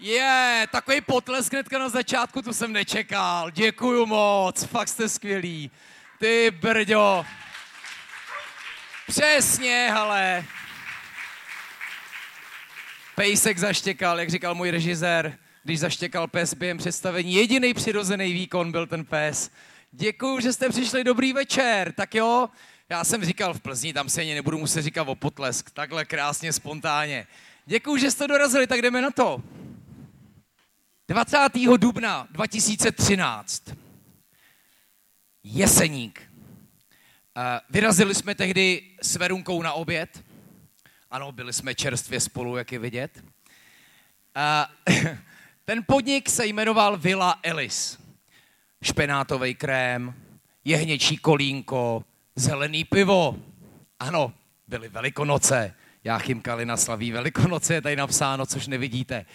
[0.00, 3.50] Je, yeah, takový potlesk hnedka na začátku, to jsem nečekal.
[3.50, 5.70] Děkuju moc, fakt jste skvělí.
[6.18, 7.24] Ty brďo.
[9.08, 10.44] Přesně, hele.
[13.14, 17.34] Pejsek zaštěkal, jak říkal můj režisér, když zaštěkal pes během představení.
[17.34, 19.50] Jediný přirozený výkon byl ten pes.
[19.92, 21.92] Děkuju, že jste přišli, dobrý večer.
[21.92, 22.48] Tak jo,
[22.88, 25.70] já jsem říkal v Plzni, tam se ani nebudu muset říkat o potlesk.
[25.70, 27.26] Takhle krásně, spontánně.
[27.66, 29.42] Děkuju, že jste dorazili, tak jdeme na to.
[31.08, 31.38] 20.
[31.76, 33.62] dubna 2013.
[35.42, 36.22] Jeseník.
[37.70, 40.24] Vyrazili jsme tehdy s Verunkou na oběd.
[41.10, 43.24] Ano, byli jsme čerstvě spolu, jak je vidět.
[45.64, 47.98] Ten podnik se jmenoval Villa Ellis.
[48.82, 50.14] Špenátový krém,
[50.64, 52.04] jehněčí kolínko,
[52.36, 53.38] zelený pivo.
[54.00, 54.32] Ano,
[54.66, 55.74] byly velikonoce.
[56.04, 59.16] Jáchym Kalina slaví velikonoce, je tady napsáno, což nevidíte.
[59.16, 59.26] E,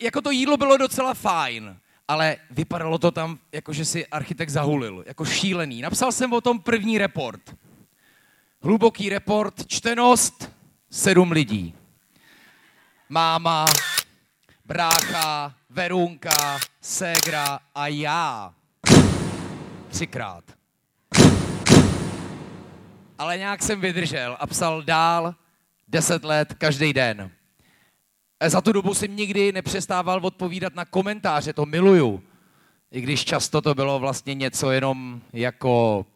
[0.00, 1.76] jako to jídlo bylo docela fajn,
[2.08, 5.82] ale vypadalo to tam, jako že si architekt zahulil, jako šílený.
[5.82, 7.56] Napsal jsem o tom první report.
[8.62, 10.52] Hluboký report, čtenost,
[10.90, 11.74] sedm lidí.
[13.08, 13.64] Máma,
[14.64, 18.54] brácha, Verunka, Ségra a já.
[19.88, 20.44] Třikrát.
[23.18, 25.34] Ale nějak jsem vydržel a psal dál
[25.88, 27.30] deset let každý den.
[28.40, 32.22] E, za tu dobu jsem nikdy nepřestával odpovídat na komentáře, to miluju.
[32.92, 36.06] I když často to bylo vlastně něco jenom jako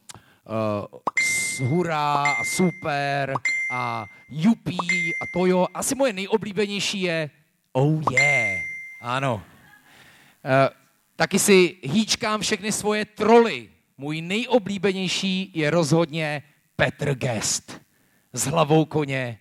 [1.61, 3.35] uh, hurá a super
[3.73, 5.67] a jupí a to jo.
[5.75, 7.31] Asi moje nejoblíbenější je
[7.73, 8.61] oh yeah.
[9.01, 9.35] Ano.
[9.35, 9.43] Uh,
[11.17, 13.69] taky si hýčkám všechny svoje troly.
[13.99, 16.43] Můj nejoblíbenější je rozhodně
[16.77, 17.81] Petr Gest
[18.33, 19.39] s hlavou koně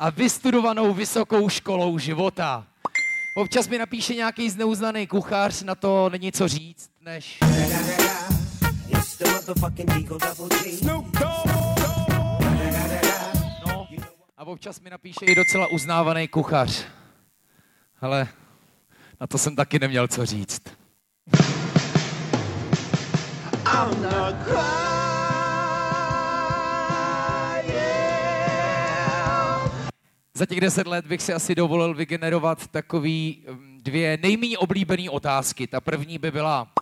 [0.00, 2.66] a vystudovanou vysokou školou života.
[3.36, 7.38] Občas mi napíše nějaký zneuznaný kuchař, na to není co říct, než...
[13.66, 13.86] No,
[14.36, 16.84] a občas mi napíše i docela uznávaný kuchař.
[18.00, 18.28] Ale
[19.20, 20.62] na to jsem taky neměl co říct.
[23.72, 24.99] I'm not
[30.40, 35.66] Za těch deset let bych si asi dovolil vygenerovat takový mm, dvě nejméně oblíbené otázky.
[35.66, 36.72] Ta první by byla,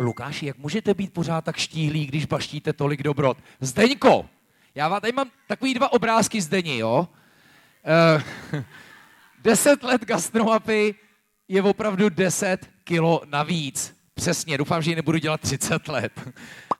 [0.00, 3.38] Lukáši, jak můžete být pořád tak štíhlý, když baštíte tolik dobrot?
[3.60, 4.26] Zdeňko,
[4.74, 7.08] já vám tady mám takový dva obrázky Zdeni, jo?
[8.54, 8.62] Uh,
[9.42, 10.94] deset let gastropy
[11.48, 13.96] je opravdu deset kilo navíc.
[14.14, 16.12] Přesně, doufám, že ji nebudu dělat 30 let.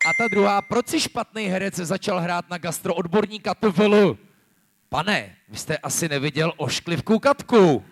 [0.06, 4.19] A ta druhá, proč si špatný herec začal hrát na gastroodborníka TVL?
[4.92, 7.84] Pane, vy jste asi neviděl ošklivku Katku.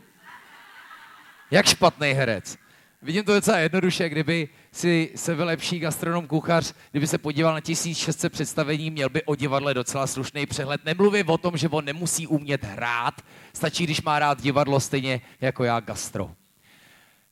[1.50, 2.58] Jak špatný herec.
[3.02, 8.32] Vidím to docela jednoduše, kdyby si se vylepší gastronom kuchař, kdyby se podíval na 1600
[8.32, 10.84] představení, měl by o divadle docela slušný přehled.
[10.84, 13.14] Nemluvím o tom, že on nemusí umět hrát,
[13.52, 16.30] stačí, když má rád divadlo stejně jako já gastro.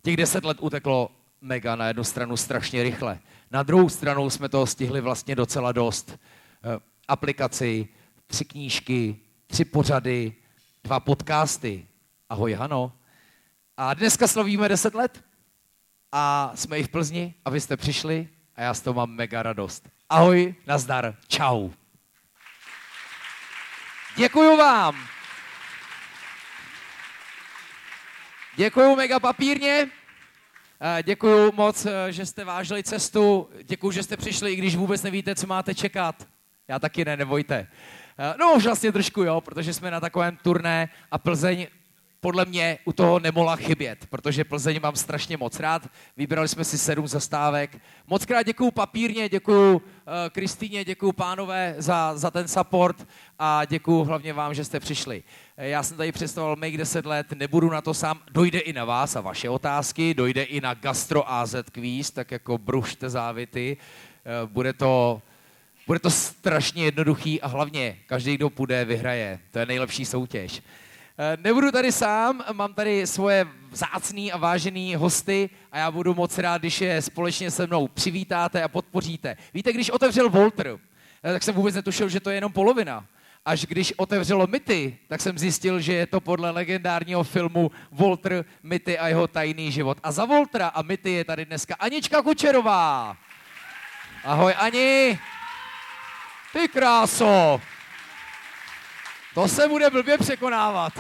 [0.03, 3.19] Těch deset let uteklo mega na jednu stranu strašně rychle.
[3.51, 6.19] Na druhou stranu jsme toho stihli vlastně docela dost.
[6.65, 6.79] Eh,
[7.09, 7.89] aplikaci,
[8.27, 9.17] tři knížky,
[9.49, 10.33] tři pořady,
[10.85, 11.87] dva podcasty.
[12.29, 12.93] Ahoj, Hano.
[13.77, 15.25] A dneska slavíme 10 let.
[16.13, 19.43] A jsme i v Plzni a vy jste přišli a já z toho mám mega
[19.43, 19.89] radost.
[20.09, 21.71] Ahoj, nazdar, čau.
[24.17, 25.09] Děkuju vám.
[28.57, 29.91] Děkuju mega papírně.
[30.81, 33.51] Eh, děkuju moc, eh, že jste vážili cestu.
[33.63, 36.29] Děkuju, že jste přišli, i když vůbec nevíte, co máte čekat.
[36.69, 37.69] Já taky ne, nebojte.
[38.21, 41.67] Eh, no už vlastně trošku jo, protože jsme na takovém turné a Plzeň
[42.21, 45.89] podle mě u toho nemohla chybět, protože Plzeň mám strašně moc rád.
[46.17, 47.79] Vybrali jsme si sedm zastávek.
[48.07, 49.83] Moc krát děkuju papírně, děkuju uh,
[50.31, 53.09] Kristýně, děkuju pánové za, za ten support
[53.39, 55.23] a děkuju hlavně vám, že jste přišli.
[55.57, 58.85] Eh, já jsem tady představoval Make 10 let, nebudu na to sám, dojde i na
[58.85, 63.77] vás a vaše otázky, dojde i na Gastro AZ Quiz, tak jako brušte závity.
[64.47, 65.23] Bude to
[65.89, 69.39] bude to strašně jednoduchý a hlavně každý, kdo půjde, vyhraje.
[69.51, 70.63] To je nejlepší soutěž.
[71.19, 76.39] Eh, nebudu tady sám, mám tady svoje vzácný a vážený hosty a já budu moc
[76.39, 79.37] rád, když je společně se mnou přivítáte a podpoříte.
[79.55, 80.79] Víte, když otevřel Volter,
[81.25, 83.07] eh, tak jsem vůbec netušil, že to je jenom polovina.
[83.45, 88.99] Až když otevřelo Myty, tak jsem zjistil, že je to podle legendárního filmu Walter, Myty
[88.99, 89.99] a jeho tajný život.
[90.03, 93.17] A za Voltra a Myty je tady dneska Anička Kučerová.
[94.25, 95.19] Ahoj Ani.
[96.53, 97.61] Ty kráso.
[99.35, 100.93] To se bude blbě překonávat.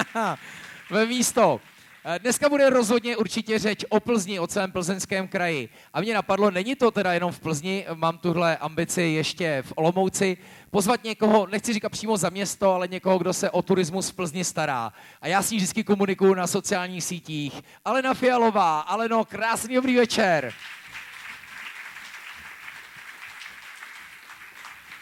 [0.90, 1.60] Ve místo.
[2.04, 5.68] Eh, dneska bude rozhodně určitě řeč o Plzni, o celém plzeňském kraji.
[5.92, 10.36] A mě napadlo, není to teda jenom v Plzni, mám tuhle ambici ještě v Olomouci,
[10.70, 14.44] pozvat někoho, nechci říkat přímo za město, ale někoho, kdo se o turismus v Plzni
[14.44, 14.92] stará.
[15.20, 17.62] A já s ní vždycky komunikuju na sociálních sítích.
[17.84, 20.52] Alena Fialová, Aleno, krásný dobrý večer.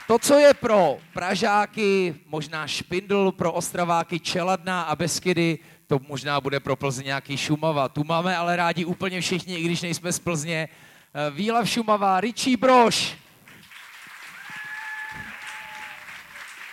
[0.08, 6.60] To, co je pro Pražáky možná špindl, pro Ostraváky Čeladná a Beskydy, to možná bude
[6.60, 7.88] pro Plzeň nějaký Šumava.
[7.88, 10.69] Tu máme ale rádi úplně všichni, i když nejsme z Plzně.
[11.14, 13.16] Eh, Výlav Šumava, Richie Broš.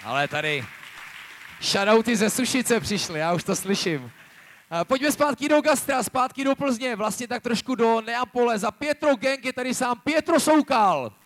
[0.04, 0.66] Ale tady
[1.62, 4.12] shoutouty ze Sušice přišly, já už to slyším.
[4.82, 8.60] Eh, pojďme zpátky do Gastra, zpátky do Plzně, vlastně tak trošku do Neapole.
[8.60, 11.25] Za Pietro Gang je tady sám Pietro Soukal.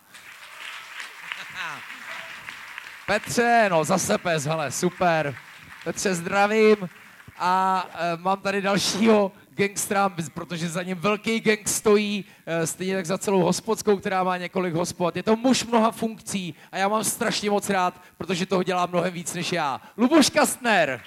[3.10, 5.36] Petře, no zase pes, hele, super.
[5.84, 6.90] Petře, zdravím.
[7.38, 13.06] A e, mám tady dalšího gangstra, protože za ním velký gang stojí, e, stejně tak
[13.06, 15.16] za celou hospodskou, která má několik hospod.
[15.16, 19.14] Je to muž mnoha funkcí a já mám strašně moc rád, protože toho dělá mnohem
[19.14, 19.82] víc než já.
[19.98, 21.02] Luboš Kastner.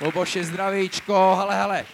[0.00, 1.84] Luboši, zdravíčko, hele, hele.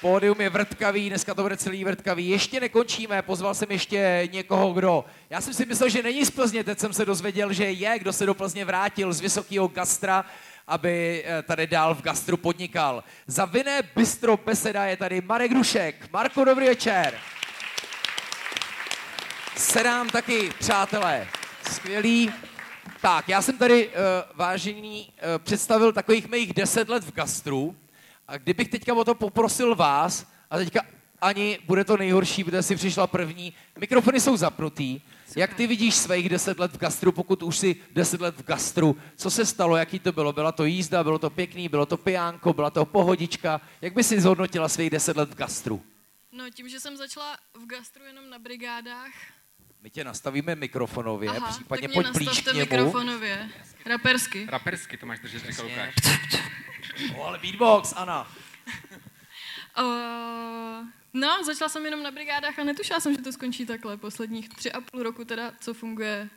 [0.00, 2.28] Pódium je vrtkavý, dneska to bude celý vrtkavý.
[2.28, 5.04] Ještě nekončíme, pozval jsem ještě někoho, kdo...
[5.30, 8.12] Já jsem si myslel, že není z Plzně, teď jsem se dozvěděl, že je, kdo
[8.12, 10.24] se do Plzně vrátil z vysokého gastra,
[10.66, 13.04] aby eh, tady dál v gastru podnikal.
[13.26, 16.12] Za vinné bistro beseda je tady Marek Rušek.
[16.12, 17.14] Marko, dobrý večer.
[19.56, 21.28] Sedám taky, přátelé.
[21.70, 22.32] Skvělý.
[23.00, 23.94] Tak, já jsem tady, uh,
[24.34, 27.76] vážení, uh, představil takových mých deset let v gastru.
[28.30, 30.80] A kdybych teďka o to poprosil vás, a teďka
[31.20, 35.00] ani bude to nejhorší, protože si přišla první, mikrofony jsou zapnutý.
[35.26, 35.40] Super.
[35.40, 38.96] Jak ty vidíš svých deset let v gastru, pokud už si deset let v gastru,
[39.16, 40.32] co se stalo, jaký to bylo?
[40.32, 43.60] Byla to jízda, bylo to pěkný, bylo to pijánko, byla to pohodička.
[43.82, 45.82] Jak by si zhodnotila svých deset let v gastru?
[46.32, 49.12] No tím, že jsem začala v gastru jenom na brigádách.
[49.82, 52.58] My tě nastavíme mikrofonově, Aha, případně tak mě pojď blíž k němu.
[52.60, 53.48] mikrofonově.
[53.86, 54.46] Rapersky.
[54.50, 55.66] Rapersky to máš držet, říkal.
[55.66, 55.94] Lukáš.
[57.16, 58.26] O, ale beatbox, Ana.
[59.78, 63.96] Uh, no, začala jsem jenom na brigádách a netušila jsem, že to skončí takhle.
[63.96, 66.28] Posledních tři a půl roku teda, co funguje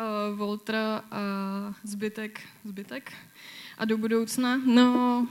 [0.00, 1.20] uh, Voltra a
[1.82, 3.12] zbytek, zbytek
[3.78, 4.56] a do budoucna.
[4.56, 5.26] No,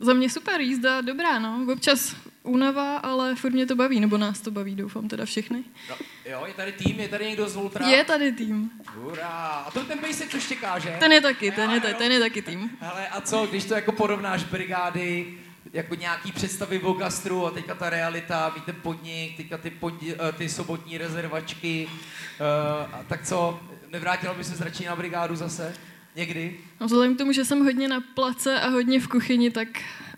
[0.00, 1.66] za mě super jízda, dobrá, no.
[1.72, 5.64] Občas únava, ale furt mě to baví, nebo nás to baví, doufám teda všechny.
[5.90, 7.88] No, jo, je tady tým, je tady někdo z Voltra?
[7.88, 8.70] Je tady tým.
[8.94, 9.28] Hurá.
[9.66, 10.96] A to ten basic, co štěká, že?
[11.00, 12.70] Ten je taky, ten je, ten je taky tým.
[12.80, 15.38] Hele, a co, když to jako porovnáš brigády,
[15.72, 20.14] jako nějaký představy o gastru a teďka ta realita, mít ten podnik, teďka ty, podni,
[20.28, 25.74] eh, ty sobotní rezervačky, uh, a tak co, nevrátila by se radši na brigádu zase?
[26.16, 26.56] Někdy?
[26.80, 29.68] No vzhledem k tomu, že jsem hodně na place a hodně v kuchyni, tak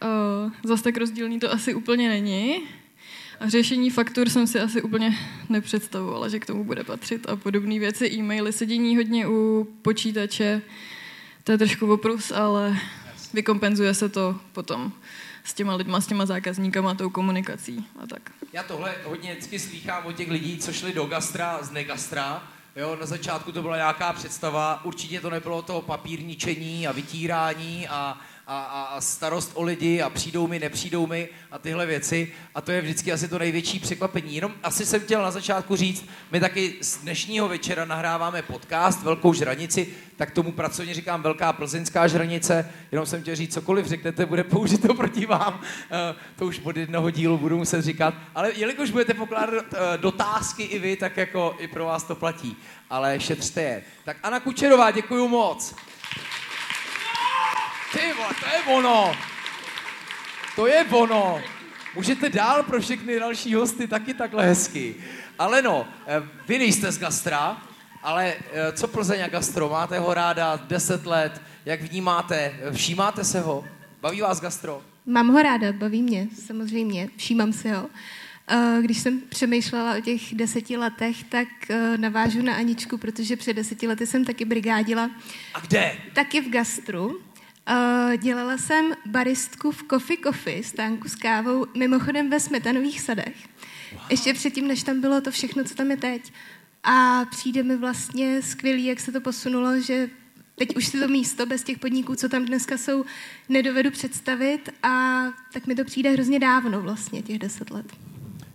[0.02, 2.62] uh, zase tak rozdílný to asi úplně není.
[3.40, 5.18] A řešení faktur jsem si asi úplně
[5.48, 8.12] nepředstavovala, že k tomu bude patřit a podobné věci.
[8.12, 10.62] E-maily, sedění hodně u počítače,
[11.44, 12.78] to je trošku oprus, ale
[13.34, 14.92] vykompenzuje se to potom
[15.44, 18.30] s těma lidma, s těma zákazníkama, tou komunikací a tak.
[18.52, 22.48] Já tohle hodně vždycky slýchám od těch lidí, co šli do gastra z negastra.
[22.78, 28.18] Jo, na začátku to byla nějaká představa, určitě to nebylo to papírničení a vytírání a,
[28.50, 32.32] a, a, starost o lidi a přijdou mi, nepřijdou mi a tyhle věci.
[32.54, 34.34] A to je vždycky asi to největší překvapení.
[34.34, 39.32] Jenom asi jsem chtěl na začátku říct, my taky z dnešního večera nahráváme podcast Velkou
[39.32, 42.70] žranici, tak tomu pracovně říkám Velká plzeňská žranice.
[42.92, 45.60] Jenom jsem chtěl říct, cokoliv řeknete, bude použito proti vám.
[45.90, 48.14] Eh, To už od jednoho dílu budu muset říkat.
[48.34, 52.56] Ale jelikož budete pokládat eh, dotázky i vy, tak jako i pro vás to platí.
[52.90, 53.82] Ale šetřte je.
[54.04, 55.74] Tak Anna Kučerová, děkuji moc.
[57.92, 59.12] Ty vole, to je ono.
[60.56, 61.40] To je ono.
[61.94, 64.94] Můžete dál pro všechny další hosty taky takhle hezky.
[65.38, 67.62] Ale no, eh, vy nejste z gastra,
[68.02, 69.68] ale eh, co Plzeň a gastro?
[69.68, 72.54] Máte ho ráda 10 let, jak vnímáte?
[72.72, 73.64] Všímáte se ho?
[74.00, 74.82] Baví vás gastro?
[75.06, 77.88] Mám ho ráda, baví mě, samozřejmě, všímám si ho.
[78.48, 81.48] Eh, Když jsem přemýšlela o těch deseti letech, tak
[81.96, 85.10] navážu na Aničku, protože před deseti lety jsem taky brigádila,
[85.54, 85.96] A kde?
[86.12, 87.20] taky v gastru.
[88.18, 93.34] Dělala jsem baristku v Coffee Coffee, stánku s kávou, mimochodem ve Smetanových sadech.
[94.10, 96.32] Ještě předtím, než tam bylo to všechno, co tam je teď.
[96.84, 100.08] A přijde mi vlastně skvělý, jak se to posunulo, že
[100.54, 103.04] teď už si to místo bez těch podniků, co tam dneska jsou,
[103.48, 107.86] nedovedu představit a tak mi to přijde hrozně dávno vlastně, těch deset let.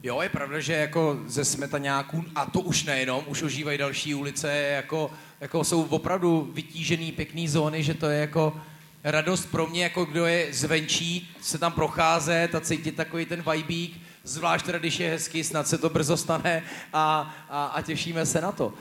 [0.03, 4.57] Jo, je pravda, že jako ze smetaňáků, a to už nejenom, už ožívají další ulice,
[4.57, 8.61] jako, jako jsou opravdu vytížený pěkný zóny, že to je jako
[9.03, 14.01] radost pro mě, jako kdo je zvenčí, se tam procházet a cítit takový ten vibík,
[14.23, 18.41] zvlášť teda, když je hezky, snad se to brzo stane a, a, a těšíme se
[18.41, 18.67] na to.
[18.67, 18.73] Uh,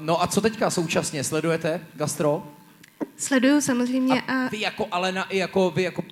[0.00, 1.24] no a co teďka současně?
[1.24, 2.52] Sledujete gastro?
[3.16, 4.22] Sleduju samozřejmě.
[4.22, 6.02] A vy jako Alena i jako vy jako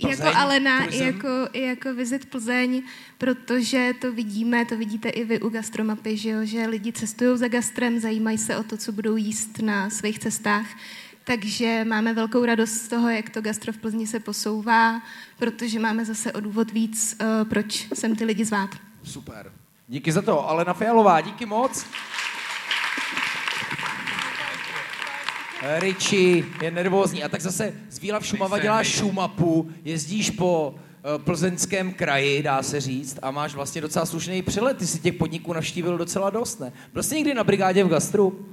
[0.00, 2.82] Plzeň, jako Alena, i jako, i jako Visit Plzeň,
[3.18, 7.48] protože to vidíme, to vidíte i vy u gastromapy, že, jo, že lidi cestují za
[7.48, 10.66] gastrem, zajímají se o to, co budou jíst na svých cestách.
[11.30, 15.02] Takže máme velkou radost z toho, jak to gastro v Plzni se posouvá,
[15.38, 18.70] protože máme zase o důvod víc, uh, proč sem ty lidi zvát.
[19.02, 19.52] Super.
[19.88, 20.48] Díky za to.
[20.48, 21.86] Alena Fialová, díky moc.
[25.78, 27.24] Riči je nervózní.
[27.24, 32.62] A tak zase z Víla v Šumava děláš šumapu, jezdíš po eh, plzeňském kraji, dá
[32.62, 34.76] se říct, a máš vlastně docela slušný přelet.
[34.76, 36.72] Ty si těch podniků navštívil docela dost, ne?
[36.92, 38.46] Byl jsi někdy na brigádě v gastru?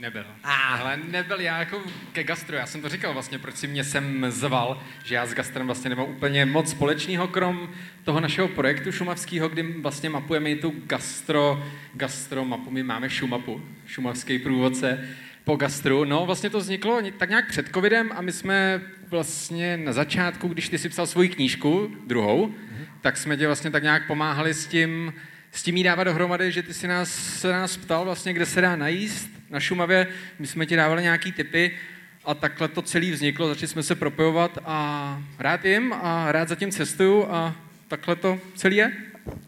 [0.00, 0.24] Nebyl.
[0.44, 0.80] Ah.
[0.80, 2.56] Ale nebyl já jako ke gastro.
[2.56, 5.90] Já jsem to říkal vlastně, proč si mě sem zval, že já s gastrem vlastně
[5.90, 7.70] nemám úplně moc společného, krom
[8.04, 11.64] toho našeho projektu šumavského, kdy vlastně mapujeme i tu gastro,
[11.94, 12.70] gastro mapu.
[12.70, 15.08] My máme šumapu, šumavský průvodce
[15.44, 16.04] po gastru.
[16.04, 20.68] No, vlastně to vzniklo tak nějak před covidem a my jsme vlastně na začátku, když
[20.68, 22.86] ty si psal svoji knížku, druhou, mm-hmm.
[23.00, 25.12] tak jsme tě vlastně tak nějak pomáhali s tím,
[25.52, 28.60] s tím jí dávat dohromady, že ty si nás, se nás ptal vlastně, kde se
[28.60, 30.06] dá najíst na Šumavě,
[30.38, 31.76] my jsme ti dávali nějaký typy
[32.24, 36.70] a takhle to celé vzniklo, začali jsme se propojovat a rád jim a rád zatím
[36.70, 37.54] cestuju a
[37.88, 38.92] takhle to celé je.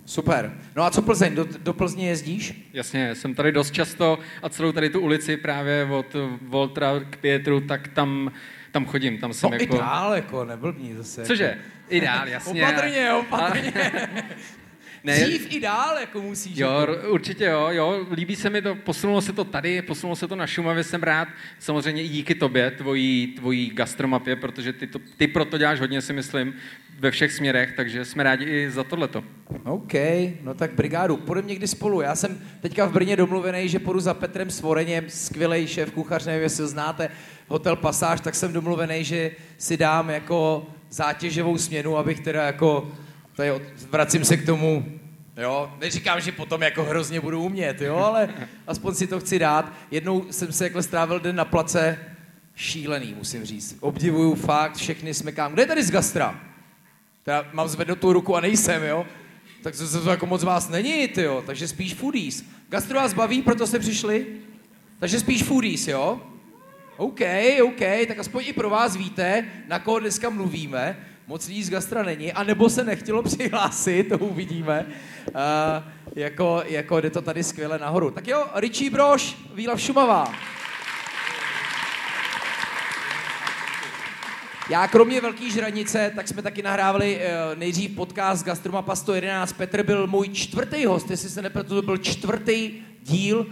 [0.07, 0.53] Super.
[0.77, 1.35] No a co Plzeň?
[1.35, 2.69] Do, do Plzně jezdíš?
[2.73, 7.61] Jasně, jsem tady dost často a celou tady tu ulici právě od Voltra k Pětru,
[7.61, 8.33] tak tam,
[8.71, 9.19] tam chodím.
[9.19, 9.75] Tam jsem no jako...
[9.77, 11.25] ideál, jako neblbní zase.
[11.25, 11.45] Cože?
[11.45, 11.61] Jako...
[11.89, 12.63] Ideál, jasně.
[12.69, 13.73] opatrně, opatrně.
[15.05, 16.59] Ne, Dřív i dál, jako musíš.
[16.59, 17.11] Jo, jako.
[17.11, 20.47] určitě jo, jo, líbí se mi to, posunulo se to tady, posunulo se to na
[20.47, 21.29] Šumavě, jsem rád,
[21.59, 26.13] samozřejmě i díky tobě, tvojí, tvojí gastromapě, protože ty, to, ty proto děláš hodně, si
[26.13, 26.55] myslím,
[26.99, 29.25] ve všech směrech, takže jsme rádi i za tohleto.
[29.65, 29.93] OK,
[30.43, 32.01] no tak brigádu, půjdeme někdy spolu.
[32.01, 36.43] Já jsem teďka v Brně domluvený, že půjdu za Petrem Svoreněm, skvělý šéf kuchař, nevím,
[36.43, 37.09] jestli ho znáte,
[37.49, 42.93] Hotel Pasáž, tak jsem domluvený, že si dám jako zátěžovou směnu, abych teda jako
[43.37, 43.51] tady
[43.91, 44.85] vracím se k tomu,
[45.37, 48.29] jo, neříkám, že potom jako hrozně budu umět, jo, ale
[48.67, 49.73] aspoň si to chci dát.
[49.91, 51.99] Jednou jsem se jako strávil den na place,
[52.55, 53.77] šílený, musím říct.
[53.81, 55.53] Obdivuju fakt, všechny smekám.
[55.53, 56.41] Kde je tady z gastra?
[57.23, 59.07] Teda mám zvednutou ruku a nejsem, jo?
[59.63, 61.43] Tak to, to jako moc vás není, jo.
[61.47, 62.45] Takže spíš foodies.
[62.69, 64.27] Gastro vás baví, proto jste přišli?
[64.99, 66.21] Takže spíš foodies, jo?
[66.97, 67.21] OK,
[67.65, 72.03] OK, tak aspoň i pro vás víte, na koho dneska mluvíme moc lidí z gastra
[72.03, 74.87] není, anebo se nechtělo přihlásit, to uvidíme.
[75.29, 75.43] Uh,
[76.17, 78.11] jako, jako jde to tady skvěle nahoru.
[78.11, 80.33] Tak jo, Richie Broš, Víla Šumavá.
[84.71, 89.53] Já kromě Velký žranice, tak jsme taky nahrávali uh, nejdřív podcast Gastromapa 111.
[89.53, 93.47] Petr byl můj čtvrtý host, jestli se nepletu, to byl čtvrtý díl uh,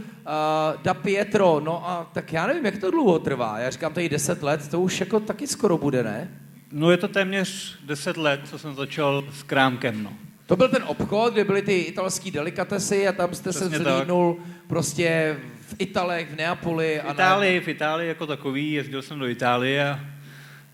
[0.82, 1.60] Da Pietro.
[1.64, 3.58] No a tak já nevím, jak to dlouho trvá.
[3.58, 6.30] Já říkám tady 10 let, to už jako taky skoro bude, ne?
[6.72, 10.12] No je to téměř 10 let, co jsem začal s krámkem, no.
[10.46, 14.38] To byl ten obchod, kde byly ty italské delikatesy a tam jste Přesně se zlídnul
[14.66, 15.36] prostě
[15.68, 17.00] v Italech, v Neapoli.
[17.06, 20.00] V Itálii, a v Itálii jako takový, jezdil jsem do Itálie a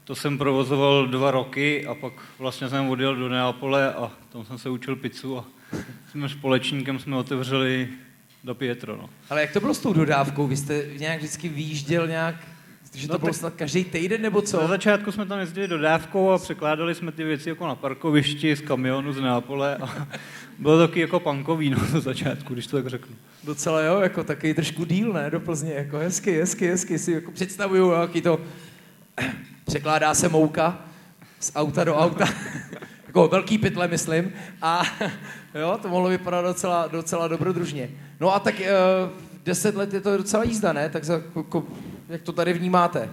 [0.05, 4.59] to jsem provozoval dva roky a pak vlastně jsem odjel do Neapole a tam jsem
[4.59, 5.45] se učil pizzu a
[6.11, 7.88] s mým společníkem jsme otevřeli
[8.45, 8.97] do Pietro.
[8.97, 9.11] No.
[9.31, 10.47] Ale jak to bylo s tou dodávkou?
[10.47, 12.37] Vy jste nějak vždycky výjížděl nějak
[12.97, 14.61] že to no bylo snad každý týden nebo co?
[14.61, 18.61] Na začátku jsme tam jezdili dodávkou a překládali jsme ty věci jako na parkovišti z
[18.61, 20.07] kamionu z Neapole a
[20.59, 23.17] bylo taky jako pankový no, na začátku, když to tak řeknu.
[23.45, 27.33] Docela jo, jako taky trošku díl, ne, do Plzně, jako hezky, hezky, hezky, si jako
[27.33, 28.41] představuju, jaký to,
[29.65, 30.85] překládá se mouka
[31.41, 32.25] z auta do auta,
[33.07, 34.83] jako velký pytle, myslím, a
[35.55, 37.91] jo, to mohlo vypadat docela, docela dobrodružně.
[38.21, 38.67] No a tak uh,
[39.45, 40.88] deset let je to docela jízda, ne?
[40.88, 41.67] Tak za, jako,
[42.09, 43.11] jak to tady vnímáte?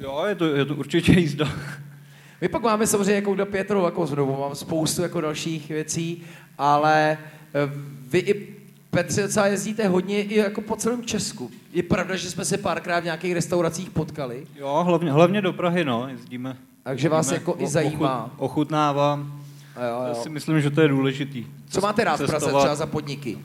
[0.00, 1.48] Jo, je to, je to určitě jízda.
[2.40, 6.22] My pak máme samozřejmě jako do Pětru, jako znovu, mám spoustu jako dalších věcí,
[6.58, 7.18] ale
[7.54, 7.70] eh,
[8.08, 11.50] vy i Petře docela jezdíte hodně i jako po celém Česku.
[11.72, 14.46] Je pravda, že jsme se párkrát v nějakých restauracích potkali?
[14.56, 16.56] Jo, hlavně, hlavně do Prahy, no, jezdíme.
[16.82, 18.24] Takže vás jezdíme, jako i zajímá.
[18.24, 19.42] Ochut, ochutnávám.
[19.76, 20.04] Jo, jo.
[20.08, 21.46] Já si myslím, že to je důležitý.
[21.68, 23.38] Co máte rád v Praze třeba za podniky?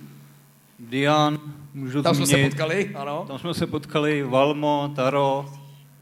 [0.79, 1.39] Dian,
[1.77, 2.29] můžu Tam zmínit.
[2.29, 3.25] jsme se potkali, ano.
[3.27, 5.45] Tam jsme se potkali, Valmo, Taro.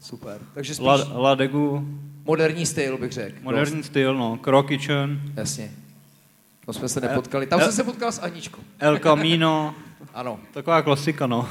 [0.00, 0.40] Super.
[0.54, 0.86] Takže spíš...
[0.86, 1.88] La, Ladegu.
[2.24, 3.36] Moderní styl, bych řekl.
[3.42, 3.86] Moderní dost.
[3.86, 4.36] styl, no.
[4.36, 5.20] Crow Kitchen.
[5.36, 5.70] Jasně.
[6.66, 7.46] Tam jsme se nepotkali.
[7.46, 8.62] Tam El, jsem se potkal s Aničkou.
[8.78, 9.74] El Camino.
[10.14, 10.38] ano.
[10.52, 11.48] Taková klasika, no.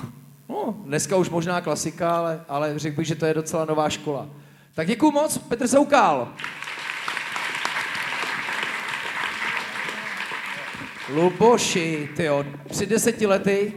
[0.50, 4.28] No, dneska už možná klasika, ale, ale řekl bych, že to je docela nová škola.
[4.74, 6.28] Tak děkuju moc, Petr Soukal.
[11.10, 13.74] Luboši, tyjo, před deseti lety,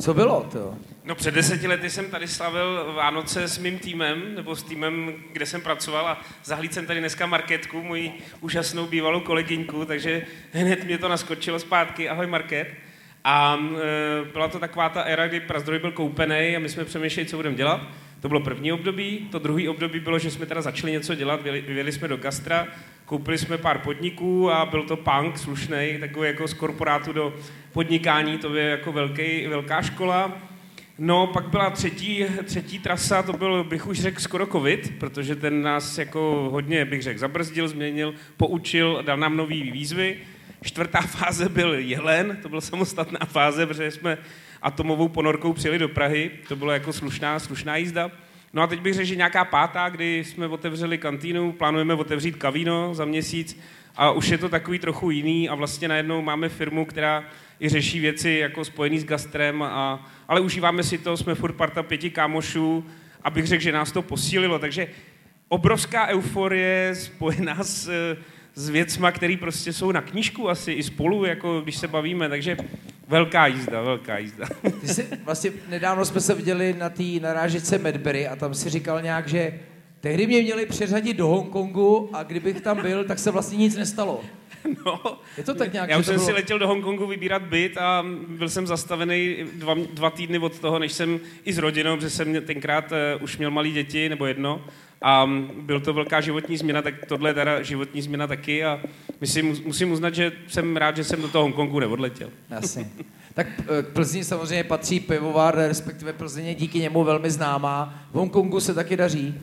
[0.00, 0.74] co bylo, to?
[1.04, 5.46] No před deseti lety jsem tady slavil Vánoce s mým týmem, nebo s týmem, kde
[5.46, 10.98] jsem pracoval a zahlíd jsem tady dneska Marketku, moji úžasnou bývalou kolegyňku, takže hned mě
[10.98, 12.08] to naskočilo zpátky.
[12.08, 12.68] Ahoj Market.
[13.24, 13.58] A
[14.22, 17.36] e, byla to taková ta éra, kdy Prazdroj byl koupený a my jsme přemýšleli, co
[17.36, 17.80] budeme dělat.
[18.24, 19.28] To bylo první období.
[19.30, 22.66] To druhý období bylo, že jsme teda začali něco dělat, vyjeli jsme do gastra,
[23.04, 27.34] koupili jsme pár podniků a byl to punk slušný, takový jako z korporátu do
[27.72, 30.38] podnikání, to je jako velký, velká škola.
[30.98, 35.62] No, pak byla třetí, třetí trasa, to byl, bych už řekl, skoro covid, protože ten
[35.62, 40.16] nás jako hodně, bych řekl, zabrzdil, změnil, poučil, dal nám nový výzvy.
[40.62, 44.18] Čtvrtá fáze byl jelen, to byla samostatná fáze, protože jsme
[44.64, 48.10] atomovou ponorkou přijeli do Prahy, to bylo jako slušná, slušná jízda.
[48.52, 52.94] No a teď bych řekl, že nějaká pátá, kdy jsme otevřeli kantýnu, plánujeme otevřít kavíno
[52.94, 53.60] za měsíc
[53.96, 57.24] a už je to takový trochu jiný a vlastně najednou máme firmu, která
[57.60, 61.82] i řeší věci jako spojený s gastrem, a, ale užíváme si to, jsme furt parta
[61.82, 62.84] pěti kámošů,
[63.22, 64.88] abych řekl, že nás to posílilo, takže
[65.48, 67.90] obrovská euforie spojená s,
[68.54, 72.56] s věcma, které prostě jsou na knížku asi i spolu, jako když se bavíme, takže
[73.08, 74.46] velká jízda, velká jízda.
[74.80, 79.02] Ty jsi, vlastně nedávno jsme se viděli na té narážečce Medbury a tam si říkal
[79.02, 79.60] nějak, že
[80.00, 84.20] tehdy mě měli přeřadit do Hongkongu a kdybych tam byl, tak se vlastně nic nestalo.
[84.86, 86.26] No, je to tak nějak, já už jsem bylo...
[86.26, 90.78] si letěl do Hongkongu vybírat byt a byl jsem zastavený dva, dva týdny od toho,
[90.78, 94.64] než jsem i s rodinou, protože jsem tenkrát uh, už měl malé děti, nebo jedno,
[95.02, 95.30] a
[95.60, 98.80] byl to velká životní změna, tak tohle je teda životní změna taky a
[99.20, 102.30] myslím, musím uznat, že jsem rád, že jsem do toho Hongkongu neodletěl.
[102.50, 102.90] Jasně.
[103.34, 108.04] Tak eh, k Plzni samozřejmě patří pivovar, respektive Plzeň je díky němu velmi známá.
[108.10, 109.34] V Hongkongu se taky daří.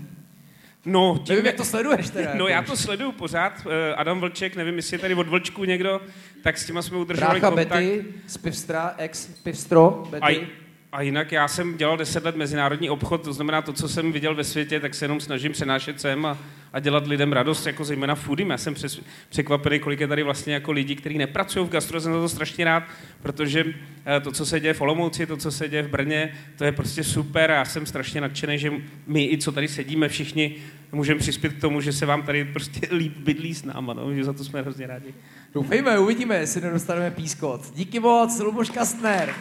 [0.86, 2.32] No, tím, nevím, jak to sleduješ teda.
[2.36, 3.54] No, já to sleduju pořád.
[3.70, 6.02] Eh, Adam Vlček, nevím, jestli je tady od Vlčku někdo,
[6.44, 7.74] tak s těma jsme udržovali Brácha kontakt.
[7.84, 10.26] Betty z Pivstra, ex Pivstro, Betty.
[10.26, 10.48] A,
[10.92, 14.36] a jinak já jsem dělal deset let mezinárodní obchod, to znamená to, co jsem viděl
[14.36, 16.38] ve světě, tak se jenom snažím přenášet sem a,
[16.74, 18.50] a dělat lidem radost, jako zejména foodím.
[18.50, 22.14] Já jsem přes, překvapený, kolik je tady vlastně jako lidí, kteří nepracují v gastro, jsem
[22.14, 22.84] za to strašně rád,
[23.22, 23.66] protože
[24.06, 26.72] eh, to, co se děje v Olomouci, to, co se děje v Brně, to je
[26.72, 28.72] prostě super a já jsem strašně nadšený, že
[29.08, 30.56] my i co tady sedíme všichni,
[30.92, 34.24] můžeme přispět k tomu, že se vám tady prostě líp bydlí s náma, no, že
[34.24, 35.14] za to jsme hrozně rádi.
[35.54, 37.62] Doufejme, uvidíme, jestli nedostaneme pískot.
[37.76, 39.34] Díky moc, Luboš Kastner.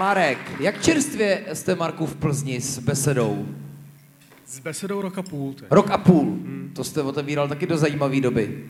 [0.00, 3.46] Marek, jak čerstvě jste, Marku, v Plzni s besedou?
[4.46, 5.54] S besedou rok a půl.
[5.54, 5.68] Tak.
[5.70, 6.24] Rok a půl.
[6.24, 6.70] Hmm.
[6.76, 8.64] To jste otevíral taky do zajímavé doby.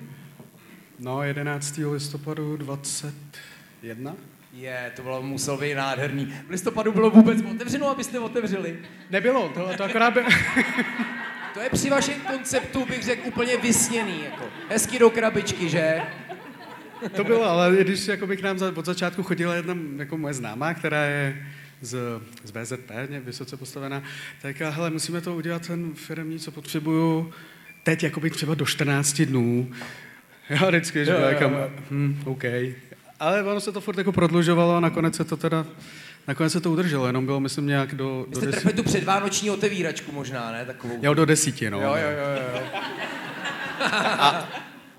[0.98, 1.80] No, 11.
[1.92, 4.14] listopadu 21.
[4.52, 6.34] Je, to bylo, musel být nádherný.
[6.46, 8.78] V listopadu bylo vůbec otevřeno, abyste otevřeli?
[9.10, 10.20] Nebylo, to, to akorát by...
[11.54, 14.24] to je při vašem konceptu, bych řekl, úplně vysněný.
[14.24, 14.44] Jako.
[14.68, 16.02] Hezky do krabičky, že?
[17.16, 21.04] To bylo, ale když jako bych nám od začátku chodila jedna jako moje známá, která
[21.04, 21.46] je
[21.80, 21.98] z,
[22.44, 22.90] z BZP,
[23.24, 24.02] vysoce postavená,
[24.42, 27.32] tak a hele, musíme to udělat ten firmní, co potřebuju
[27.82, 29.70] teď, jako by třeba do 14 dnů.
[30.48, 32.44] Já vždycky, že jo, jako, hm, OK.
[33.20, 35.66] Ale ono se to furt jako prodlužovalo a nakonec se to teda
[36.28, 38.72] Nakonec se to udrželo, jenom bylo, myslím, nějak do, do Jste desíti.
[38.72, 40.64] tu předvánoční otevíračku možná, ne?
[40.64, 40.98] Takovou.
[41.02, 41.80] Jo, do desíti, no.
[41.80, 42.62] Jo, jo, jo, jo.
[43.92, 44.48] a,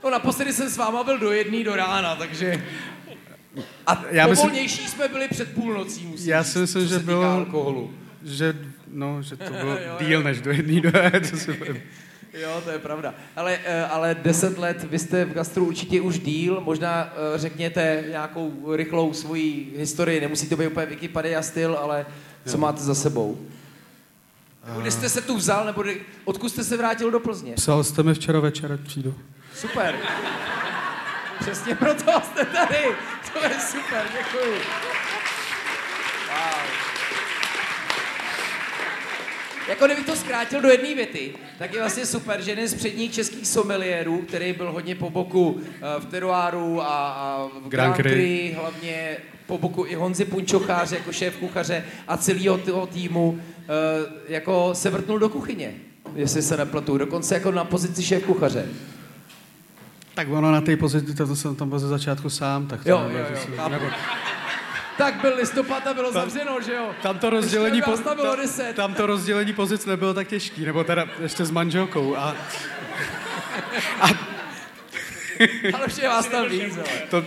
[0.04, 2.64] No naposledy jsem s váma byl do jedné do rána, takže...
[3.88, 7.24] A já povolnější myslím, jsme byli před půlnocí, musím Já si myslím, že bylo...
[7.24, 7.94] alkoholu.
[8.24, 8.56] Že,
[8.88, 10.92] no, že to bylo díl než do jedné do
[11.32, 11.82] to si
[12.34, 13.14] Jo, to je pravda.
[13.36, 18.04] Ale, eh, ale deset let, vy jste v gastru určitě už díl, možná eh, řekněte
[18.10, 22.06] nějakou rychlou svoji historii, nemusí to být úplně Wikipedia styl, ale
[22.46, 22.62] co jo.
[22.62, 23.38] máte za sebou?
[24.82, 25.84] Kde jste se tu vzal, nebo
[26.26, 27.54] odkud jste se vrátil do Plzně?
[27.54, 29.16] Psal jste mi včera večer, ať přijdu.
[29.56, 29.96] Super.
[31.40, 32.78] Přesně proto jste tady.
[33.34, 34.62] To je super, děkuji.
[36.30, 36.92] Wow.
[39.68, 43.14] Jako kdybych to zkrátil do jedné věty, tak je vlastně super, že jeden z předních
[43.14, 48.56] českých someliérů, který byl hodně po boku eh, v teruáru a, a v Grand Prix,
[48.56, 53.64] hlavně po boku i Honzi Punčocháře jako šéf kuchaře a celého toho týmu, eh,
[54.28, 55.74] jako se vrtnul do kuchyně,
[56.16, 58.66] jestli se nepletu, dokonce jako na pozici šéf kuchaře.
[60.22, 63.10] Tak ono na té pozici, to jsem tam byl ze začátku sám, tak to jo,
[63.10, 63.26] jo,
[63.58, 63.86] jo, nebo...
[64.98, 66.92] Tak byl listopad a bylo tam, zavřeno, že jo?
[67.02, 68.76] Tam to rozdělení, po, tam, bylo 10.
[68.76, 72.16] tam to rozdělení pozic nebylo tak těžký, nebo teda ještě s manželkou.
[72.16, 72.36] A,
[74.02, 74.08] a
[75.74, 76.80] ale už je vás tam víc.
[77.10, 77.26] To,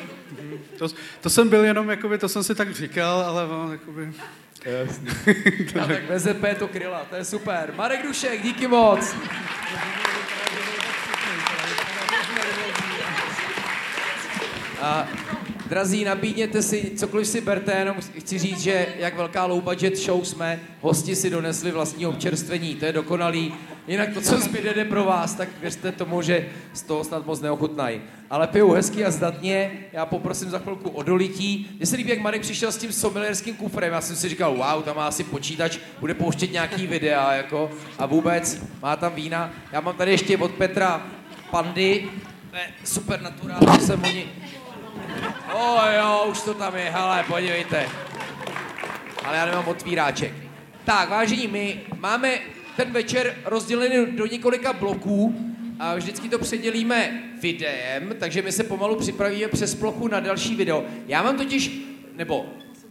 [0.79, 0.89] to,
[1.21, 4.13] to, jsem byl jenom, jakoby, to jsem si tak říkal, ale on, jakoby,
[4.65, 5.09] Jasný.
[5.77, 7.73] no, tak VZP to kryla, to je super.
[7.77, 9.15] Marek Dušek, díky moc.
[14.85, 15.09] A
[15.69, 20.25] Drazí, nabídněte si, cokoliv si berte, jenom chci říct, že jak velká low budget show
[20.25, 23.55] jsme, hosti si donesli vlastní občerstvení, to je dokonalý.
[23.87, 27.41] Jinak to, co zbyde, jde pro vás, tak věřte tomu, že z toho snad moc
[27.41, 28.01] neochutnají.
[28.31, 31.71] Ale piju hezky a zdatně, já poprosím za chvilku o dolití.
[31.77, 34.85] Mně se líbí, jak Marek přišel s tím somelierským kufrem, já jsem si říkal, wow,
[34.85, 39.51] tam má asi počítač, bude pouštět nějaký videa, jako, a vůbec, má tam vína.
[39.73, 41.07] Já mám tady ještě od Petra
[41.51, 42.09] Pandy,
[42.51, 44.27] to je super naturál, jsem oni
[45.53, 47.89] O jo, už to tam je, hele, podívejte.
[49.25, 50.33] Ale já nemám otvíráček.
[50.85, 52.39] Tak, vážení, my máme
[52.77, 55.35] ten večer rozdělený do několika bloků
[55.79, 60.85] a vždycky to předělíme videem, takže my se pomalu připravíme přes plochu na další video.
[61.07, 61.81] Já mám totiž,
[62.15, 62.47] nebo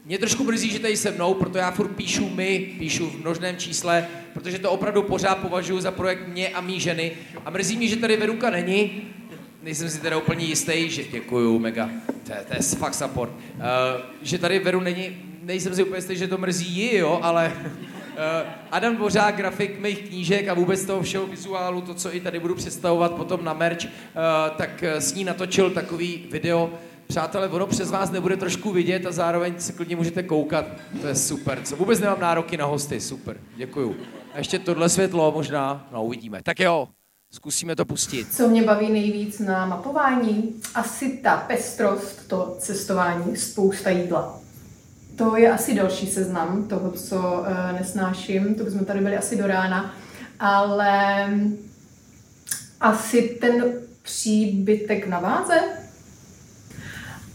[0.06, 3.58] mě trošku mrzí, že tady se mnou, proto já furt píšu my, píšu v množném
[3.58, 7.12] čísle, protože to opravdu pořád považuji za projekt mě a mý ženy.
[7.46, 9.02] A mrzí mě, že tady Veruka není,
[9.64, 11.90] nejsem si teda úplně jistý, že děkuju, mega,
[12.26, 13.32] to je, to je fakt support.
[13.32, 13.62] Uh,
[14.22, 17.68] že tady Veru není, nejsem si úplně jistý, že to mrzí ji, jo, ale uh,
[18.72, 22.56] Adam Dvořák, grafik mých knížek a vůbec toho všeho vizuálu, to, co i tady budu
[22.56, 23.90] představovat potom na merch, uh,
[24.58, 26.72] tak s ní natočil takový video,
[27.08, 30.66] Přátelé, ono přes vás nebude trošku vidět a zároveň se klidně můžete koukat.
[31.02, 31.60] To je super.
[31.64, 33.38] Co vůbec nemám nároky na hosty, super.
[33.56, 33.96] Děkuju.
[34.34, 36.42] A ještě tohle světlo možná, no uvidíme.
[36.44, 36.88] Tak jo,
[37.36, 38.36] Zkusíme to pustit.
[38.36, 40.56] Co mě baví nejvíc na mapování?
[40.76, 44.40] Asi ta pestrost, to cestování, spousta jídla.
[45.16, 48.56] To je asi další seznam toho, co uh, nesnáším.
[48.56, 49.96] To bychom tady byli asi do rána.
[50.40, 51.28] Ale
[52.80, 55.62] asi ten příbytek na váze.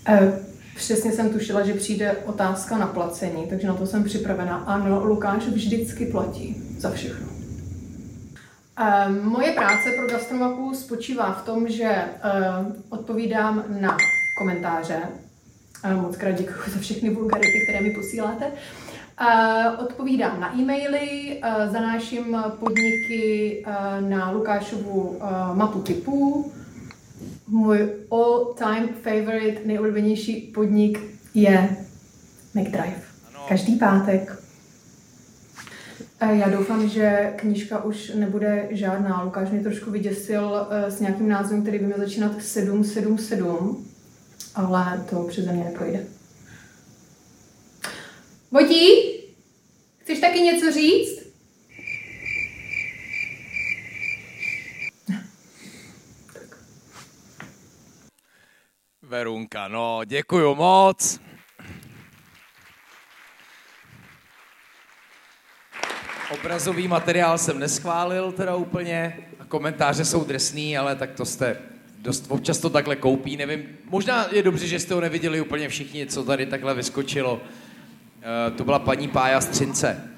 [0.09, 0.31] Uh,
[0.77, 4.57] přesně jsem tušila, že přijde otázka na placení, takže na to jsem připravena.
[4.57, 7.38] Ano, Lukáš vždycky platí za všechno.
[8.81, 13.97] Ehm, moje práce pro Gastromapu spočívá v tom, že ehm, odpovídám na
[14.39, 15.03] komentáře.
[15.85, 18.53] Ehm, moc krát děkuji za všechny vulgarity, které mi posíláte.
[19.79, 21.41] Odpovídám na e-maily,
[21.73, 23.65] zanáším podniky
[24.01, 25.19] na Lukášovu
[25.55, 26.53] mapu typů.
[27.49, 31.01] Můj all-time favorite, nejoblíbenější podnik
[31.35, 31.77] je
[32.55, 33.03] McDrive.
[33.49, 34.43] Každý pátek
[36.27, 39.23] já doufám, že knížka už nebude žádná.
[39.23, 43.87] Lukáš mě trošku vyděsil eh, s nějakým názvem, který by měl začínat 777,
[44.55, 46.07] ale to přeze mě neprojde.
[48.51, 48.89] Vodí,
[49.99, 51.29] chceš taky něco říct?
[59.03, 61.28] Verunka, no děkuju moc.
[66.31, 69.17] Obrazový materiál jsem neschválil teda úplně,
[69.49, 71.57] komentáře jsou drsný, ale tak to jste
[71.99, 76.07] dost občas to takhle koupí, nevím, možná je dobře, že jste ho neviděli úplně všichni,
[76.07, 77.35] co tady takhle vyskočilo.
[77.35, 80.11] Uh, to byla paní Pája Střince.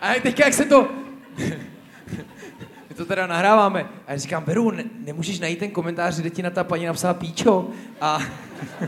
[0.00, 0.88] A teďka, jak se to...
[2.88, 3.86] My to teda nahráváme.
[4.06, 7.14] A já říkám, Beru, ne, nemůžeš najít ten komentář, kde ti na ta paní napsala
[7.14, 7.68] píčo?
[8.00, 8.18] A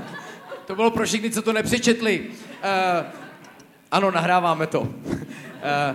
[0.67, 2.21] to bylo pro všechny, co to nepřečetli.
[2.21, 3.28] Uh,
[3.91, 4.81] ano, nahráváme to.
[4.81, 4.89] uh,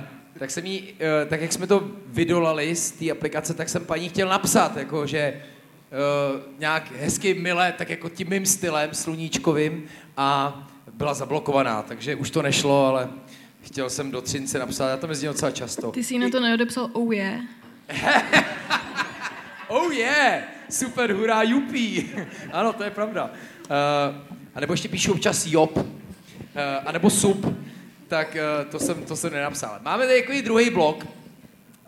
[0.40, 4.10] tak jsem jí, uh, tak jak jsme to vydolali z té aplikace, tak jsem paní
[4.10, 5.42] chtěl napsat, jako že
[6.34, 9.84] uh, nějak hezky milé, tak jako tím mým stylem, sluníčkovým
[10.18, 10.60] a
[10.94, 13.10] byla zablokovaná, takže už to nešlo, ale
[13.62, 15.92] chtěl jsem do Třince napsat, já to mezi docela často.
[15.92, 17.42] Ty jsi na to neodepsal oh yeah.
[19.68, 22.10] oh yeah, super, hurá, jupí.
[22.52, 23.24] ano, to je pravda.
[23.24, 24.16] Uh,
[24.56, 25.84] a nebo ještě píšu občas job, uh,
[26.86, 27.56] a nebo sub
[28.14, 29.80] tak uh, to jsem, to jsem nenapsal.
[29.82, 31.08] Máme tady takový druhý blok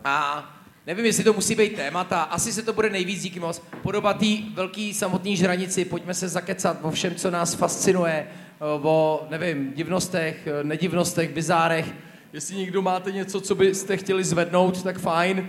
[0.04, 0.44] a
[0.86, 4.26] nevím, jestli to musí být témata, asi se to bude nejvíc díky moc podobat té
[4.54, 8.26] velký samotný žranici, pojďme se zakecat o všem, co nás fascinuje,
[8.76, 11.94] uh, o, nevím, divnostech, uh, nedivnostech, bizárech.
[12.32, 15.48] Jestli někdo máte něco, co byste chtěli zvednout, tak fajn.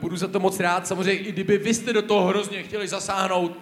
[0.00, 0.86] Budu za to moc rád.
[0.86, 3.58] Samozřejmě, i kdyby vy jste do toho hrozně chtěli zasáhnout,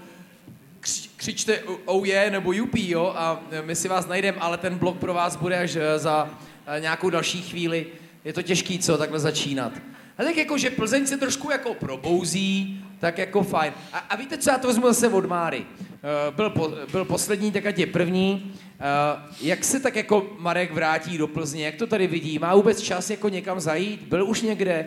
[1.16, 5.14] křičte oh yeah nebo jupi, jo, a my si vás najdeme, ale ten blok pro
[5.14, 6.30] vás bude až eh, za
[6.66, 7.86] eh, nějakou další chvíli.
[8.24, 9.72] Je to těžký, co, takhle začínat.
[10.18, 13.72] A tak jako, že Plzeň se trošku jako probouzí, tak jako fajn.
[13.92, 15.58] A, a víte, co já to vezmu zase od Máry.
[15.58, 18.54] Uh, byl, po, byl poslední, tak ať je první.
[18.54, 22.38] Uh, jak se tak jako Marek vrátí do Plzně, jak to tady vidí?
[22.38, 24.02] Má vůbec čas jako někam zajít?
[24.02, 24.86] Byl už někde?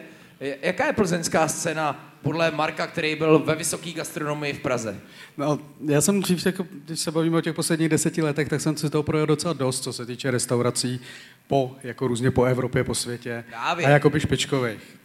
[0.62, 5.00] Jaká je plzeňská scéna podle Marka, který byl ve vysoké gastronomii v Praze?
[5.38, 8.78] No, já jsem dřív, jako, když se bavíme o těch posledních deseti letech, tak jsem
[8.78, 11.00] si toho projel docela dost, co se týče restaurací
[11.48, 13.44] po, jako různě po Evropě, po světě.
[13.50, 13.86] Právě.
[13.86, 14.98] A jakoby špičkových.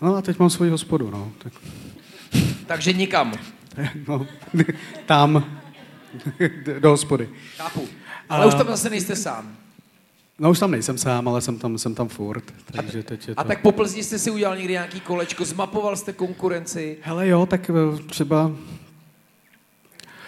[0.00, 1.32] No a teď mám svoji hospodu, no.
[1.38, 1.52] Tak,
[2.66, 3.32] Takže nikam.
[4.08, 4.26] no
[5.06, 5.58] tam,
[6.80, 7.28] do hospody.
[7.56, 7.88] Chápu.
[8.28, 9.56] Ale A- už tam zase nejste sám.
[10.40, 13.40] No už tam nejsem sám, ale jsem tam, jsem tam furt, takže teď je to...
[13.40, 16.98] A tak po Plzni jste si udělal někdy nějaký kolečko, zmapoval jste konkurenci.
[17.02, 18.50] Hele jo, tak eh, třeba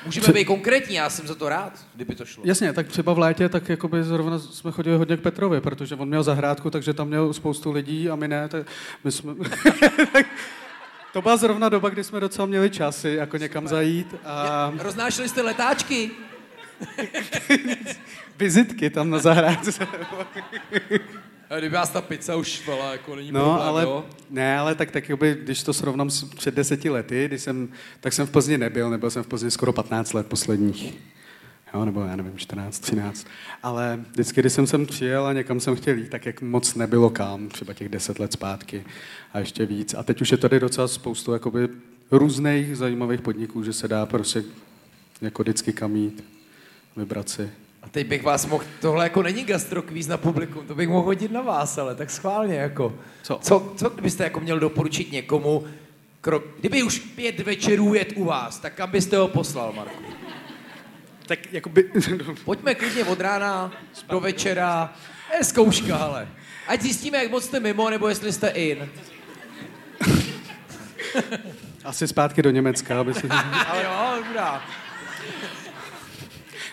[0.07, 2.43] Můžeme Před- být konkrétní, já jsem za to rád, kdyby to šlo.
[2.47, 6.09] Jasně, tak třeba v létě, tak jakoby zrovna jsme chodili hodně k Petrovi, protože on
[6.09, 8.67] měl zahrádku, takže tam měl spoustu lidí a my ne, tak
[9.05, 9.35] my jsme...
[11.13, 15.43] to byla zrovna doba, kdy jsme docela měli časy, jako někam zajít a Roznášeli jste
[15.43, 16.11] letáčky?
[18.39, 19.87] vizitky tam na zahrádce.
[21.51, 24.07] A kdyby vás ta pizza už švala, jako není No, problém, ale, jo?
[24.31, 27.69] ne, ale tak, tak jakoby, když to srovnám s před deseti lety, když jsem,
[28.01, 30.95] tak jsem v Plzni nebyl, nebyl jsem v Plzni skoro 15 let posledních.
[31.75, 33.27] Jo, nebo já nevím, 14, 13.
[33.63, 37.11] Ale vždycky, když jsem sem přijel a někam jsem chtěl jít, tak jak moc nebylo
[37.11, 38.85] kam, třeba těch 10 let zpátky
[39.33, 39.95] a ještě víc.
[39.95, 41.69] A teď už je tady docela spoustu jakoby,
[42.11, 44.45] různých zajímavých podniků, že se dá prostě
[45.21, 46.25] jako vždycky kam jít,
[46.97, 47.51] vybrat si.
[47.83, 51.33] A teď bych vás mohl, tohle jako není gastrokvíz na publikum, to bych mohl hodit
[51.33, 52.95] na vás, ale tak schválně jako.
[53.23, 53.39] Co?
[53.43, 55.65] Co, co kdybyste jako měl doporučit někomu,
[56.21, 60.05] krok, kdyby už pět večerů jet u vás, tak kam byste ho poslal, Marku?
[61.27, 61.91] Tak jakoby,
[62.45, 63.73] Pojďme klidně od rána
[64.09, 64.95] do večera.
[65.39, 66.29] Je zkouška, ale.
[66.69, 68.89] Ať zjistíme, jak moc jste mimo, nebo jestli jste in.
[71.85, 73.29] asi zpátky do Německa, aby si...
[73.29, 74.63] Ale jo, dobrá.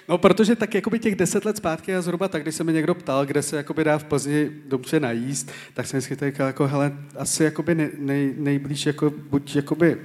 [0.10, 2.96] No, protože tak jakoby těch deset let zpátky a zhruba tak, když se mi někdo
[2.96, 6.94] ptal, kde se jakoby dá v Plzni dobře najíst, tak jsem vždycky říkal, jako, hele,
[7.18, 9.98] asi jakoby nej, nej, nejblíž jako, buď jakoby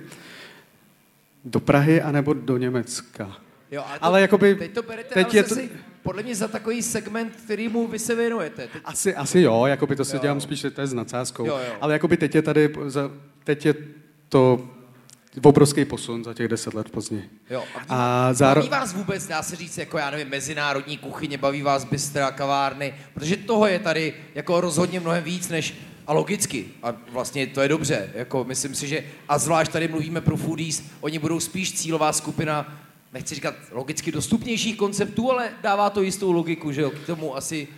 [1.45, 3.37] do Prahy, anebo do Německa.
[3.71, 5.71] Jo, ale, to, Ale jakoby teď to berete teď ale je zase to- si,
[6.03, 8.63] podle mě za takový segment, kterýmu vy se věnujete.
[8.73, 10.23] Teď, Asi, asi jo, jakoby to si Jo.
[10.23, 11.47] dělám spíš, to je s nadsázkou.
[11.47, 11.75] Jo, jo.
[11.81, 13.11] Ale jakoby teď je tady, za-
[13.45, 13.75] teď je
[14.29, 14.69] to
[15.43, 17.25] obrovský posun za těch deset let Plzni.
[17.51, 17.65] jo.
[17.89, 18.71] A Baví zároveň...
[18.71, 23.37] vás vůbec, dá se říct, jako já nevím, mezinárodní kuchyně, baví vás bystra, kavárny, protože
[23.37, 25.75] toho je tady jako rozhodně mnohem víc než
[26.07, 30.21] a logicky, a vlastně to je dobře, jako myslím si, že, a zvlášť tady mluvíme
[30.21, 32.79] pro foodies, oni budou spíš cílová skupina,
[33.13, 37.69] nechci říkat logicky dostupnějších konceptů, ale dává to jistou logiku, že jo, k tomu asi,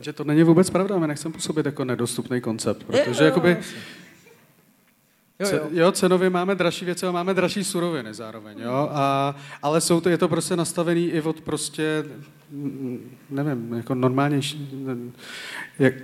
[0.00, 3.48] Že to není vůbec pravda, my nechcem působit jako nedostupný koncept, protože Jo, jo, jakoby...
[3.50, 3.64] jasně.
[3.64, 4.03] jo, Ce-
[5.40, 5.68] jo.
[5.70, 10.08] jo, cenově máme dražší věci a máme dražší suroviny zároveň, jo, a, ale jsou to,
[10.08, 12.04] je to prostě nastavený i od prostě,
[13.30, 14.86] nevím, jako normálnější,
[15.78, 15.94] jak,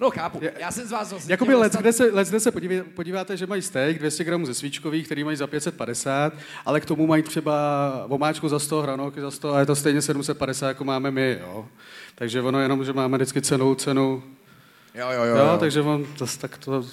[0.00, 2.50] No chápu, já jsem z vás zase Jakoby let, dostat- kde se, let, kde se
[2.50, 6.32] podívá, podíváte, že mají steak 200 gramů ze svíčkových, který mají za 550,
[6.64, 10.02] ale k tomu mají třeba vomáčku za 100, hranolky za 100 a je to stejně
[10.02, 11.68] 750, jako máme my, jo.
[12.14, 14.22] Takže ono jenom, že máme vždycky cenou cenu,
[14.94, 16.06] Jo, jo, jo, jo, takže on
[16.40, 16.84] tak to...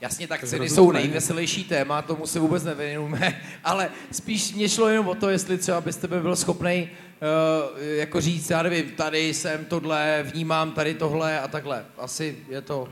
[0.00, 4.88] Jasně, tak To ceny jsou nejveselější téma, tomu se vůbec nevěnujeme, ale spíš mě šlo
[4.88, 9.34] jenom o to, jestli třeba byste by byl schopný uh, jako říct, já nevím, tady
[9.34, 11.84] jsem tohle, vnímám tady tohle a takhle.
[11.98, 12.88] Asi je to...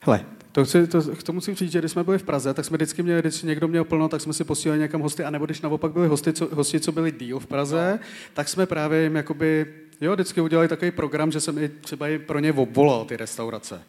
[0.00, 2.64] Hele, to chci, to, k tomu chci říct, že když jsme byli v Praze, tak
[2.64, 5.60] jsme vždycky měli, když někdo měl plno, tak jsme si posílali někam hosty, anebo když
[5.60, 8.06] naopak byli hosty, co, hosti, co byli díl v Praze, no.
[8.34, 9.66] tak jsme právě jim jakoby,
[10.00, 13.82] jo, vždycky udělali takový program, že jsem i třeba i pro ně obvolal ty restaurace.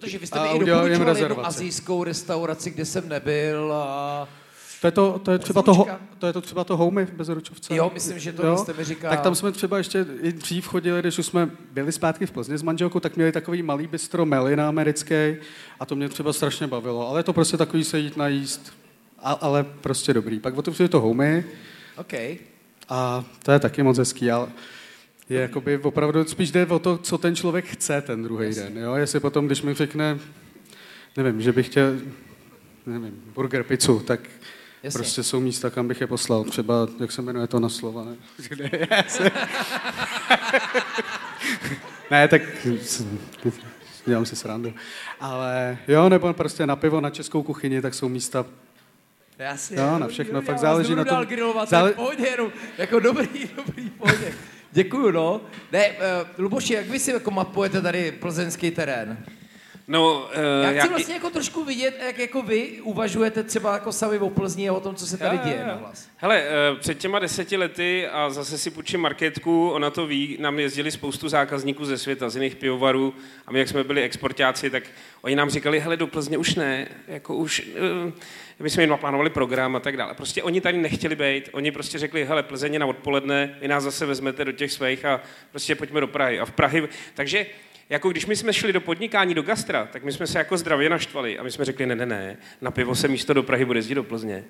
[0.00, 4.28] Protože vy jste mi i udělal jim doporučoval jednu azijskou restauraci, kde jsem nebyl a...
[4.80, 5.86] To je, to, to je třeba to,
[6.18, 7.74] to je to třeba to homey bez ručovce.
[7.74, 9.10] Jo, myslím, že to jste mi říkal.
[9.10, 12.58] Tak tam jsme třeba ještě i dřív chodili, když už jsme byli zpátky v Plzni
[12.58, 15.36] s manželkou, tak měli takový malý bistro Melina americký
[15.80, 17.08] a to mě třeba strašně bavilo.
[17.08, 18.72] Ale je to prostě takový se jít najíst,
[19.18, 20.40] a, ale prostě dobrý.
[20.40, 21.44] Pak otevřeli to homey
[21.96, 22.12] OK.
[22.88, 24.48] a to je taky moc hezký, ale
[25.28, 28.78] je jakoby opravdu spíš jde o to, co ten člověk chce ten druhý den.
[28.78, 28.94] Jo?
[28.94, 30.18] Jestli potom, když mi řekne,
[31.16, 31.96] nevím, že bych chtěl,
[32.86, 34.20] nevím, burger, pizzu, tak
[34.82, 34.98] Jasně.
[34.98, 36.44] prostě jsou místa, kam bych je poslal.
[36.44, 38.16] Třeba, jak se jmenuje to na slova, ne?
[42.10, 42.42] Ne, tak
[44.06, 44.74] dělám si srandu.
[45.20, 48.46] Ale jo, nebo prostě na pivo, na českou kuchyni, tak jsou místa,
[49.38, 49.76] Jasně.
[49.76, 52.36] Jo, na všechno, já fakt záleží na tom- dál grilovat, zále- pohodě,
[52.78, 54.34] jako dobrý, dobrý, pohodě.
[54.72, 55.40] Děkuju, no.
[55.72, 55.96] Ne, uh,
[56.38, 59.24] Luboši, jak vy si jako mapujete tady plzeňský terén?
[59.88, 60.86] No, uh, já chci já...
[60.86, 64.80] vlastně jako trošku vidět, jak jako vy uvažujete třeba jako sami o Plzni a o
[64.80, 66.08] tom, co se tady děje na hlas.
[66.16, 70.58] Hele, uh, před těma deseti lety, a zase si půjčím marketku, ona to ví, nám
[70.58, 73.14] jezdili spoustu zákazníků ze světa, z jiných pivovarů
[73.46, 74.82] a my, jak jsme byli exportáci, tak
[75.22, 77.62] oni nám říkali, hele, do Plzně už ne, jako už,
[78.06, 78.12] uh,
[78.58, 80.14] my jsme jim naplánovali program a tak dále.
[80.14, 84.06] Prostě oni tady nechtěli být, oni prostě řekli, hele, Plzeň na odpoledne, vy nás zase
[84.06, 85.20] vezmete do těch svých a
[85.50, 86.40] prostě pojďme do Prahy.
[86.40, 87.46] A v Prahy, takže
[87.90, 90.90] jako když my jsme šli do podnikání, do gastra, tak my jsme se jako zdravě
[90.90, 93.78] naštvali a my jsme řekli, ne, ne, ne, na pivo se místo do Prahy bude
[93.78, 94.44] jezdit do Plzně.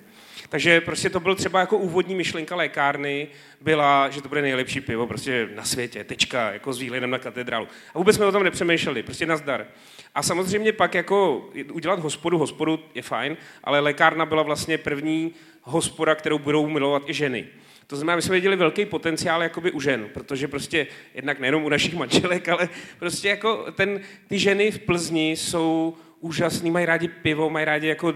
[0.49, 3.27] Takže prostě to byl třeba jako úvodní myšlenka lékárny,
[3.61, 7.67] byla, že to bude nejlepší pivo prostě na světě, tečka, jako s výhledem na katedrálu.
[7.93, 9.67] A vůbec jsme o tom nepřemýšleli, prostě nazdar.
[10.15, 16.15] A samozřejmě pak jako udělat hospodu, hospodu je fajn, ale lékárna byla vlastně první hospoda,
[16.15, 17.47] kterou budou milovat i ženy.
[17.87, 21.69] To znamená, my jsme viděli velký potenciál jakoby u žen, protože prostě jednak nejenom u
[21.69, 22.69] našich manželek, ale
[22.99, 28.13] prostě jako ten, ty ženy v Plzni jsou úžasný, mají rádi pivo, mají rádi jako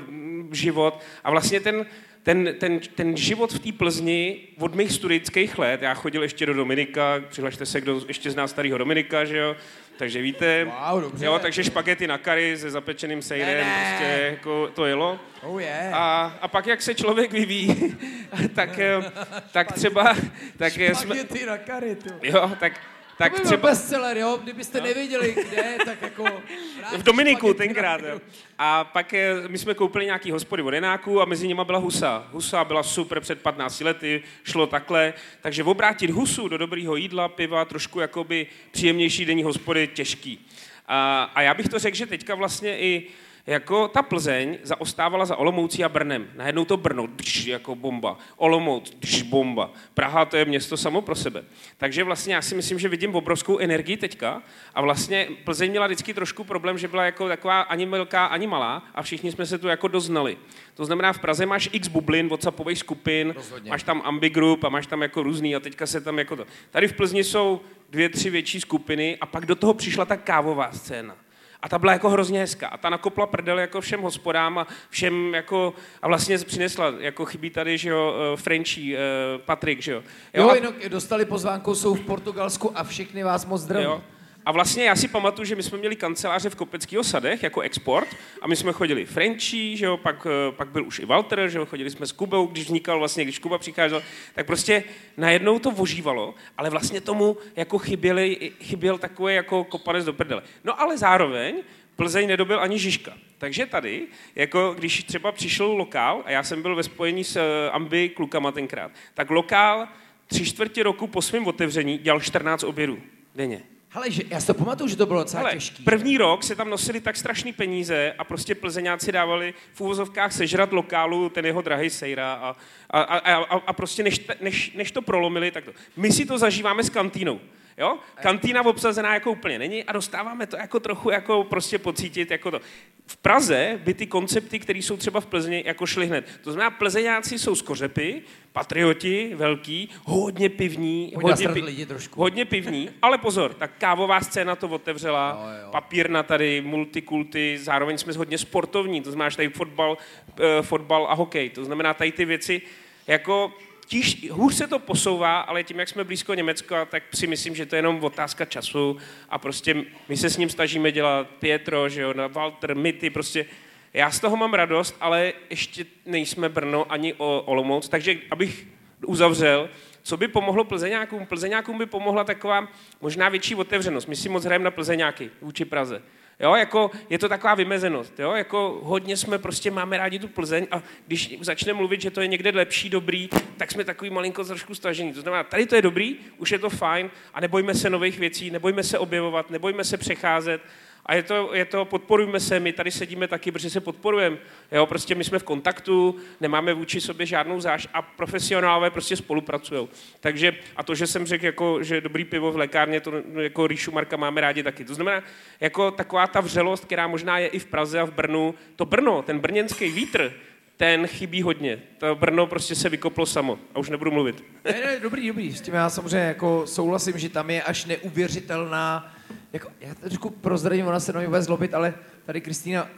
[0.52, 1.02] život.
[1.24, 1.86] A vlastně ten,
[2.24, 6.54] ten, ten, ten život v té Plzni od mých studentských let, já chodil ještě do
[6.54, 9.56] Dominika, přihlašte se, kdo ještě zná starého Dominika, že jo,
[10.02, 11.26] takže víte, wow, dobře.
[11.26, 13.88] jo, takže špagety na kary se zapečeným sejrem, ne, ne.
[13.90, 15.20] prostě jako to jelo.
[15.42, 15.94] Oh yeah.
[15.94, 17.98] a, a pak, jak se člověk vyvíjí,
[18.56, 18.80] tak,
[19.52, 20.16] tak třeba...
[20.58, 22.10] Tak špagety jsme, na kary, tu.
[22.24, 22.74] Jo, tak
[23.22, 23.70] tak to třeba...
[23.70, 24.40] bestseller, jo?
[24.44, 24.86] Kdybyste no.
[24.86, 26.24] nevěděli, kde, tak jako...
[26.98, 28.22] V Dominiku tenkrát, jo.
[28.58, 32.28] A pak eh, my jsme koupili nějaký hospody od Jenáku a mezi nimi byla husa.
[32.32, 35.14] Husa byla super před 15 lety, šlo takhle.
[35.42, 40.48] Takže obrátit husu do dobrého jídla, piva, trošku jakoby příjemnější denní hospody, těžký.
[40.88, 43.08] A, a já bych to řekl, že teďka vlastně i
[43.48, 46.28] jako ta Plzeň zaostávala za Olomoucí a Brnem.
[46.36, 48.18] Najednou to Brno, dž, jako bomba.
[48.38, 49.72] Olomouc, dž, bomba.
[49.94, 51.44] Praha, to je město samo pro sebe.
[51.78, 54.42] Takže vlastně já si myslím, že vidím obrovskou energii teďka
[54.76, 58.84] a vlastně Plzeň měla vždycky trošku problém, že byla jako taková ani velká, ani malá
[58.96, 60.38] a všichni jsme se tu jako doznali.
[60.76, 63.70] To znamená, v Praze máš x bublin, whatsappových skupin, Rozhodně.
[63.70, 66.46] máš tam Ambigroup a máš tam jako různý a teďka se tam jako to.
[66.72, 70.72] Tady v Plzni jsou dvě, tři větší skupiny a pak do toho přišla ta kávová
[70.72, 71.16] scéna.
[71.62, 72.68] A ta byla jako hrozně hezká.
[72.68, 77.50] A ta nakopla prdel jako všem hospodám a všem jako, a vlastně přinesla, jako chybí
[77.50, 80.04] tady, že jo, uh, Frenchy, uh, Patrik, že jo.
[80.34, 80.88] Jo, jo a...
[80.88, 83.86] dostali pozvánku, jsou v Portugalsku a všichni vás moc zdraví.
[83.86, 84.02] Jo.
[84.46, 88.08] A vlastně já si pamatuju, že my jsme měli kanceláře v Kopeckých osadech jako export
[88.42, 91.58] a my jsme chodili Frenchy, že jo, pak, eh, pak byl už i Walter, že
[91.58, 94.04] jo, chodili jsme s Kubou, když vznikal vlastně, když Kuba přicházel,
[94.36, 94.84] tak prostě
[95.18, 100.42] najednou to vožívalo, ale vlastně tomu jako chyběli, chyběl takový jako kopanec do prdele.
[100.64, 101.56] No ale zároveň
[101.96, 103.14] Plzeň nedobil ani Žižka.
[103.38, 107.70] Takže tady, jako když třeba přišel lokál, a já jsem byl ve spojení s eh,
[107.72, 109.88] Ambi klukama tenkrát, tak lokál
[110.28, 113.00] tři čtvrtě roku po svém otevření dělal 14 obědů
[113.36, 113.64] denně.
[113.94, 115.84] Hele, že, já si to pamatuju, že to bylo docela Hele, těžký.
[115.84, 120.74] První rok se tam nosili tak strašný peníze a prostě plzeňáci dávali v úvozovkách sežrat
[120.74, 122.56] lokálu ten jeho drahý sejra a,
[122.90, 125.72] a, a, a, a prostě než, než, než to prolomili, tak to.
[125.98, 127.40] My si to zažíváme s kantínou.
[127.78, 127.98] Jo?
[128.22, 132.60] Kantýna obsazená jako úplně není a dostáváme to jako trochu jako prostě pocítit jako to.
[133.06, 136.40] V Praze by ty koncepty, které jsou třeba v Plzni, jako šly hned.
[136.44, 142.22] To znamená, plzeňáci jsou z kořepy, patrioti, velký, hodně pivní, hodně, pi- lidi trošku.
[142.22, 145.72] hodně pivní, ale pozor, tak kávová scéna to otevřela, jo, jo.
[145.72, 151.14] papírna tady, multikulty, zároveň jsme hodně sportovní, to znamená, že tady fotbal, uh, fotbal a
[151.14, 152.62] hokej, to znamená tady ty věci,
[153.08, 153.54] jako
[153.92, 157.66] tíž, hůř se to posouvá, ale tím, jak jsme blízko Německa, tak si myslím, že
[157.66, 158.98] to je jenom otázka času
[159.30, 163.46] a prostě my se s ním snažíme dělat Pietro, že jo, Walter, Mity, prostě
[163.94, 168.68] já z toho mám radost, ale ještě nejsme Brno ani o Olomouc, takže abych
[169.06, 169.70] uzavřel,
[170.04, 171.26] co by pomohlo Plzeňákům?
[171.26, 172.68] Plzeňákům by pomohla taková
[173.02, 174.08] možná větší otevřenost.
[174.08, 176.02] My si moc hrajeme na Plzeňáky vůči Praze.
[176.42, 178.20] Jo, jako je to taková vymezenost.
[178.20, 182.22] Jo, jako hodně jsme prostě máme rádi tu Plzeň a když začneme mluvit, že to
[182.22, 185.14] je někde lepší, dobrý, tak jsme takový malinko trošku stažení.
[185.14, 188.52] To znamená, tady to je dobrý, už je to fajn a nebojme se nových věcí,
[188.52, 190.62] nebojme se objevovat, nebojme se přecházet
[191.06, 194.38] a je to, je to, podporujme se, my tady sedíme taky, protože se podporujeme.
[194.72, 199.88] Jo, prostě my jsme v kontaktu, nemáme vůči sobě žádnou záž a profesionálové prostě spolupracují.
[200.20, 203.92] Takže a to, že jsem řekl, jako, že dobrý pivo v lékárně, to jako Ríšu
[203.92, 204.86] Marka máme rádi taky.
[204.86, 205.24] To znamená,
[205.60, 209.22] jako taková ta vřelost, která možná je i v Praze a v Brnu, to Brno,
[209.22, 210.34] ten brněnský vítr,
[210.78, 211.80] ten chybí hodně.
[211.98, 214.44] To Brno prostě se vykoplo samo a už nebudu mluvit.
[214.66, 215.54] Ne, ne, dobrý, dobrý.
[215.54, 219.14] S tím já samozřejmě jako souhlasím, že tam je až neuvěřitelná
[219.54, 221.94] jako, já to trošku prozradím, ona se na mě bude zlobit, ale
[222.26, 222.90] tady Kristýna uh,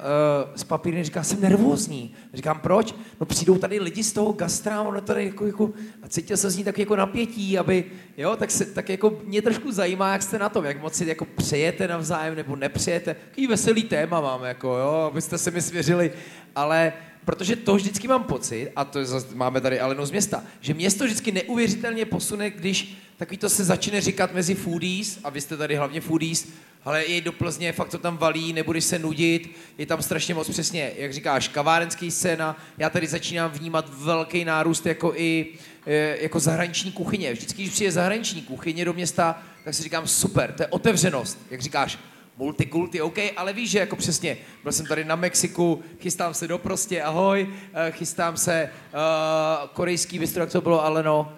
[0.55, 2.13] z papírny říká, jsem nervózní.
[2.33, 2.95] Říkám, proč?
[3.19, 5.69] No přijdou tady lidi z toho gastra, ono tady jako, jako
[6.03, 7.85] a cítil se z ní tak jako napětí, aby,
[8.17, 11.05] jo, tak, se, tak jako mě trošku zajímá, jak jste na tom, jak moc si
[11.05, 13.15] jako přejete navzájem nebo nepřejete.
[13.29, 16.11] Takový veselý téma máme, jako, jo, abyste se mi svěřili,
[16.55, 16.93] ale
[17.25, 20.73] protože to vždycky mám pocit, a to je zase, máme tady Alenu z města, že
[20.73, 25.57] město vždycky neuvěřitelně posune, když takový to se začne říkat mezi foodies, a vy jste
[25.57, 26.47] tady hlavně foodies,
[26.85, 30.49] ale i do Plzně, fakt to tam valí, nebudeš se nudit, je tam strašně moc
[30.49, 35.47] přesně, jak říkáš, kavárenský scéna, já tady začínám vnímat velký nárůst jako i
[35.85, 37.33] e, jako zahraniční kuchyně.
[37.33, 41.61] Vždycky, když přijde zahraniční kuchyně do města, tak si říkám, super, to je otevřenost, jak
[41.61, 41.99] říkáš,
[42.43, 46.57] multikulty, OK, ale víš, že jako přesně, byl jsem tady na Mexiku, chystám se do
[46.57, 51.33] prostě, ahoj, eh, chystám se, uh, korejský bistro, jak to bylo, ale no,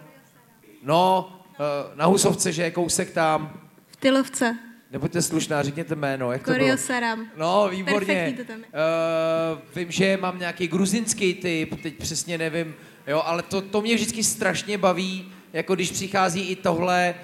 [0.83, 1.29] no,
[1.59, 3.59] uh, na Husovce, že je kousek tam.
[3.87, 4.57] V Tylovce.
[4.91, 6.59] Nebuďte slušná, řekněte jméno, jak to bylo?
[6.59, 7.27] Korio Saram.
[7.37, 8.33] No, výborně.
[8.37, 8.65] To tam je.
[8.65, 12.75] Uh, vím, že mám nějaký gruzinský typ, teď přesně nevím,
[13.07, 17.15] jo, ale to, to mě vždycky strašně baví, jako když přichází i tohle,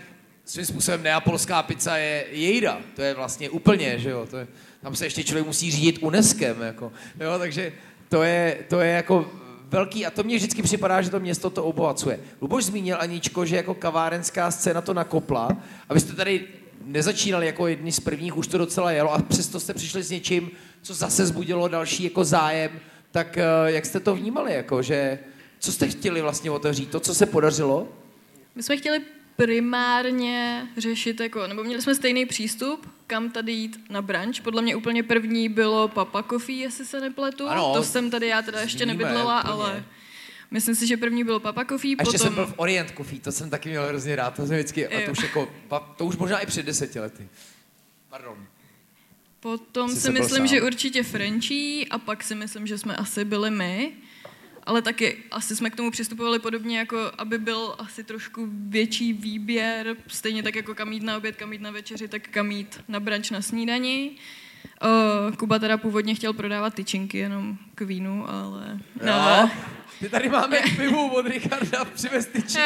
[0.45, 2.81] svým způsobem neapolská pizza je jejda.
[2.95, 4.27] To je vlastně úplně, že jo.
[4.29, 4.47] To je,
[4.81, 6.91] tam se ještě člověk musí řídit UNESCOM, jako.
[7.19, 7.73] Jo, takže
[8.09, 9.31] to je, to je jako
[9.71, 12.19] velký, a to mně vždycky připadá, že to město to obohacuje.
[12.41, 15.57] Luboš zmínil, Aničko, že jako kavárenská scéna to nakopla,
[15.89, 16.47] a vy jste tady
[16.85, 20.51] nezačínali jako jedni z prvních, už to docela jelo, a přesto jste přišli s něčím,
[20.81, 22.71] co zase zbudilo další jako zájem,
[23.11, 25.19] tak eh, jak jste to vnímali, jako, že
[25.59, 27.87] co jste chtěli vlastně otevřít, to, co se podařilo?
[28.55, 29.01] My jsme chtěli
[29.35, 34.41] primárně řešit, jako, nebo měli jsme stejný přístup, kam tady jít na brunch.
[34.41, 37.47] Podle mě úplně první bylo Papa Coffee, jestli se nepletu.
[37.47, 39.53] Ano, to jsem tady já teda ještě nebydlela, úplně.
[39.53, 39.85] ale
[40.51, 42.19] myslím si, že první bylo Papa Coffee, A ještě potom...
[42.19, 45.05] jsem byl v Orient Coffee, to jsem taky měl hrozně rád, to jsem vždycky, a
[45.05, 45.49] to už jako,
[45.97, 47.29] to už možná i před deseti lety.
[48.09, 48.47] Pardon.
[49.39, 50.47] Potom Jsi si myslím, sám.
[50.47, 53.91] že určitě Frenčí a pak si myslím, že jsme asi byli my.
[54.63, 59.95] Ale taky asi jsme k tomu přistupovali podobně, jako aby byl asi trošku větší výběr,
[60.07, 62.99] stejně tak jako kam jít na oběd, kam jít na večeři, tak kam jít na
[62.99, 64.11] brunch, na snídani.
[64.83, 68.79] Uh, Kuba teda původně chtěl prodávat tyčinky jenom k vínu, ale...
[69.05, 69.49] Jo.
[69.99, 72.59] Ty tady máme pivu od Richarda, přivez tyči.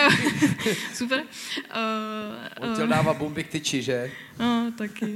[0.94, 1.20] Super.
[1.20, 4.12] Uh, On chtěl dávat bomby k tyči, že?
[4.40, 5.16] No, taky.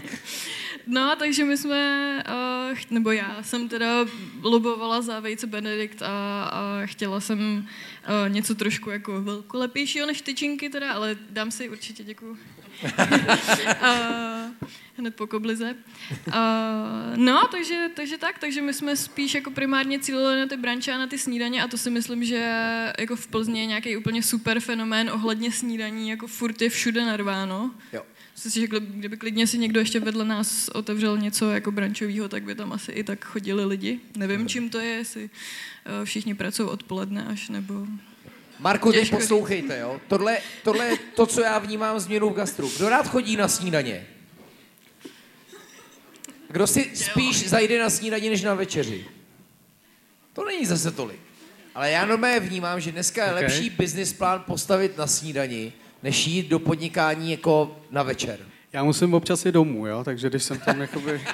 [0.86, 2.32] no, takže my jsme, uh,
[2.90, 4.06] nebo já jsem teda
[4.42, 10.68] lobovala za vejce Benedikt a, a chtěla jsem uh, něco trošku jako velkolepějšího než tyčinky
[10.68, 12.32] teda, ale dám si určitě, děkuju.
[13.82, 15.74] uh, hned po koblize.
[16.26, 16.34] Uh,
[17.16, 20.98] no, takže, takže tak, takže my jsme spíš jako primárně cílili na ty branče a
[20.98, 22.42] na ty snídaně a to si myslím, že
[22.98, 27.70] jako v Plzni je nějaký úplně super fenomén ohledně snídaní, jako furt je všude narváno.
[27.92, 28.02] Jo.
[28.44, 32.42] Myslím si, že kdyby klidně si někdo ještě vedle nás otevřel něco jako brančového, tak
[32.42, 34.00] by tam asi i tak chodili lidi.
[34.16, 35.30] Nevím, čím to je, jestli
[35.84, 37.86] eh, všichni pracují odpoledne až, nebo...
[38.58, 40.00] Marku, teď poslouchejte, jo.
[40.08, 42.70] Tohle, tohle je to, co já vnímám změnu v gastru.
[42.76, 44.06] Kdo rád chodí na snídaně?
[46.48, 49.06] Kdo si spíš zajde na snídaní, než na večeři?
[50.32, 51.20] To není zase tolik.
[51.74, 53.40] Ale já normálně vnímám, že dneska je Ok.
[53.40, 55.72] lepší business plán postavit na snídani,
[56.02, 58.38] než jít do podnikání jako na večer.
[58.72, 61.20] Já musím občas i domů, jo, takže když jsem tam jakoby...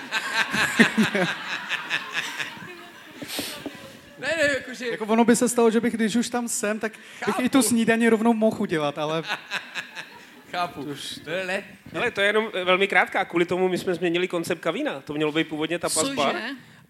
[4.18, 4.86] Ne, ne, jakože...
[4.88, 6.92] Jako ono by se stalo, že bych, když už tam jsem, tak
[7.26, 9.22] bych i tu snídaně rovnou mohl udělat, ale
[10.50, 10.86] Chápu.
[11.26, 11.64] Ne, ne.
[11.94, 13.24] Ale to je jenom eh, velmi krátká.
[13.24, 15.00] Kvůli tomu my jsme změnili koncept kavína.
[15.00, 16.14] To mělo být původně tapas Cože?
[16.14, 16.36] bar.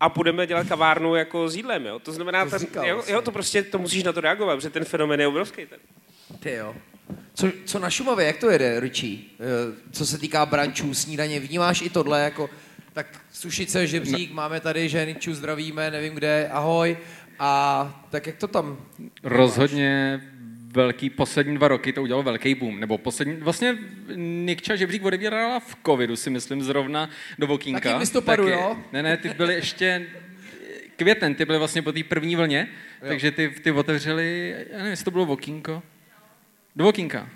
[0.00, 1.98] A budeme dělat kavárnu jako s jídlem, jo?
[1.98, 4.84] To znamená, To ten, jo, jo, to prostě, to musíš na to reagovat, protože ten
[4.84, 5.66] fenomén je obrovský.
[5.66, 5.78] Ten.
[6.40, 6.74] Ty jo.
[7.34, 9.18] Co, co na Šumavě, jak to jede, Richie?
[9.18, 12.50] Eh, Co se týká brančů, snídaně, vnímáš i tohle jako,
[12.92, 14.36] tak sušice, žebřík, no.
[14.36, 16.96] máme tady ženičů, zdravíme, nevím kde, ahoj.
[17.38, 18.78] A tak jak to tam?
[19.22, 20.20] Rozhodně
[20.72, 23.78] velký, poslední dva roky to udělalo velký boom, nebo poslední, vlastně
[24.16, 27.80] Nikča Žebřík odebírala v covidu, si myslím, zrovna do Vokínka.
[27.80, 28.76] Taky v listopadu, jo?
[28.92, 30.06] Ne, ne, ty byly ještě
[30.96, 32.68] květen, ty byly vlastně po té první vlně,
[33.02, 33.08] jo.
[33.08, 35.82] takže ty, ty otevřeli, já nevím, jestli to bylo Vokínko.
[36.76, 37.28] Do Vokínka.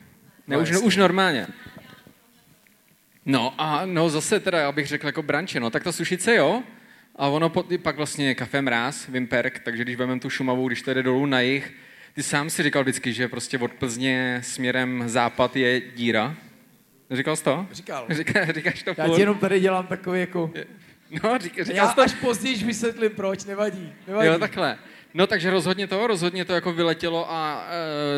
[0.47, 1.47] Ne, No, už, už normálně.
[3.26, 6.62] No a no zase teda, já bych řekl jako branče, no tak ta sušice jo,
[7.16, 10.95] a ono po, pak vlastně kafe mráz, Vimperk, takže když vezmeme tu Šumavu, když to
[10.95, 11.72] jde dolů na jich,
[12.14, 16.34] ty sám si říkal vždycky, že prostě od Plzně směrem západ je díra.
[17.11, 17.66] Říkal jsi to?
[17.72, 18.07] Říkal.
[18.11, 19.14] Říká, říkáš to Já furt?
[19.14, 20.53] ti jenom tady dělám takový jako...
[21.11, 23.93] No, říká, říkal Já jsi to až později vysvětlím proč, nevadí.
[24.07, 24.26] nevadí.
[24.28, 24.78] Jo, takhle.
[25.14, 27.66] No takže rozhodně to, rozhodně to jako vyletělo a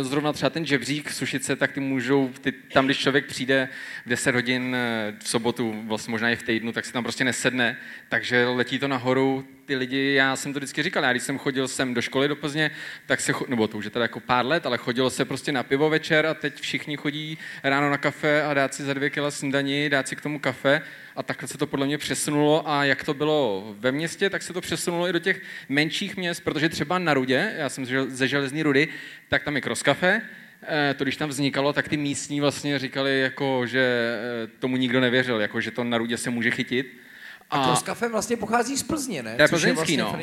[0.01, 3.68] e, zrovna třeba ten žebřík Sušice, tak ty můžou, ty, tam když člověk přijde
[4.07, 7.24] v 10 hodin e, v sobotu, vlastně možná i v týdnu, tak se tam prostě
[7.24, 7.76] nesedne,
[8.09, 11.68] takže letí to nahoru, ty lidi, já jsem to vždycky říkal, já když jsem chodil
[11.68, 12.70] sem do školy do Plzně,
[13.07, 15.62] tak se, nebo to už je teda jako pár let, ale chodilo se prostě na
[15.62, 19.31] pivo večer a teď všichni chodí ráno na kafe a dát si za dvě kila
[19.31, 20.83] snídaní, dát si k tomu kafe
[21.16, 24.53] a takhle se to podle mě přesunulo a jak to bylo ve městě, tak se
[24.53, 28.62] to přesunulo i do těch menších měst, protože třeba na Rudě, já jsem ze železní
[28.62, 28.89] Rudy,
[29.29, 30.23] tak tam je Kroskafe,
[30.62, 35.01] eh, to když tam vznikalo, tak ty místní vlastně říkali, jako, že eh, tomu nikdo
[35.01, 37.03] nevěřil, jako, že to na Rudě se může chytit.
[37.53, 39.36] A, to kafe vlastně pochází z Plzně, ne?
[39.36, 40.16] To je Což je vlastně no.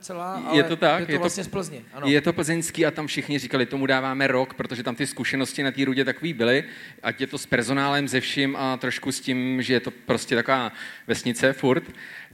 [0.00, 1.00] celá, ale je to tak.
[1.00, 2.06] Je to, je to vlastně z Plzně, ano.
[2.06, 5.70] Je to plzeňský a tam všichni říkali, tomu dáváme rok, protože tam ty zkušenosti na
[5.70, 6.64] té rudě takový byly,
[7.02, 10.34] ať je to s personálem, ze vším a trošku s tím, že je to prostě
[10.34, 10.72] taková
[11.06, 11.84] vesnice furt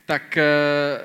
[0.08, 0.42] tak eh,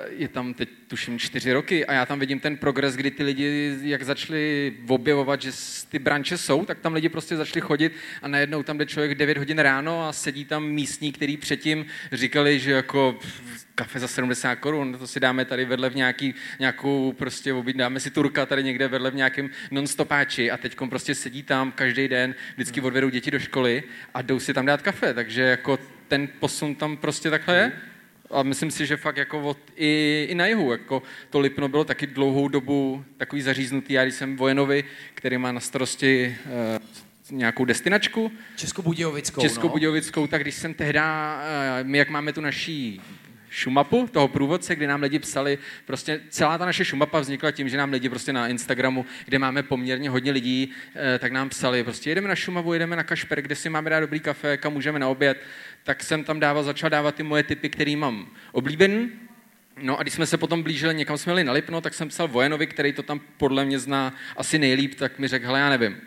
[0.09, 3.77] je tam teď tuším čtyři roky a já tam vidím ten progres, kdy ty lidi,
[3.81, 5.51] jak začali objevovat, že
[5.89, 9.37] ty branče jsou, tak tam lidi prostě začali chodit a najednou tam jde člověk 9
[9.37, 13.19] hodin ráno a sedí tam místní, který předtím říkali, že jako
[13.75, 18.11] kafe za 70 korun, to si dáme tady vedle v nějaký, nějakou prostě dáme si
[18.11, 22.81] turka tady někde vedle v nějakém non-stopáči a teď prostě sedí tam každý den, vždycky
[22.81, 23.83] odvedou děti do školy
[24.13, 27.71] a jdou si tam dát kafe, takže jako ten posun tam prostě takhle je
[28.33, 31.83] a myslím si, že fakt jako od, i, i na jihu, jako to Lipno bylo
[31.83, 33.93] taky dlouhou dobu takový zaříznutý.
[33.93, 38.31] Já když jsem vojenovi, který má na starosti uh, nějakou destinačku.
[38.55, 39.41] Českobudějovickou.
[39.41, 40.27] Českobudějovickou, no.
[40.27, 41.37] tak když jsem tehda,
[41.81, 43.01] uh, my jak máme tu naší
[43.53, 47.77] šumapu, toho průvodce, kdy nám lidi psali, prostě celá ta naše šumapa vznikla tím, že
[47.77, 52.09] nám lidi prostě na Instagramu, kde máme poměrně hodně lidí, eh, tak nám psali, prostě
[52.09, 55.07] jedeme na Šumavu, jedeme na Kašper, kde si máme dát dobrý kafe, kam můžeme na
[55.07, 55.41] oběd,
[55.83, 59.11] tak jsem tam dával, začal dávat ty moje typy, který mám oblíbený,
[59.77, 62.27] No a když jsme se potom blížili, někam jsme jeli na Lipno, tak jsem psal
[62.27, 65.97] Vojenovi, který to tam podle mě zná asi nejlíp, tak mi řekl, hele, já nevím.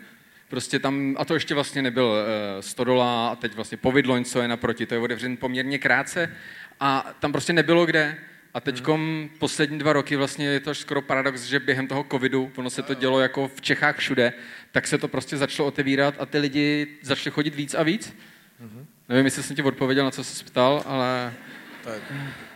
[0.49, 4.47] Prostě tam, a to ještě vlastně nebyl uh, Stodola a teď vlastně Povidloň, co je
[4.47, 6.35] naproti, to je otevřen poměrně krátce
[6.79, 8.17] a tam prostě nebylo kde.
[8.53, 9.29] A teď hmm.
[9.39, 12.93] poslední dva roky vlastně je to skoro paradox, že během toho covidu, ono se to
[12.93, 14.33] dělo jako v Čechách všude,
[14.71, 18.15] tak se to prostě začalo otevírat a ty lidi začali chodit víc a víc.
[18.59, 18.87] Hmm.
[19.09, 21.33] Nevím, jestli jsem ti odpověděl na co jsi ptal, ale
[21.87, 22.01] tak.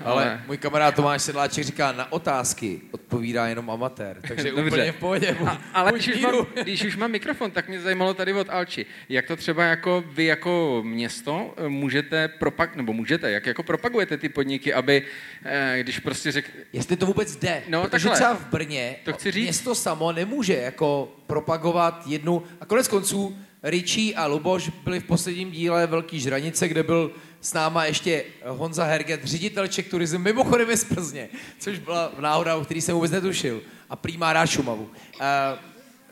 [0.04, 4.68] Ale, ale můj kamarád Tomáš Sedláček říká, na otázky odpovídá jenom amatér, takže Dobře.
[4.68, 5.38] úplně v pohodě.
[5.46, 8.86] A, ale když už, mám, když už mám mikrofon, tak mě zajímalo tady od Alči,
[9.10, 14.18] jak to třeba jako vy jako město eh, můžete propag, nebo můžete, jak jako propagujete
[14.18, 15.04] ty podniky, aby
[15.44, 16.52] eh, když prostě řek...
[16.74, 18.16] Jestli to vůbec jde, no, protože takhle.
[18.16, 19.44] třeba v Brně to chci říct.
[19.44, 25.52] město samo nemůže jako propagovat jednu, a konec konců Richie a Luboš byli v posledním
[25.52, 27.12] díle Velký žranice, kde byl
[27.42, 31.30] s náma ještě Honza Herget, ředitel Czech Tourism, mimochodem je z Plzně,
[31.60, 33.62] což byla náhoda, o který jsem vůbec netušil.
[33.90, 34.84] A prý má rád Šumavu.
[34.84, 34.90] Uh,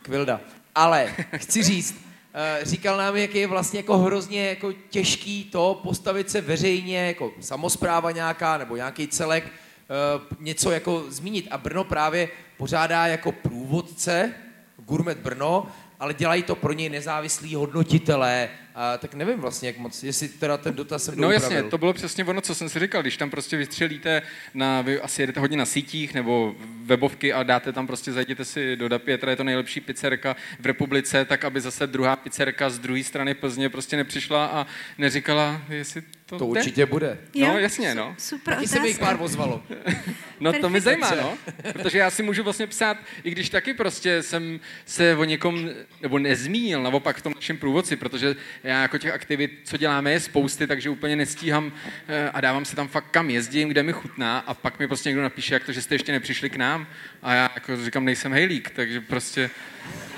[0.02, 0.42] Kvilda.
[0.76, 6.30] Ale chci říct, uh, říkal nám, jak je vlastně jako hrozně jako těžký to postavit
[6.30, 11.48] se veřejně, jako samozpráva nějaká, nebo nějaký celek, uh, něco jako zmínit.
[11.52, 14.34] A Brno právě pořádá jako průvodce,
[14.78, 15.68] Gourmet Brno,
[16.00, 18.50] ale dělají to pro něj nezávislí hodnotitelé,
[18.82, 21.94] a tak nevím vlastně, jak moc, jestli teda ten dotaz jsem No jasně, to bylo
[21.94, 24.22] přesně ono, co jsem si říkal, když tam prostě vystřelíte,
[24.54, 26.56] na, vy asi jedete hodně na sítích nebo
[26.86, 31.26] webovky a dáte tam prostě, zajděte si do Dapietra, je to nejlepší pizzerka v republice,
[31.26, 34.68] tak aby zase druhá pizzerka z druhé strany Plzně prostě nepřišla a
[34.98, 36.60] neříkala, jestli to To jde.
[36.60, 37.18] určitě bude.
[37.36, 38.16] No, jo, jasně, no.
[38.18, 39.64] Super Taky se mi jich pár ozvalo.
[40.40, 41.38] no to mi zajímá, no.
[41.74, 45.70] Protože já si můžu vlastně psát, i když taky prostě jsem se o někom,
[46.02, 48.36] nebo nezmínil, naopak v tom našem průvodci, protože
[48.70, 51.72] já jako těch aktivit, co děláme, je spousty, takže úplně nestíhám
[52.08, 55.10] eh, a dávám se tam fakt kam jezdím, kde mi chutná a pak mi prostě
[55.10, 56.88] někdo napíše, jak to, že jste ještě nepřišli k nám
[57.22, 59.50] a já jako říkám, nejsem hejlík, takže prostě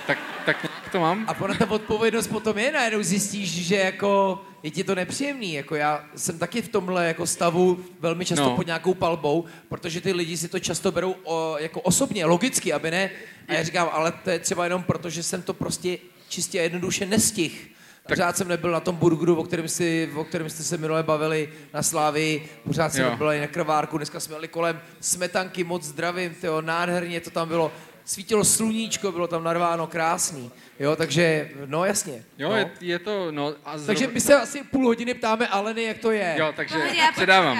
[0.08, 1.26] tak, tak nějak to mám.
[1.28, 5.54] A ona ta odpovědnost potom je, najednou zjistíš, že jako je ti to nepříjemný.
[5.54, 8.56] Jako já jsem taky v tomhle jako stavu velmi často no.
[8.56, 12.92] pod nějakou palbou, protože ty lidi si to často berou o, jako osobně, logicky, aby
[12.92, 13.10] ne.
[13.48, 15.98] A já říkám, ale to je třeba jenom proto, že jsem to prostě
[16.30, 17.72] čistě a jednoduše nestih.
[18.08, 21.50] Pořád jsem nebyl na tom burgeru, o kterém, si, o kterém jste se minule bavili
[21.74, 26.62] na Slávii, pořád jsem nebyl na krvárku, dneska jsme jeli kolem smetanky, moc zdravím, tyjo,
[26.62, 27.72] nádherně to tam bylo
[28.06, 30.52] svítilo sluníčko, bylo tam narváno krásný.
[30.80, 32.24] Jo, takže, no jasně.
[32.38, 32.56] Jo, no.
[32.56, 33.88] Je, je to, no a zrov...
[33.88, 36.36] Takže my se asi půl hodiny ptáme Aleny, jak to je.
[36.38, 36.78] Jo, takže
[37.16, 37.60] předávám.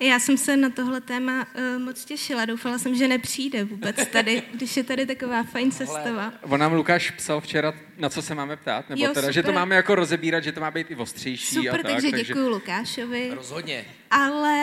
[0.00, 1.46] Já jsem se na tohle téma
[1.76, 2.44] uh, moc těšila.
[2.44, 6.32] Doufala jsem, že nepřijde vůbec tady, když je tady taková fajn sestava.
[6.42, 9.52] On nám Lukáš psal včera, na co se máme ptát, nebo Jo, teda, že to
[9.52, 11.92] máme jako rozebírat, že to má být i ostřejší Super, a tak.
[11.92, 13.30] takže děkuji Lukášovi.
[13.34, 13.84] Rozhodně.
[14.10, 14.56] Ale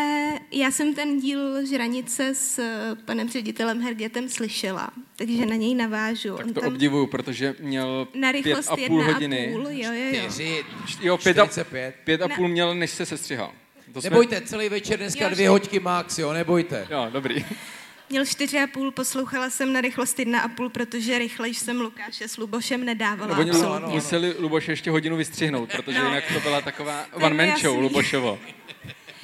[0.52, 6.38] já jsem ten díl Žranice s eh, panem ředitelem Hergetem slyšela, takže na něj navážu.
[6.38, 9.48] Tak On to tam obdivuju, protože měl na pět rychlost a půl jedna hodiny.
[9.48, 10.22] a půl, jo, jo, jo.
[10.22, 10.64] Čtyři,
[11.02, 11.96] Jo, pět a, 45.
[12.04, 13.52] pět a půl měl, než se sestřihal.
[13.96, 16.88] To jsme- Nebojte, celý večer dneska Jo, dvě hoďky max, jo, nebojte.
[16.92, 17.46] Jo, dobrý.
[18.10, 22.28] Měl čtyři a půl, poslouchala jsem na rychlost jedna a půl, protože rychlejš jsem Lukáše
[22.28, 23.38] s Lubošem nedávala.
[23.38, 23.76] Oni absolutně.
[23.78, 23.96] ano, ano.
[23.96, 26.06] museli Luboše ještě hodinu vystřihnout, protože No.
[26.06, 28.40] jinak to byla taková To one man show Lubošovo.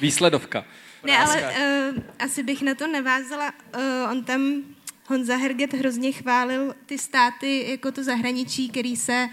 [0.00, 0.64] Výsledovka.
[1.04, 3.52] Ne, ale uh, asi bych na to navázala.
[3.76, 4.62] Uh, on tam,
[5.06, 9.28] Honza Herget hrozně chválil ty státy jako to zahraničí, který se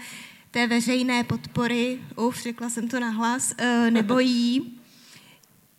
[0.50, 4.76] té veřejné podpory, uf, řekla jsem to nahlas, uh, nebojí.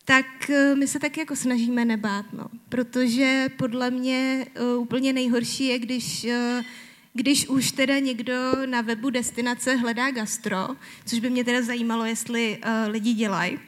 [0.05, 2.45] Tak uh, my se tak jako snažíme nebát, no.
[2.69, 6.65] Protože podle mě uh, úplně nejhorší je, když uh,
[7.13, 8.33] když už teda někdo
[8.65, 10.67] na webu destinace hledá gastro,
[11.05, 13.59] což by mě teda zajímalo, jestli uh, lidi dělají,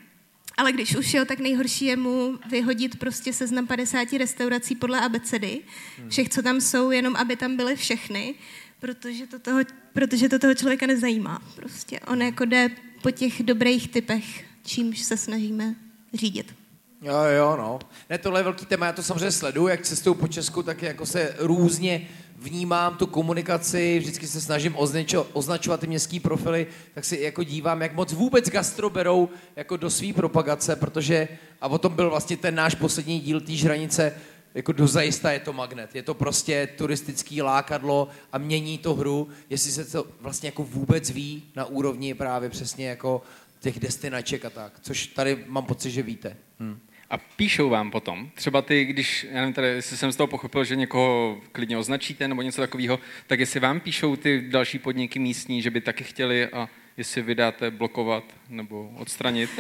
[0.58, 5.62] ale když už jo, tak nejhorší je mu vyhodit prostě seznam 50 restaurací podle abecedy,
[6.10, 8.36] všech, co tam jsou, jenom aby tam byly všechny,
[8.80, 9.60] protože to toho,
[9.94, 11.42] protože to toho člověka nezajímá.
[11.56, 12.70] Prostě on jako jde
[13.02, 15.76] po těch dobrých typech, čímž se snažíme
[16.14, 16.56] řídit.
[17.02, 17.80] Jo, jo, no.
[18.10, 21.06] Ne, tohle je velký téma, já to samozřejmě sleduju, jak cestuju po Česku, tak jako
[21.06, 22.08] se různě
[22.38, 27.82] vnímám tu komunikaci, vždycky se snažím označo, označovat ty městský profily, tak si jako dívám,
[27.82, 31.28] jak moc vůbec gastro berou jako do své propagace, protože,
[31.62, 34.14] a o tom byl vlastně ten náš poslední díl té žranice,
[34.56, 35.96] jako dozajista je to magnet.
[35.96, 41.10] Je to prostě turistický lákadlo a mění to hru, jestli se to vlastně jako vůbec
[41.10, 43.22] ví na úrovni právě přesně jako
[43.64, 46.38] těch destinaček a tak, což tady mám pocit, že víte.
[46.60, 46.80] Hm.
[47.10, 50.64] A píšou vám potom, třeba ty, když, já nevím, tady, jestli jsem z toho pochopil,
[50.64, 55.62] že někoho klidně označíte nebo něco takového, tak jestli vám píšou ty další podniky místní,
[55.62, 59.50] že by taky chtěli a jestli vydáte blokovat nebo odstranit.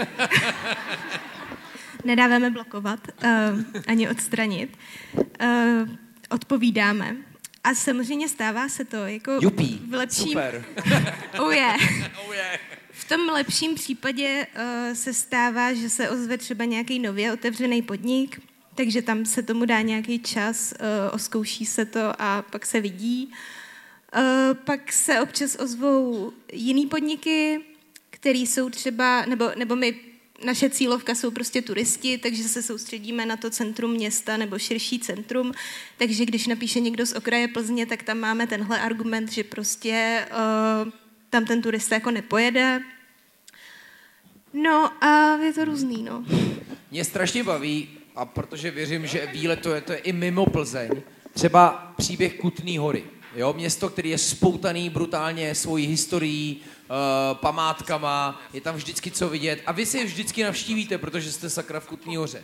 [2.06, 3.30] Nedáváme blokovat, uh,
[3.88, 4.78] ani odstranit.
[5.16, 5.89] Uh,
[6.30, 7.16] odpovídáme.
[7.64, 10.28] A samozřejmě stává se to jako Jupí, v lepším...
[10.28, 10.66] super.
[11.39, 11.80] Oh yeah.
[13.04, 18.41] V tom lepším případě uh, se stává, že se ozve třeba nějaký nově otevřený podnik,
[18.76, 23.32] takže tam se tomu dá nějaký čas, uh, oskouší se to a pak se vidí.
[24.16, 24.22] Uh,
[24.54, 27.60] pak se občas ozvou jiný podniky,
[28.10, 29.99] který jsou třeba, nebo, nebo my,
[30.45, 35.51] naše cílovka jsou prostě turisti, takže se soustředíme na to centrum města nebo širší centrum,
[35.97, 40.26] takže když napíše někdo z okraje Plzně, tak tam máme tenhle argument, že prostě
[40.86, 41.03] uh,
[41.34, 42.81] tam ten turista jako nepojede.
[44.53, 46.25] No a je to různý, no.
[46.91, 50.89] Mě strašně baví, a protože věřím, že výlet to je, to je i mimo Plzeň,
[51.34, 53.03] třeba příběh Kutný hory.
[53.36, 59.61] Jo, město, který je spoutaný brutálně svojí historií, uh, památkama, je tam vždycky co vidět
[59.65, 62.43] a vy si je vždycky navštívíte, protože jste sakra v Kutný hoře.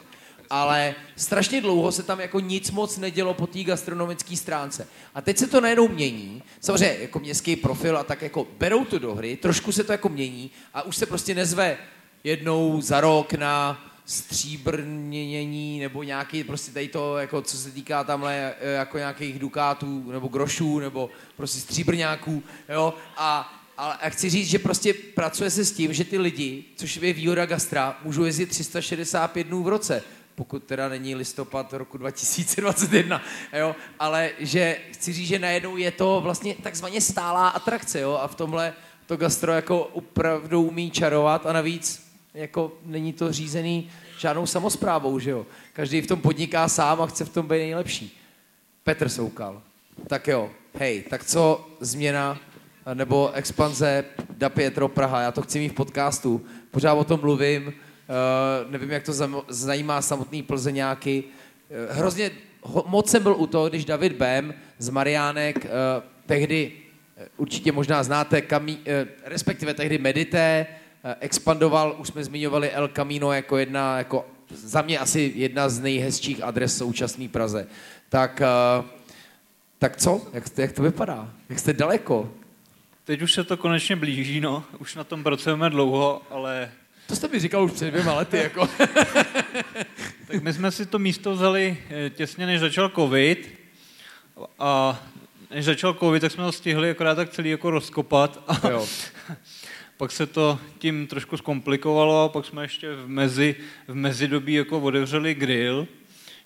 [0.50, 4.88] Ale strašně dlouho se tam jako nic moc nedělo po té gastronomické stránce.
[5.16, 6.44] A teď se to najednou mění.
[6.60, 10.10] Samozřejmě jako městský profil a tak jako berou to do hry, trošku se to jako
[10.10, 11.78] mění a už se prostě nezve
[12.24, 18.54] jednou za rok na stříbrnění nebo nějaký prostě tady to, jako co se týká tamhle
[18.60, 24.48] eh, jako nějakých dukátů nebo grošů nebo prostě stříbrňáků, jo, a ale já chci říct,
[24.48, 28.46] že prostě pracuje se s tím, že ty lidi, což je výhoda gastra, můžou jezdit
[28.46, 30.04] 365 dnů v roce,
[30.40, 33.22] pokud teda není listopad roku 2021,
[33.54, 38.28] jo, ale že chci říct, že najednou je to vlastně takzvaně stálá atrakce, jo, a
[38.28, 38.74] v tomhle
[39.06, 45.30] to gastro jako opravdu umí čarovat a navíc jako není to řízený žádnou samozprávou, že
[45.30, 45.46] jo.
[45.74, 48.20] Každý v tom podniká sám a chce v tom být nejlepší.
[48.84, 49.62] Petr Soukal.
[50.08, 52.40] Tak jo, hej, tak co změna
[52.94, 57.74] nebo expanze Da Pietro Praha, já to chci mít v podcastu, pořád o tom mluvím,
[58.10, 59.14] uh, nevím, jak to
[59.48, 61.24] zajímá samotný Plzeňáky.
[61.24, 62.32] Uh, hrozně
[62.62, 65.70] ho, moc jsem byl u toho, když David Bem z Mariánek, uh,
[66.26, 66.72] tehdy
[67.38, 68.80] určitě možná znáte, kamí,
[69.24, 70.66] respektive tehdy Medité,
[71.20, 76.44] expandoval, už jsme zmiňovali El Camino jako jedna, jako za mě asi jedna z nejhezčích
[76.44, 77.68] adres současné Praze.
[78.10, 78.42] Tak,
[79.80, 80.22] tak co?
[80.34, 81.34] Jak, jak to vypadá?
[81.50, 82.32] Jak jste daleko?
[83.04, 84.64] Teď už se to konečně blíží, no.
[84.80, 86.72] Už na tom pracujeme dlouho, ale
[87.10, 88.68] To jste mi říkal už před dvěma lety, jako.
[90.28, 93.60] tak my jsme si to místo vzali eh, těsně, než začal covid.
[94.60, 95.04] A
[95.52, 98.44] než začal covid, tak jsme to stihli akorát tak celý jako rozkopat.
[98.48, 98.88] A, jo.
[99.98, 103.56] pak se to tím trošku zkomplikovalo a pak jsme ještě v, mezi,
[103.88, 105.88] v mezidobí jako otevřeli grill,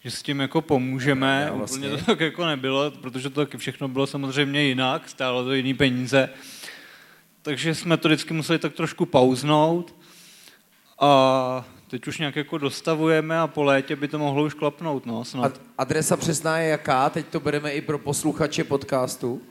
[0.03, 1.47] že s tím jako pomůžeme.
[1.49, 1.88] No, vlastně.
[1.88, 5.74] Úplně to tak jako nebylo, protože to taky všechno bylo samozřejmě jinak, stálo to jiný
[5.74, 6.30] peníze.
[7.41, 10.02] Takže jsme to vždycky museli tak trošku pauznout
[11.03, 15.25] a teď už nějak jako dostavujeme a po létě by to mohlo už klapnout, no,
[15.25, 15.45] snad.
[15.45, 17.09] Ad- adresa přesná je jaká?
[17.09, 19.41] Teď to bereme i pro posluchače podcastu.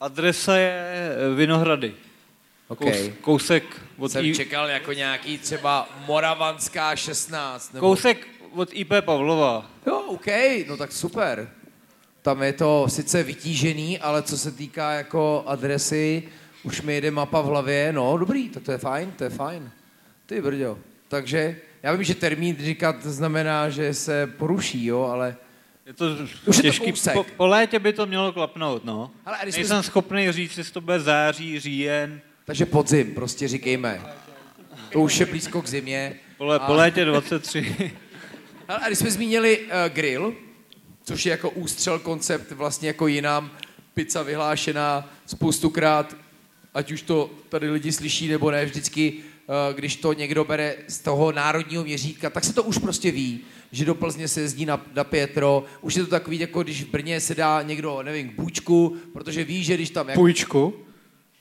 [0.00, 0.86] Adresa je
[1.32, 1.94] eh, Vinohrady.
[2.68, 2.78] OK.
[2.78, 3.64] Kous, kousek
[3.98, 7.74] od, Jsem I, čekal jako nějaký třeba Moravanská 16.
[7.74, 7.86] Nebo...
[7.86, 9.70] kousek od IP Pavlova.
[9.86, 10.26] Jo, OK,
[10.68, 11.50] no tak super.
[12.22, 16.22] Tam je to sice vytížený, ale co se týká jako adresy,
[16.62, 19.70] už mi jede mapa v hlavě, no dobrý, tak to je fajn, to je fajn.
[20.26, 20.78] Ty brďo.
[21.12, 25.36] Takže já vím, že termín říkat znamená, že se poruší, jo, ale
[25.86, 26.04] Je to
[26.46, 26.90] Už je to těžký.
[26.90, 27.14] kousek.
[27.14, 29.10] po, po létě by to mělo klapnout, no.
[29.26, 32.20] Hele, a když jsme- Nejsem schopný říct, jestli to bude září, říjen.
[32.44, 34.00] takže podzim, prostě říkejme.
[34.92, 36.14] To už je blízko k zimě.
[36.38, 37.92] Po, lé, po létě 23.
[38.68, 40.34] Hele, a když jsme zmínili uh, grill,
[41.04, 43.50] což je jako ústřel koncept vlastně jako jinam,
[43.94, 46.16] pizza vyhlášená spoustukrát,
[46.74, 49.12] ať už to tady lidi slyší nebo ne, vždycky,
[49.74, 53.40] když to někdo bere z toho národního měřítka, tak se to už prostě ví,
[53.72, 56.90] že do Plzně se jezdí na, na Pietro, už je to takový, jako když v
[56.90, 60.08] Brně se dá někdo, nevím, k Bůčku, protože ví, že když tam...
[60.08, 60.74] Jako, Půjčku.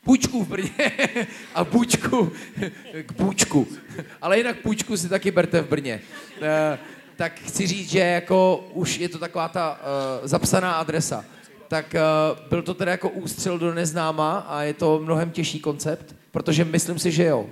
[0.04, 0.92] půjčku v Brně
[1.56, 2.32] a bučku
[3.04, 3.68] k půjčku.
[4.22, 6.02] Ale jinak půjčku si taky berte v Brně.
[6.42, 6.80] Eh,
[7.16, 11.26] tak chci říct, že jako už je to taková ta uh, zapsaná adresa.
[11.68, 16.16] Tak uh, byl to teda jako ústřel do neznáma a je to mnohem těžší koncept,
[16.32, 17.50] protože myslím si, že jo.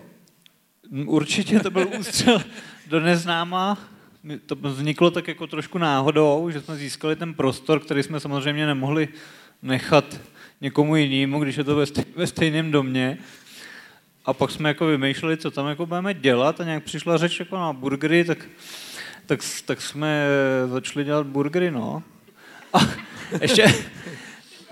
[1.06, 2.44] Určitě to byl ústřel
[2.88, 3.78] do neznáma.
[4.46, 9.08] To vzniklo tak jako trošku náhodou, že jsme získali ten prostor, který jsme samozřejmě nemohli
[9.62, 10.22] nechat
[10.62, 11.86] někomu jinému, když je to
[12.16, 13.18] ve stejném domě.
[14.26, 17.58] A pak jsme jako vymýšleli, co tam jako budeme dělat a nějak přišla řeč jako
[17.58, 18.38] na burgery, tak,
[19.26, 20.26] tak, tak jsme
[20.68, 22.04] začali dělat burgery, no.
[22.74, 22.80] A
[23.42, 23.74] ještě,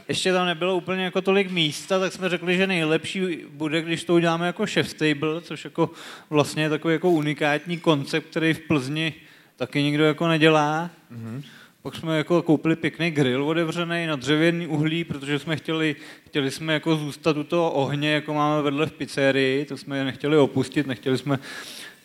[0.08, 4.14] ještě tam nebylo úplně jako tolik místa, tak jsme řekli, že nejlepší bude, když to
[4.14, 5.90] uděláme jako chef table, což jako
[6.30, 9.14] vlastně je takový jako unikátní koncept, který v Plzni
[9.56, 10.90] taky nikdo jako nedělá.
[11.12, 11.44] Mm-hmm.
[11.82, 15.96] Pak jsme jako koupili pěkný grill otevřený na dřevěný uhlí, protože jsme chtěli,
[16.26, 20.38] chtěli jsme jako zůstat u toho ohně, jako máme vedle v pizzerii, to jsme nechtěli
[20.38, 21.40] opustit, nechtěli jsme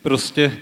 [0.01, 0.57] prostě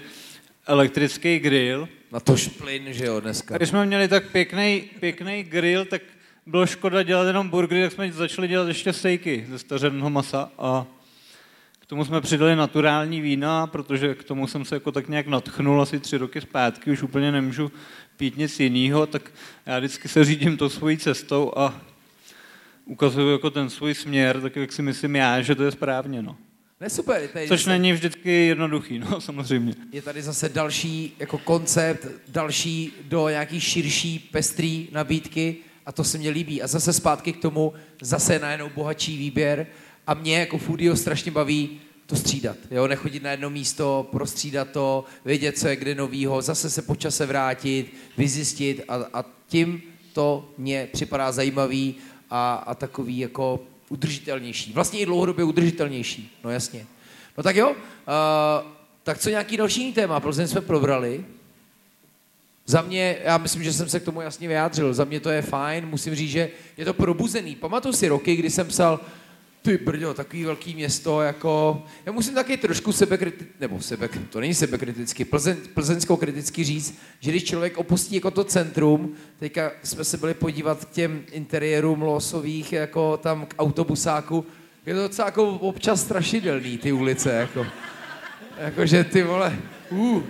[0.66, 1.88] elektrický grill.
[2.12, 3.56] Na tož plyn, že jo, dneska.
[3.56, 6.02] Když jsme měli tak pěkný, pěkný grill, tak
[6.46, 10.86] bylo škoda dělat jenom burgery, tak jsme začali dělat ještě stejky ze stařeného masa a
[11.78, 15.82] k tomu jsme přidali naturální vína, protože k tomu jsem se jako tak nějak natchnul
[15.82, 17.72] asi tři roky zpátky, už úplně nemůžu
[18.16, 19.30] pít nic jiného, tak
[19.66, 21.80] já vždycky se řídím to svojí cestou a
[22.84, 26.22] ukazuju jako ten svůj směr, tak jak si myslím já, že to je správně.
[26.22, 26.36] No.
[26.80, 27.28] Ne, super.
[27.28, 29.74] Tady Což zase, není vždycky jednoduchý, no samozřejmě.
[29.92, 35.56] Je tady zase další jako koncept, další do nějaký širší, pestrý nabídky
[35.86, 36.62] a to se mně líbí.
[36.62, 37.72] A zase zpátky k tomu,
[38.02, 39.66] zase najednou bohatší výběr
[40.06, 42.56] a mě jako foodie strašně baví to střídat.
[42.70, 42.86] Jo?
[42.86, 47.26] Nechodit na jedno místo, prostřídat to, vědět, co je kde novýho, zase se po čase
[47.26, 51.94] vrátit, vyzjistit a, a tím to mně připadá zajímavý
[52.30, 54.72] a, a takový jako udržitelnější.
[54.72, 56.86] Vlastně i dlouhodobě udržitelnější, no jasně.
[57.38, 57.76] No tak jo, uh,
[59.02, 60.20] tak co nějaký další téma?
[60.20, 61.24] Plzeň jsme probrali.
[62.66, 65.42] Za mě, já myslím, že jsem se k tomu jasně vyjádřil, za mě to je
[65.42, 67.56] fajn, musím říct, že je to probuzený.
[67.56, 69.00] Pamatuju si roky, kdy jsem psal,
[69.62, 74.54] ty brďo, takový velký město, jako, já musím taky trošku sebekriticky, nebo sebe, to není
[74.54, 80.16] sebekriticky, plzeň, plzeňskou kriticky říct, že když člověk opustí jako to centrum, teďka jsme se
[80.16, 84.46] byli podívat k těm interiérům losových, jako tam k autobusáku,
[84.86, 87.66] je to docela jako občas strašidelný, ty ulice, jako.
[88.58, 89.58] Jakože ty vole,
[89.90, 90.22] uh,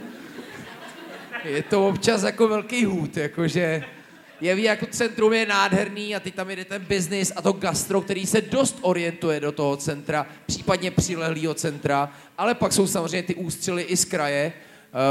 [1.45, 3.85] je to občas jako velký hůd, jakože
[4.41, 8.01] je ví, jako centrum je nádherný a teď tam jede ten biznis a to gastro,
[8.01, 13.35] který se dost orientuje do toho centra, případně přilehlého centra, ale pak jsou samozřejmě ty
[13.35, 14.53] ústřely i z kraje,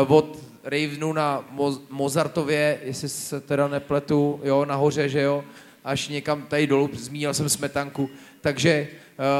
[0.06, 5.44] uh, od Ravenu na Mo- Mozartově, jestli se teda nepletu, jo, nahoře, že jo,
[5.84, 8.10] až někam tady dolů, zmínil jsem smetanku,
[8.42, 8.88] takže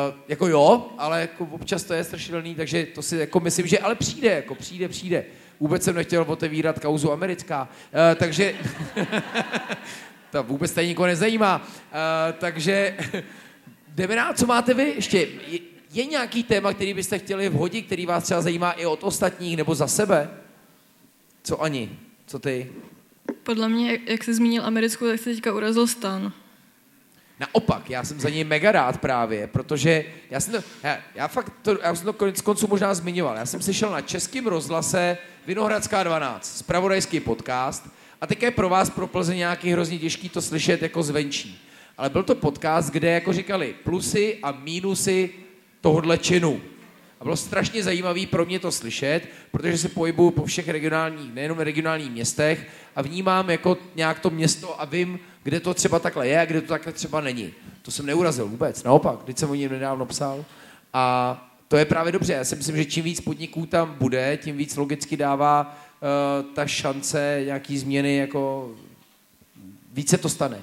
[0.10, 3.80] uh, jako jo, ale jako občas to je strašidelný, takže to si jako myslím, že
[3.80, 5.26] ale přijde, jako přijde, přijde.
[5.62, 8.56] Vůbec jsem nechtěl otevírat kauzu americká, uh, takže
[10.32, 12.98] to vůbec tady nikoho nezajímá, uh, takže
[13.88, 15.28] jdeme na, co máte vy ještě?
[15.94, 19.76] Je, nějaký téma, který byste chtěli vhodit, který vás třeba zajímá i od ostatních nebo
[19.76, 20.30] za sebe?
[21.44, 22.00] Co ani?
[22.26, 22.72] Co ty?
[23.44, 26.34] Podle mě, jak- jak jsi zmínil americkou, tak se teďka urazil stan.
[27.42, 31.54] Naopak, já jsem za něj mega rád právě, protože já jsem to, já, já fakt
[31.62, 33.38] to, já jsem to konec konců možná zmiňoval.
[33.38, 35.18] Já jsem slyšel na českém rozhlase
[35.48, 37.90] Vinohradská 12, spravodajský podcast,
[38.22, 41.62] a teď je pro vás pro Plzeň nějaký hrozně těžký to slyšet jako zvenčí.
[41.98, 45.30] Ale byl to podcast, kde jako říkali plusy a mínusy
[45.82, 46.62] tohohle činu.
[47.20, 49.22] A bylo strašně zajímavé pro mě to slyšet,
[49.52, 54.82] protože se pohybuju po všech regionálních, nejenom regionálních městech a vnímám jako nějak to město
[54.82, 57.54] a vím, kde to třeba takhle je a kde to takhle třeba není.
[57.82, 60.46] To jsem neurazil vůbec, naopak, když jsem o něm nedávno psal.
[60.94, 62.34] A to je právě dobře.
[62.34, 65.78] Já si myslím, že čím víc podniků tam bude, tím víc logicky dává
[66.44, 68.72] uh, ta šance nějaký změny, jako
[69.94, 70.62] více to stane.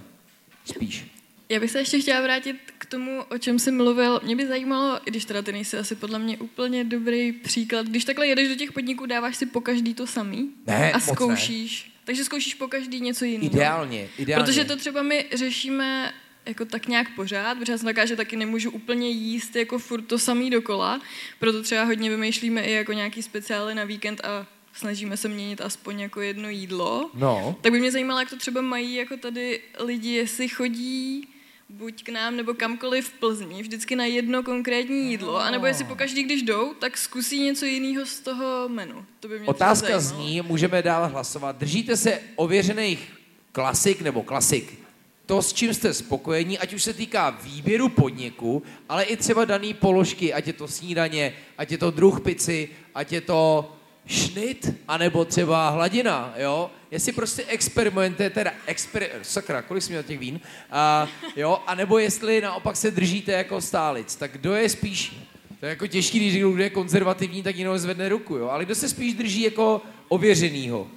[0.65, 1.18] Spíš.
[1.49, 4.21] Já bych se ještě chtěla vrátit k tomu, o čem jsi mluvil.
[4.25, 8.05] Mě by zajímalo, i když teda ty nejsi asi podle mě úplně dobrý příklad, když
[8.05, 11.13] takhle jedeš do těch podniků, dáváš si po každý to samý Ne, a moc ne.
[11.15, 11.93] zkoušíš.
[12.05, 13.53] Takže zkoušíš po každý něco jiného.
[13.53, 14.45] Ideálně, ideálně.
[14.45, 16.13] Protože to třeba my řešíme
[16.47, 20.03] jako tak nějak pořád, protože já jsem taká, že taky nemůžu úplně jíst jako furt
[20.03, 21.01] to samý dokola,
[21.39, 26.01] proto třeba hodně vymýšlíme i jako nějaký speciály na víkend a snažíme se měnit aspoň
[26.01, 27.11] jako jedno jídlo.
[27.15, 27.57] No.
[27.61, 31.29] Tak by mě zajímalo, jak to třeba mají jako tady lidi, jestli chodí
[31.69, 36.23] buď k nám nebo kamkoliv v Plzni, vždycky na jedno konkrétní jídlo, anebo jestli pokaždý,
[36.23, 39.07] když jdou, tak zkusí něco jiného z toho menu.
[39.21, 41.57] To by mě Otázka zní, můžeme dál hlasovat.
[41.57, 43.13] Držíte se ověřených
[43.53, 44.79] klasik nebo klasik?
[45.27, 49.75] To, s čím jste spokojení, ať už se týká výběru podniku, ale i třeba dané
[49.75, 53.73] položky, ať je to snídaně, ať je to druh pici, ať je to
[54.09, 56.71] šnit, anebo třeba hladina, jo?
[56.91, 59.09] Jestli prostě experimentujete, teda exper...
[59.23, 60.41] sakra, kolik jsme měl těch vín,
[60.71, 61.63] a, jo?
[61.67, 65.17] A nebo jestli naopak se držíte jako stálic, tak kdo je spíš,
[65.61, 68.49] to je jako těžký, když někdo je konzervativní, tak jinou zvedne ruku, jo?
[68.49, 70.89] Ale kdo se spíš drží jako ověřenýho?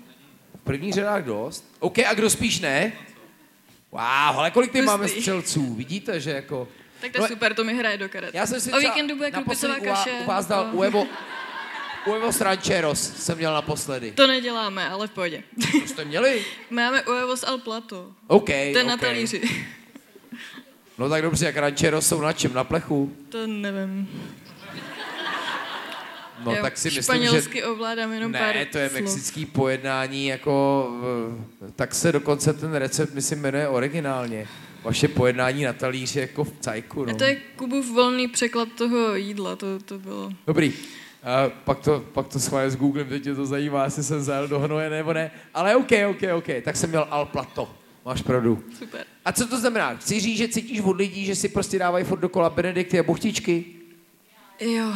[0.61, 1.75] V prvních řadách dost.
[1.79, 2.91] OK, a kdo spíš ne?
[3.91, 4.01] Wow,
[4.39, 6.67] ale kolik ty máme střelců, vidíte, že jako...
[7.01, 8.35] Tak to je super, to mi hraje do karet.
[8.35, 10.17] Já jsem si o víkendu bude krupicová u vás- kaše.
[10.23, 11.07] U vás dal a- Uevo,
[12.05, 14.11] Uevos Rancheros jsem měl naposledy.
[14.11, 15.43] To neděláme, ale v pohodě.
[15.81, 16.45] To jste měli?
[16.69, 18.11] Máme Uevos al Plato.
[18.27, 19.41] OK, To je na talíři.
[20.97, 22.53] No tak dobře, jak Rancheros jsou na čem?
[22.53, 23.15] Na plechu?
[23.29, 24.09] To nevím.
[26.45, 27.27] No Já tak si myslím, že...
[27.27, 29.01] Španělsky ovládám jenom pár Ne, to je slov.
[29.01, 34.47] mexický pojednání, jako, v- tak se dokonce ten recept, myslím, jmenuje originálně.
[34.83, 37.11] Vaše pojednání na talíři jako v cajku, no.
[37.11, 40.31] A to je Kubův volný překlad toho jídla, to, to bylo.
[40.47, 40.73] Dobrý.
[41.21, 44.47] Uh, pak to, pak to schválně s Googlem, teď tě to zajímá, jestli jsem zajel
[44.47, 45.31] do hnoje nebo ne.
[45.53, 46.47] Ale OK, OK, OK.
[46.63, 47.75] Tak jsem měl Al Plato.
[48.05, 48.63] Máš pravdu.
[48.79, 49.05] Super.
[49.25, 49.95] A co to znamená?
[49.95, 53.65] Chci říct, že cítíš od lidí, že si prostě dávají furt dokola Benedikty a buchtičky?
[54.59, 54.93] Jo.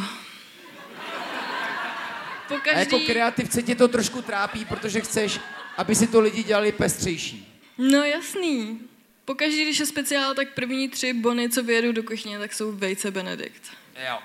[2.48, 3.06] Po A jako každý...
[3.06, 5.40] kreativce tě to trošku trápí, protože chceš,
[5.76, 7.62] aby si to lidi dělali pestřejší.
[7.78, 8.80] No jasný.
[9.24, 13.10] Pokaždý, když je speciál, tak první tři bony, co vyjedu do kuchyně, tak jsou vejce
[13.10, 13.62] Benedikt.
[14.08, 14.18] Jo.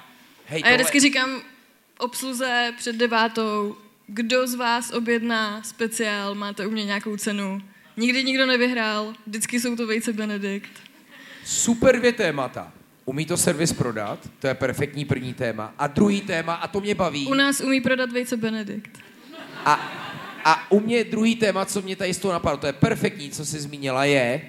[0.45, 1.41] Hej, A já vždycky říkám
[2.01, 3.75] obsluze před devátou,
[4.07, 7.61] kdo z vás objedná speciál, máte u mě nějakou cenu.
[7.97, 10.71] Nikdy nikdo nevyhrál, vždycky jsou to vejce Benedikt.
[11.45, 12.71] Super dvě témata.
[13.05, 15.73] Umí to servis prodat, to je perfektní první téma.
[15.77, 17.27] A druhý téma, a to mě baví.
[17.27, 18.99] U nás umí prodat vejce Benedikt.
[19.65, 19.73] A,
[20.45, 23.45] a u mě druhý téma, co mě tady z toho napadlo, to je perfektní, co
[23.45, 24.41] jsi zmínila, je,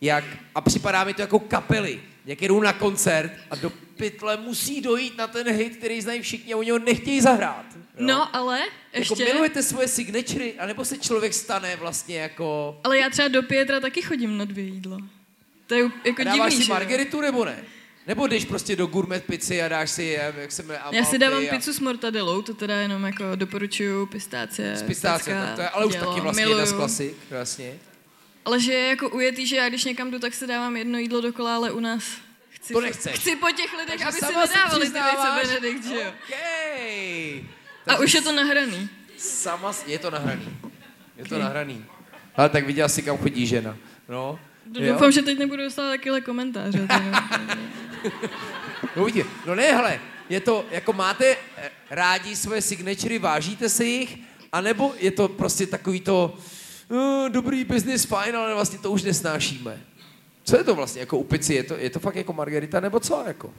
[0.00, 0.24] jak,
[0.54, 5.18] a připadá mi to jako kapely, jak jedou na koncert a do pytle musí dojít
[5.18, 7.64] na ten hit, který znají všichni a oni ho nechtějí zahrát.
[7.74, 7.80] Jo?
[8.06, 8.58] No, ale
[8.92, 9.24] Jako ještě...
[9.24, 12.80] milujete svoje signatury, anebo se člověk stane vlastně jako...
[12.84, 14.98] Ale já třeba do Pietra taky chodím na dvě jídla.
[15.66, 17.58] To je jako A dáváš divný, si margeritu nebo ne?
[18.06, 21.42] Nebo jdeš prostě do gourmet pici a dáš si, jak se jmenuje, Já si dávám
[21.44, 21.50] a...
[21.50, 24.76] pizzu s mortadellou, to teda jenom jako doporučuju, pistácie.
[24.76, 26.76] Z pistácie, to je ale už dělo, taky vlastně jedna z miluju.
[26.76, 27.72] klasik, vlastně.
[28.48, 31.20] Ale že je jako ujetý, že já když někam jdu, tak si dávám jedno jídlo
[31.20, 32.04] dokola, ale u nás
[32.50, 33.20] chci, To nechceš.
[33.20, 36.12] chci po těch lidech, Takže aby si se nedávali ty vejce Benedikt, že jo?
[36.28, 37.44] Okay.
[37.86, 38.88] A už je to nahraný.
[39.18, 40.58] Sama, je to nahraný.
[41.16, 41.84] Je to nahraný.
[42.36, 43.76] Ale tak viděla si, kam chodí žena.
[44.08, 44.38] No.
[44.80, 44.92] jo.
[44.92, 46.88] Doufám, že teď nebudu dostávat takovéhle komentáře.
[48.96, 53.84] No vidíte, no ne, hele, je to, jako máte eh, rádi svoje signatury, vážíte si
[53.84, 54.18] jich,
[54.52, 56.38] anebo je to prostě takový to,
[56.88, 59.80] uh, dobrý business, fajn, ale vlastně to už nesnášíme.
[60.44, 63.00] Co je to vlastně, jako u pici, je to, je to fakt jako margarita, nebo
[63.00, 63.54] co, jako?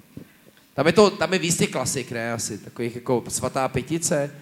[0.73, 4.35] Tam je to, tam je víc těch klasik, ne, asi, takových jako svatá pětice.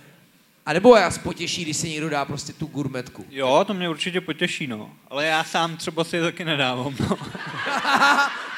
[0.65, 3.25] A nebo vás potěší, když si někdo dá prostě tu gurmetku.
[3.29, 4.91] Jo, to mě určitě potěší, no.
[5.09, 7.17] Ale já sám třeba si je taky nedávám, no.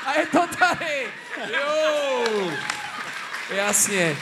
[0.05, 1.05] A je to tady!
[1.53, 2.51] Jo!
[3.55, 4.17] Jasně.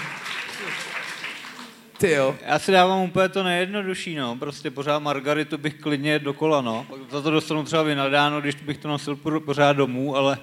[1.97, 2.35] Ty jo.
[2.45, 4.35] Já si dávám úplně to nejjednodušší, no.
[4.35, 6.85] Prostě pořád margaritu bych klidně dokola, no.
[7.11, 10.37] Za to dostanu třeba vynadáno, když bych to nosil pořád domů, ale...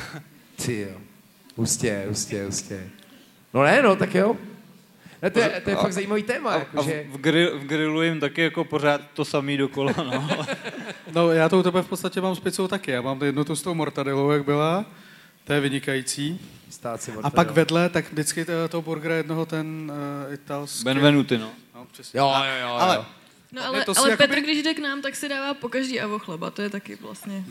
[0.66, 1.00] Ty jo.
[1.56, 2.90] Hustě, hustě, hustě.
[3.54, 4.36] No ne, no, tak jo.
[5.22, 6.50] Ne, to, je, to je fakt zajímavý téma.
[6.50, 7.04] A, Jako, a že...
[7.12, 10.28] v, grill, v grillu jim taky jako pořád to samý dokola, no.
[11.14, 12.90] No já to u tebe v podstatě mám s pizzou taky.
[12.90, 14.84] Já mám jednu tu s tou mortadelou, jak byla.
[15.44, 16.40] To je vynikající.
[16.74, 19.92] Stát si A pak vedle, tak vždycky to- toho burgera jednoho ten
[20.26, 20.84] uh, italský.
[20.84, 21.50] Benvenuti, no.
[21.74, 22.20] No, přesně.
[22.20, 23.04] Jo, A- jo, jo, Ale, jo.
[23.54, 25.68] No Ne, ale, to ale jakoby- Petr, když jde k nám, tak si dává po
[25.68, 27.44] každý avo chleba, to je taky vlastně.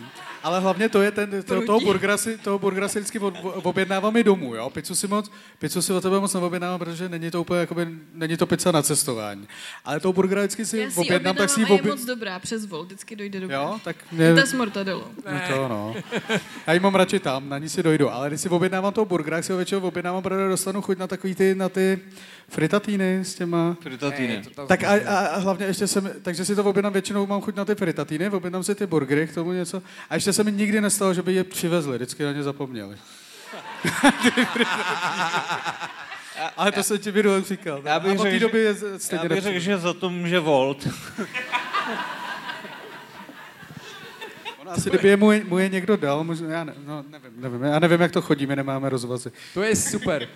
[0.44, 4.18] ale hlavně to je ten, to, toho, burgera si, toho burgera si vždycky od, objednávám
[4.18, 4.70] i domů, jo.
[4.70, 8.38] Pizzu si moc, pizzu si od tebe moc neobjednávám, protože není to úplně, jakoby, není
[8.38, 9.48] to pizza na cestování.
[9.86, 12.40] Ale toho burgera vždycky si Já si objednám, tak si ji a je moc dobrá,
[12.40, 15.08] přes vol, vždycky dojde do Jo, tak Je mě, ta s mortadelou.
[15.32, 15.96] no to no.
[16.68, 18.12] Já ji mám radši tam, na ní si dojdu.
[18.14, 21.08] Ale když si objednávám toho burgera, tak si ho většinou objednávám, protože dostanu chuť na
[21.08, 22.00] takový ty, na ty
[22.50, 23.78] fritatíny s těma...
[23.82, 24.42] Fritatine.
[24.68, 27.66] Tak a, a, a hlavně ještě jsem, takže si to objednám, většinou mám chuť na
[27.66, 29.82] ty fritatýny, objednám si ty burgery, k tomu něco.
[30.10, 32.98] A ještě se mi nikdy nestalo, že by je přivezli, vždycky na ně zapomněli.
[36.58, 37.82] Ale to jsem ti minule říkal.
[37.86, 40.88] Já bych řekl, doby je Já stejně bych řekl, že za to může Volt.
[44.68, 47.64] Asi kdyby je mu, je- mu je někdo dal, možná, já ne, no, nevím, nevím,
[47.64, 49.32] já nevím, jak to chodí, my nemáme rozvazy.
[49.54, 50.28] To je super.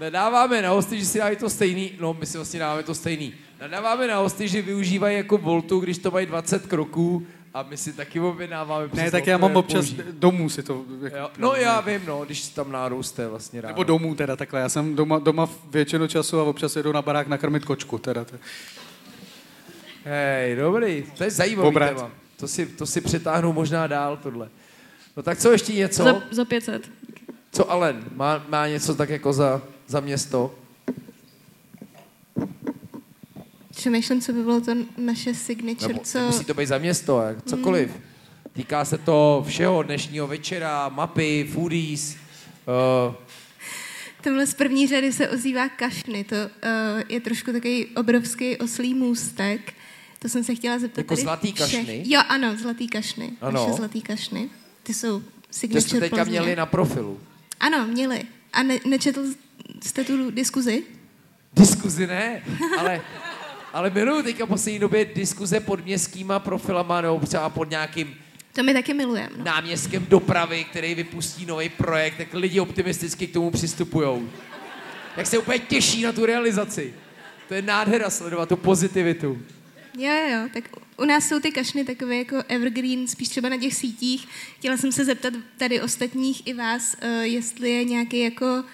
[0.00, 3.34] Nedáváme na hosty, že si dávají to stejný, no my si vlastně dáváme to stejný.
[3.62, 7.92] Nadáváme na hosty, že využívají jako voltu, když to mají 20 kroků a my si
[7.92, 10.08] taky objednáváme Ne, tak já mám občas zboží.
[10.12, 10.84] domů si to...
[11.02, 13.72] Jako, Jo, no já vím, no, když tam jste vlastně ráno.
[13.72, 17.26] Nebo domů teda takhle, já jsem doma, doma většinu času a občas jedu na barák
[17.26, 18.26] nakrmit kočku teda.
[20.04, 21.94] Hej, dobrý, to je zajímavý Obrat.
[21.96, 22.10] téma.
[22.36, 24.48] To si, to si přetáhnu možná dál tohle.
[25.16, 26.04] No tak co ještě něco?
[26.04, 26.90] Za, za 500.
[27.52, 28.04] Co Alen?
[28.14, 30.54] Má, má něco tak jako za, za město?
[33.76, 36.18] Přemýšlím, co by bylo to naše signature, Nebo co...
[36.18, 37.90] nemusí to být za město, jak cokoliv.
[38.52, 42.16] Týká se to všeho dnešního večera, mapy, foodies.
[43.08, 43.14] Uh,
[44.20, 49.74] Tamhle z první řady se ozývá kašny, to uh, je trošku takový obrovský oslý můstek.
[50.18, 51.72] To jsem se chtěla zeptat Jako zlatý všech.
[51.76, 52.02] kašny?
[52.06, 53.30] Jo, ano, zlatý kašny.
[53.40, 53.60] Ano.
[53.60, 54.48] Naše zlatý kašny.
[54.82, 56.30] Ty jsou to signature jste teďka Plzně.
[56.40, 57.20] měli na profilu.
[57.60, 58.22] Ano, měli.
[58.52, 59.24] A ne, nečetl
[59.82, 60.82] jste tu diskuzi?
[61.54, 62.42] Diskuzi ne,
[62.78, 63.00] ale,
[63.72, 68.14] ale miluju teďka poslední době diskuze pod městskýma profilama nebo třeba pod nějakým
[68.52, 69.30] To my taky milujeme.
[69.36, 69.44] No.
[69.44, 74.30] náměstkem dopravy, který vypustí nový projekt, tak lidi optimisticky k tomu přistupují.
[75.16, 76.94] Jak se úplně těší na tu realizaci.
[77.48, 79.42] To je nádhera sledovat tu pozitivitu.
[79.98, 80.48] Jo, jo.
[80.54, 80.64] Tak
[80.96, 84.28] u nás jsou ty kašny takové jako evergreen, spíš třeba na těch sítích.
[84.58, 88.64] Chtěla jsem se zeptat tady ostatních i vás, uh, jestli je nějaký jako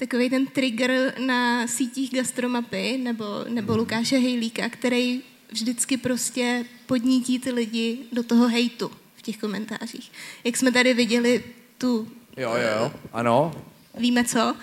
[0.00, 7.52] takový ten trigger na sítích gastromapy nebo, nebo Lukáše Hejlíka, který vždycky prostě podnítí ty
[7.52, 10.12] lidi do toho hejtu v těch komentářích.
[10.44, 11.44] Jak jsme tady viděli
[11.78, 12.92] tu, Jo, jo, jo.
[13.12, 13.64] Ano.
[13.98, 14.56] víme co,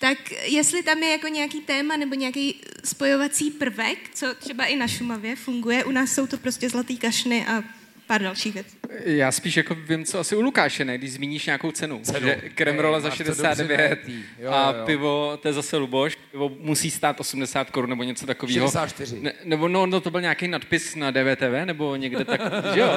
[0.00, 4.88] tak jestli tam je jako nějaký téma nebo nějaký spojovací prvek, co třeba i na
[4.88, 7.64] Šumavě funguje, u nás jsou to prostě zlatý kašny a
[8.06, 8.76] pár dalších věcí.
[9.04, 10.98] Já spíš jako vím, co asi u Lukáše, ne?
[10.98, 12.00] Když zmíníš nějakou cenu.
[12.02, 12.26] Cenu.
[12.26, 14.22] Že kremrola za máš to dobře 69 najetý.
[14.38, 14.86] Jo, a jo, jo.
[14.86, 18.66] pivo, to je zase Luboš, pivo musí stát 80 korun nebo něco takového.
[18.66, 19.20] 64.
[19.20, 22.40] Ne, nebo no, no, to byl nějaký nadpis na DVTV, nebo někde tak,
[22.74, 22.88] že jo?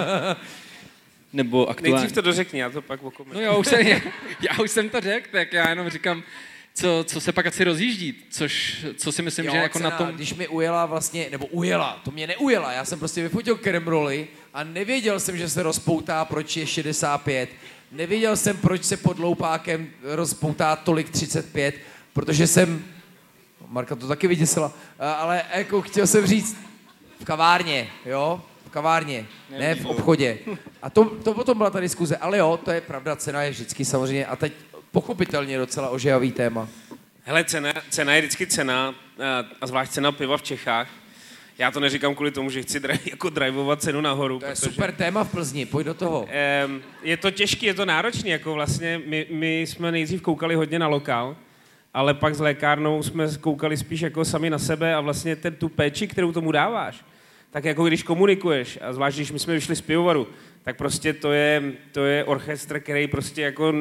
[1.33, 1.95] Nebo aktuálně.
[1.95, 3.45] Nejdřív to dořekni, já to pak okomentuji.
[3.45, 3.87] No jo, už jsem,
[4.51, 6.23] já už jsem to řekl, tak já jenom říkám,
[6.77, 9.97] co, co se pak asi rozjíždí, což, co si myslím, Jo, že jako cena, na
[9.97, 10.07] tom...
[10.07, 14.63] Když mi ujela vlastně, nebo ujela, to mě neujela, já jsem prostě vyfotil kremroly a
[14.63, 17.49] nevěděl jsem, že se rozpoutá, proč je 65.
[17.91, 21.75] Nevěděl jsem, proč se pod loupákem rozpoutá tolik 35,
[22.13, 22.85] protože jsem,
[23.67, 26.57] Marka to taky vyděsila, ale jako chtěl jsem říct,
[27.19, 30.37] v kavárně, jo, v kavárně, ne v obchodě.
[30.81, 33.85] A to, to potom byla ta diskuze, ale jo, to je pravda, cena je vždycky
[33.85, 34.53] samozřejmě, a teď
[35.01, 36.67] pochopitelně docela ožehavý téma.
[37.23, 38.95] Hele, cena, cena je vždycky cena,
[39.61, 40.87] a- zvlášť cena piva v Čechách.
[41.57, 44.39] Já to neříkám kvůli tomu, že chci dri- jako drivovat cenu nahoru.
[44.39, 46.27] To je protože- super téma v Plzni, pojď do toho.
[47.03, 50.87] Je to těžké, je to náročné, jako vlastně my, my jsme nejdřív koukali hodně na
[50.87, 51.35] lokál,
[51.93, 55.69] ale pak s lékárnou jsme koukali spíš jako sami na sebe a vlastně ten, tu
[55.69, 57.05] péči, kterou tomu dáváš,
[57.51, 60.27] tak jako když komunikuješ, a zvlášť když my jsme vyšli z pivovaru,
[60.67, 63.73] tak prostě to je, to je orchestr, který prostě jako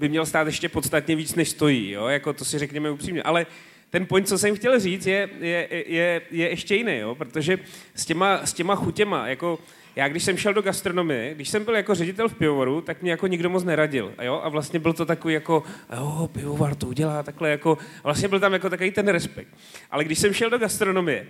[0.00, 2.06] by měl stát ještě podstatně víc, než stojí, jo?
[2.06, 3.22] Jako to si řekněme upřímně.
[3.22, 3.46] Ale
[3.90, 7.14] ten point, co jsem chtěl říct, je, je, je, je ještě jiný, jo?
[7.14, 7.58] protože
[7.94, 9.58] s těma, s těma chutěma, jako
[9.96, 13.10] já když jsem šel do gastronomie, když jsem byl jako ředitel v pivovaru, tak mě
[13.10, 14.14] jako nikdo moc neradil.
[14.18, 14.40] A, jo?
[14.44, 15.62] a vlastně byl to takový jako,
[15.96, 19.48] jo, pivovar to udělá takhle jako, a vlastně byl tam jako takový ten respekt.
[19.90, 21.26] Ale když jsem šel do gastronomie,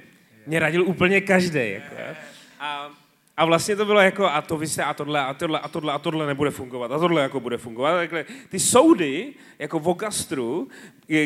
[0.46, 1.70] mě radil úplně každý.
[1.70, 1.94] Jako,
[2.60, 3.03] a,
[3.36, 5.92] a vlastně to bylo jako, a to vy se, a tohle, a tohle, a tohle,
[5.92, 7.94] a tohle nebude fungovat, a tohle jako bude fungovat.
[7.94, 8.24] Takhle.
[8.48, 10.68] Ty soudy, jako v gastru,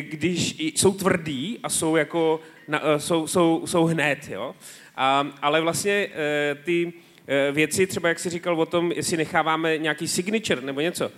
[0.01, 4.55] když jsou tvrdý a jsou jako, na, eh, jsou, jsou, jsou hned, jo.
[4.97, 6.93] A, ale vlastně eh, ty
[7.27, 11.11] eh, věci, třeba jak jsi říkal o tom, jestli necháváme nějaký signature nebo něco,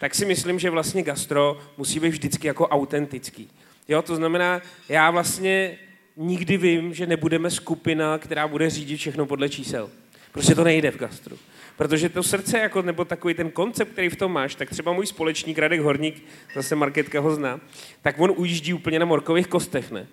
[0.00, 3.50] tak si myslím, že vlastně gastro musí být vždycky jako autentický.
[3.88, 5.78] Jo, to znamená, já vlastně
[6.16, 9.90] nikdy vím, že nebudeme skupina, která bude řídit všechno podle čísel.
[10.32, 11.38] Prostě to nejde v gastru.
[11.76, 15.06] Protože to srdce, jako, nebo takový ten koncept, který v tom máš, tak třeba můj
[15.06, 16.24] společník Radek Horník,
[16.54, 17.60] zase Marketka ho zná,
[18.02, 20.06] tak on ujíždí úplně na morkových kostech, ne?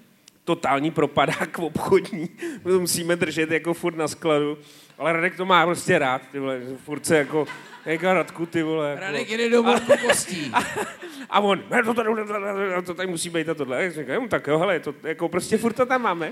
[0.43, 2.29] Totální propadák obchodní,
[2.65, 4.57] my to musíme držet jako furt na skladu,
[4.97, 7.47] ale Radek to má prostě rád, ty vole, furt se jako,
[7.85, 8.89] jako Radku, ty vole.
[8.89, 10.51] Jako, Radek jde do morku kostí.
[11.29, 12.09] A, a on, to tady,
[12.85, 13.77] to tady musí být a tohle.
[13.77, 16.31] A já říkám, tak jo, hele, to, jako prostě furt to tam máme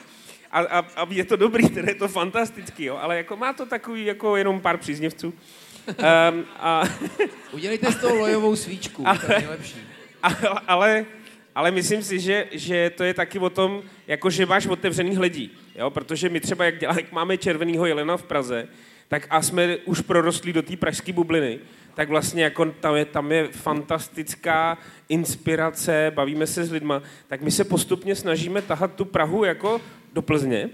[0.53, 3.65] a, a, a je to dobrý, tedy je to fantastický, jo, ale jako má to
[3.65, 5.27] takový jako jenom pár příznivců.
[5.27, 6.83] Um, a...
[7.51, 9.75] Udělejte z toho lojovou svíčku, ale, to je nejlepší.
[10.23, 10.35] Ale,
[10.67, 11.05] ale,
[11.55, 15.51] ale myslím si, že, že to je taky o tom, jako že máš otevřený hledí,
[15.75, 18.67] jo, protože my třeba, jak, dělá, jak máme červenýho jelena v Praze,
[19.07, 21.59] tak a jsme už prorostli do té pražské bubliny,
[21.93, 24.77] tak vlastně jako tam je, tam je fantastická
[25.09, 29.81] inspirace, bavíme se s lidma, tak my se postupně snažíme tahat tu Prahu jako
[30.13, 30.69] do Plzně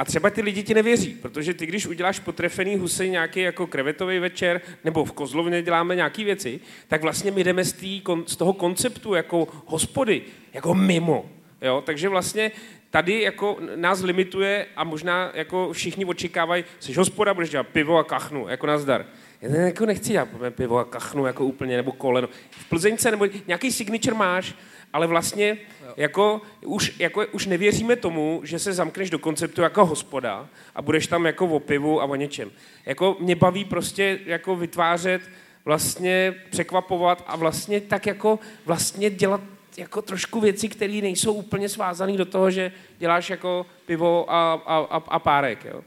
[0.00, 4.18] a třeba ty lidi ti nevěří, protože ty, když uděláš potrefený husy nějaký jako krevetový
[4.18, 8.52] večer, nebo v Kozlovně děláme nějaké věci, tak vlastně my jdeme z, tý, z toho
[8.52, 10.22] konceptu jako hospody,
[10.52, 11.30] jako mimo.
[11.62, 11.82] Jo?
[11.86, 12.50] Takže vlastně
[12.90, 18.04] tady jako nás limituje a možná jako všichni očekávají, jsi hospoda, budeš dělat pivo a
[18.04, 19.06] kachnu, jako nazdar.
[19.42, 22.28] Já jako nechci dělat pivo a kachnu jako úplně, nebo koleno.
[22.50, 24.54] V Plzeňce nebo nějaký signature máš,
[24.92, 25.58] ale vlastně
[25.96, 31.06] jako už, jako už nevěříme tomu, že se zamkneš do konceptu jako hospoda a budeš
[31.06, 32.50] tam jako o pivu a o něčem.
[32.86, 35.22] Jako mě baví prostě jako vytvářet,
[35.64, 39.40] vlastně překvapovat a vlastně tak jako vlastně dělat
[39.76, 44.76] jako trošku věci, které nejsou úplně svázané do toho, že děláš jako pivo a, a,
[44.76, 45.64] a, a párek.
[45.64, 45.82] Jo.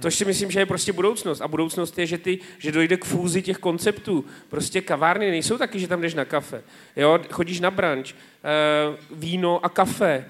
[0.00, 1.40] Což si myslím, že je prostě budoucnost.
[1.40, 4.24] A budoucnost je, že, ty, že dojde k fúzi těch konceptů.
[4.48, 6.62] Prostě kavárny nejsou taky, že tam jdeš na kafe.
[6.96, 7.20] Jo?
[7.30, 10.24] Chodíš na branč, uh, víno a kafe.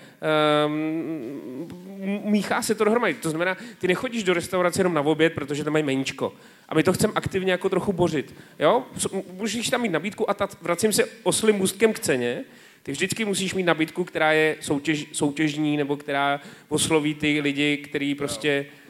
[0.66, 0.72] Uh,
[2.24, 3.14] míchá se to dohromady.
[3.14, 6.32] To znamená, ty nechodíš do restaurace jenom na oběd, protože tam mají meníčko.
[6.68, 8.34] A my to chceme aktivně jako trochu bořit.
[8.58, 8.84] Jo?
[9.32, 12.44] Můžeš tam mít nabídku a ta, vracím se oslým můstkem k ceně,
[12.82, 18.14] ty vždycky musíš mít nabídku, která je soutěž, soutěžní, nebo která osloví ty lidi, který
[18.14, 18.87] prostě Eh,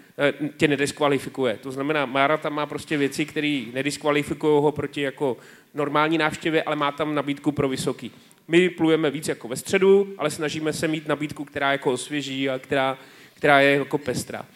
[0.57, 1.59] tě nediskvalifikuje.
[1.63, 5.37] To znamená, Mára tam má prostě věci, které nediskvalifikují ho proti jako
[5.75, 8.13] normální návštěvě, ale má tam nabídku pro vysoký.
[8.49, 12.59] My plujeme víc jako ve středu, ale snažíme se mít nabídku, která jako osvěží a
[12.59, 12.99] která,
[13.35, 14.47] která je jako pestrá.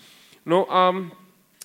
[0.47, 0.97] No a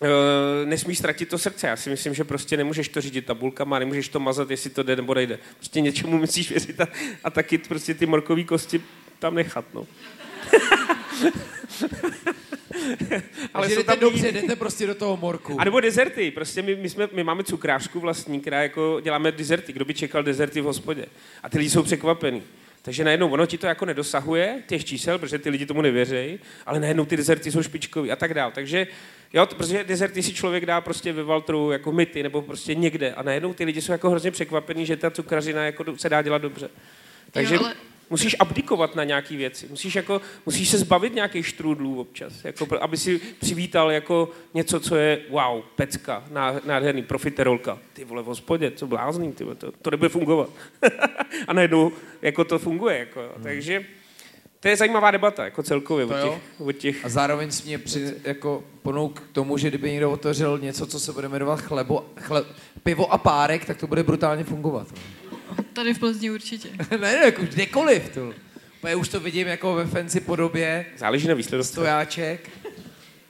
[0.03, 1.67] e, nesmíš ztratit to srdce.
[1.67, 4.95] Já si myslím, že prostě nemůžeš to řídit tabulkama, nemůžeš to mazat, jestli to jde
[4.95, 5.39] nebo nejde.
[5.57, 6.87] Prostě něčemu musíš věřit a,
[7.23, 8.81] a taky prostě ty morkové kosti
[9.19, 9.65] tam nechat.
[9.73, 9.87] No.
[13.53, 15.61] ale jsou tam dobře, jdete prostě do toho morku.
[15.61, 16.31] A nebo dezerty.
[16.31, 19.73] Prostě my, my, jsme, my máme cukrářku vlastní, která jako děláme dezerty.
[19.73, 21.05] Kdo by čekal dezerty v hospodě?
[21.43, 22.43] A ty lidi jsou překvapení.
[22.81, 26.79] Takže najednou ono ti to jako nedosahuje, těch čísel, protože ty lidi tomu nevěří, ale
[26.79, 28.51] najednou ty dezerty jsou špičkový a tak dál.
[28.51, 28.87] Takže
[29.33, 33.23] jo, protože dezerty si člověk dá prostě ve Valtru jako myty nebo prostě někde a
[33.23, 36.69] najednou ty lidi jsou jako hrozně překvapení, že ta cukrařina jako se dá dělat dobře.
[37.31, 37.55] Takže...
[37.55, 37.75] Jo, ale
[38.09, 39.67] Musíš abdikovat na nějaké věci.
[39.69, 44.95] Musíš, jako, musíš se zbavit nějakých štrůdlů občas, jako, aby si přivítal jako něco, co
[44.95, 46.23] je wow, pecka,
[46.65, 47.79] nádherný, profiterolka.
[47.93, 50.49] Ty vole, v hospodě, co blázný, ty vole, to, to nebude fungovat.
[51.47, 51.91] a najednou
[52.21, 52.97] jako to funguje.
[52.97, 53.43] Jako, hmm.
[53.43, 53.85] Takže
[54.59, 57.05] to je zajímavá debata, jako celkově to o těch, o těch...
[57.05, 60.99] A zároveň jsi mě při, jako ponouk k tomu, že kdyby někdo otevřel něco, co
[60.99, 62.45] se bude jmenovat chlebo, chle,
[62.83, 64.87] pivo a párek, tak to bude brutálně fungovat.
[65.73, 66.69] Tady v Plzni určitě.
[66.91, 68.09] ne, ne, jako kdekoliv.
[68.13, 68.33] To.
[68.87, 70.85] Já už to vidím jako ve fancy podobě.
[70.97, 71.63] Záleží na výsledku.
[71.63, 72.49] Stojáček.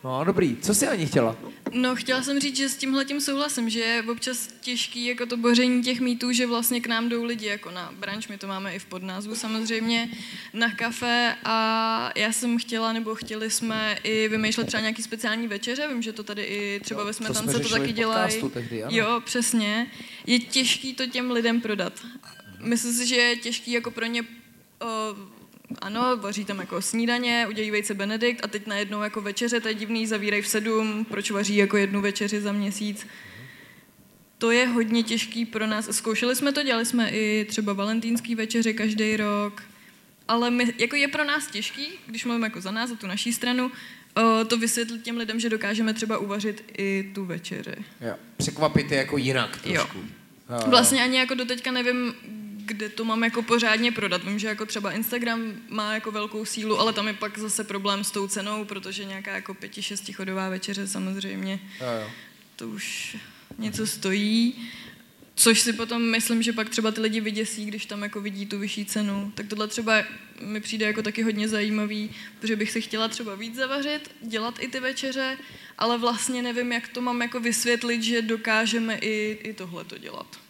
[0.04, 0.58] No, dobrý.
[0.62, 1.36] Co jsi ani chtěla?
[1.74, 5.38] No, chtěla jsem říct, že s tímhle tím souhlasím, že je občas těžký jako to
[5.38, 8.76] boření těch mýtů, že vlastně k nám jdou lidi jako na branč, my to máme
[8.76, 10.10] i v podnázvu samozřejmě,
[10.54, 15.88] na kafe a já jsem chtěla, nebo chtěli jsme i vymýšlet třeba nějaký speciální večeře,
[15.88, 18.42] vím, že to tady i třeba ve Smetance to taky dělají.
[18.90, 19.92] Jo, přesně.
[20.26, 22.06] Je těžký to těm lidem prodat.
[22.60, 24.24] Myslím si, že je těžký jako pro ně
[25.82, 29.74] ano, vaří tam jako snídaně, udělají vejce Benedikt a teď najednou jako večeře, to je
[29.74, 33.08] divný, zavírají v sedm, proč vaří jako jednu večeři za měsíc.
[34.38, 35.90] To je hodně těžký pro nás.
[35.92, 39.64] Zkoušeli jsme to, dělali jsme i třeba valentýnský večeře každý rok,
[40.28, 43.34] ale my, jako je pro nás těžký, když mluvím jako za nás, za tu naší
[43.34, 43.72] stranu,
[44.48, 47.76] to vysvětlit těm lidem, že dokážeme třeba uvařit i tu večeři.
[48.02, 48.16] Jo.
[48.38, 49.98] Překvapit je jako jinak trošku.
[49.98, 50.60] Jo.
[50.68, 52.14] Vlastně ani jako doteďka nevím,
[52.68, 54.24] kde to mám jako pořádně prodat.
[54.24, 58.04] Vím, že jako třeba Instagram má jako velkou sílu, ale tam je pak zase problém
[58.04, 62.12] s tou cenou, protože nějaká jako pěti, šestichodová večeře samozřejmě, jo, jo.
[62.56, 63.18] to už
[63.58, 64.70] něco stojí.
[65.36, 68.60] Což si potom myslím, že pak třeba ty lidi vyděsí, když tam jako vidí tu
[68.60, 69.32] vyšší cenu.
[69.36, 70.04] Tak tohle třeba
[70.42, 74.68] mi přijde jako taky hodně zajímavý, protože bych si chtěla třeba víc zavařit, dělat i
[74.68, 75.38] ty večeře,
[75.78, 80.47] ale vlastně nevím, jak to mám jako vysvětlit, že dokážeme i, i tohle to dělat.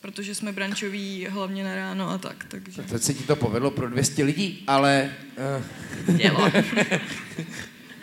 [0.00, 2.44] Protože jsme brančoví hlavně na ráno a tak.
[2.48, 2.82] Takže.
[2.82, 5.14] Teď se ti to povedlo pro 200 lidí, ale...
[6.08, 6.20] Uh...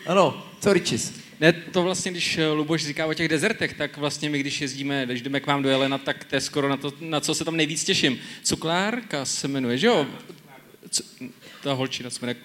[0.07, 1.14] ano, co Ričis?
[1.40, 5.06] Ne, to vlastně, když eh, Luboš říká o těch dezertech, tak vlastně my, když jezdíme,
[5.06, 7.45] když jdeme k vám do Jelena, tak to je skoro na to, na co se
[7.45, 8.19] tam nejvíc těším.
[8.44, 10.07] Cuklárka se jmenuje, že jo?
[10.90, 11.03] Co,
[11.64, 12.36] ta holčina se jmenuje...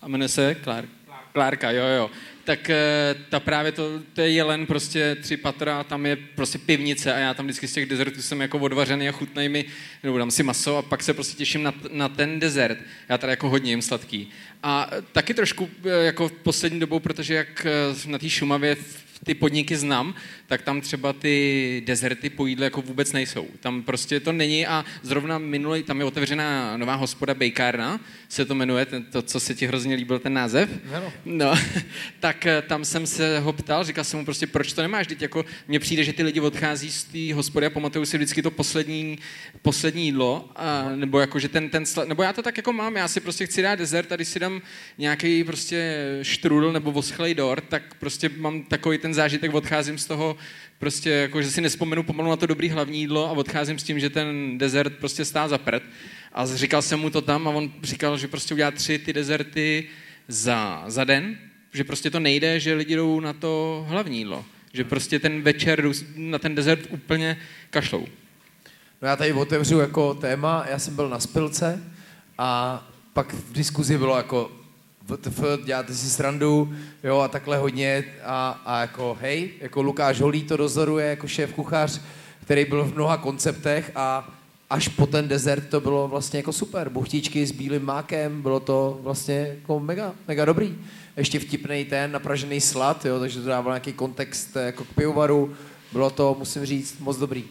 [0.00, 0.84] A jmenuje se Klár,
[1.32, 2.10] Klárka, jo, jo
[2.48, 7.14] tak eh, ta právě to, to je jelen prostě tři patra, tam je prostě pivnice
[7.14, 9.64] a já tam vždycky z těch dezertů jsem jako odvařený a chutnej mi,
[10.02, 12.78] nebo dám si maso a pak se prostě těším na, na ten dezert.
[13.08, 14.30] Já tady jako hodně jim sladký.
[14.62, 18.76] A taky trošku eh, jako poslední dobou, protože jak eh, na té Šumavě
[19.24, 20.14] ty podniky znám,
[20.46, 23.46] tak tam třeba ty dezerty po jídle jako vůbec nejsou.
[23.60, 28.54] Tam prostě to není a zrovna minulý, tam je otevřená nová hospoda Bejkárna, se to
[28.54, 30.70] jmenuje, ten, to, co se ti hrozně líbil, ten název.
[30.94, 31.12] Ano.
[31.24, 31.54] No,
[32.20, 35.22] tak eh, tam jsem se ho ptal, říkal jsem mu prostě, proč to nemáš, teď
[35.22, 38.50] jako mně přijde, že ty lidi odchází z té hospody a pamatuju si vždycky to
[38.50, 39.18] poslední,
[39.62, 43.08] poslední jídlo, a, nebo jako, že ten, ten, nebo já to tak jako mám, já
[43.08, 44.62] si prostě chci dát dezert a když si dám
[44.98, 50.36] nějaký prostě štrudl nebo voschlej dort, tak prostě mám takový ten zážitek, odcházím z toho
[50.78, 54.00] prostě jako, že si nespomenu pomalu na to dobrý hlavní jídlo a odcházím s tím,
[54.00, 55.82] že ten dezert prostě stá za prd.
[56.32, 59.88] A říkal jsem mu to tam a on říkal, že prostě udělá tři ty dezerty
[60.28, 61.38] za, za den,
[61.72, 64.44] že prostě to nejde, že lidi jdou na to hlavní jídlo.
[64.72, 67.38] Že prostě ten večer na ten dezert úplně
[67.70, 68.06] kašlou.
[69.02, 71.82] No já tady otevřu jako téma, já jsem byl na spilce
[72.38, 72.82] a
[73.12, 74.57] pak v diskuzi bylo jako
[75.08, 76.74] VTF, děláte si srandu,
[77.04, 81.52] jo, a takhle hodně a, a jako hej, jako Lukáš Holý to dozoruje jako šéf
[81.52, 82.00] kuchař,
[82.44, 84.34] který byl v mnoha konceptech a
[84.70, 86.88] až po ten dezert to bylo vlastně jako super.
[86.88, 90.78] Buchtičky s bílým mákem, bylo to vlastně jako mega, mega dobrý.
[91.16, 95.54] Ještě vtipný ten napražený slad, jo, takže to dával nějaký kontext eh, jako k pivovaru.
[95.92, 97.44] Bylo to, musím říct, moc dobrý.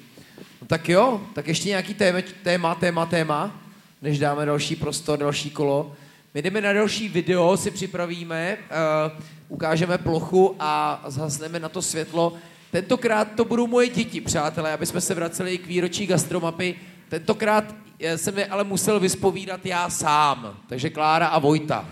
[0.62, 3.62] No tak jo, tak ještě nějaký téma, téma, téma, téma,
[4.02, 5.96] než dáme další prostor, další kolo.
[6.38, 12.34] My jdeme na další video, si připravíme, uh, ukážeme plochu a zhasneme na to světlo.
[12.72, 16.76] Tentokrát to budou moje děti, přátelé, aby jsme se vraceli k výročí gastromapy.
[17.10, 20.58] Tentokrát eh, jsem je ale musel vyspovídat já sám.
[20.70, 21.86] Takže Klára a Vojta.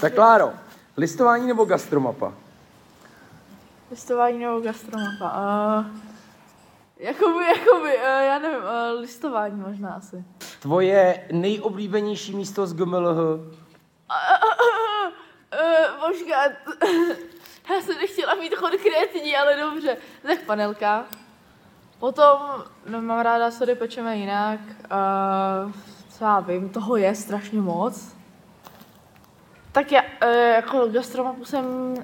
[0.00, 0.52] Tak Kláro,
[0.96, 2.32] listování nebo gastromapa?
[3.90, 5.38] Listování nebo gastromapa?
[5.78, 5.86] Uh,
[6.98, 10.24] jakoby, jakoby, uh, já nevím, uh, listování možná asi.
[10.60, 13.18] Tvoje nejoblíbenější místo z GMLH?
[13.18, 13.40] Uh,
[16.06, 16.52] počkat,
[17.70, 19.96] já jsem nechtěla mít konkrétní, ale dobře.
[20.22, 21.04] Tak panelka.
[21.98, 22.38] Potom,
[22.88, 24.60] no, mám ráda sody pečeme jinak.
[24.70, 25.72] Uh,
[26.08, 28.16] co já vím, toho je strašně moc.
[29.72, 31.94] Tak já, uh, jako gastromapu jsem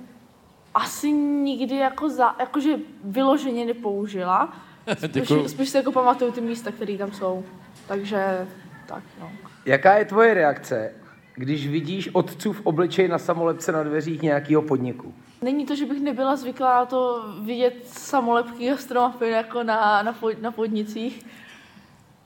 [0.75, 4.53] asi nikdy jako za, jakože vyloženě nepoužila.
[5.07, 7.45] Spíš, spíš si jako pamatuju ty místa, které tam jsou.
[7.89, 8.47] Takže
[8.87, 9.33] tak, no.
[9.67, 10.93] Jaká je tvoje reakce,
[11.35, 15.15] když vidíš otcův obličej na samolepce na dveřích nějakého podniku?
[15.43, 20.43] Není to, že bych nebyla zvyklá na to vidět samolepky gastromapy jako na, na, pod,
[20.43, 21.27] na podnicích,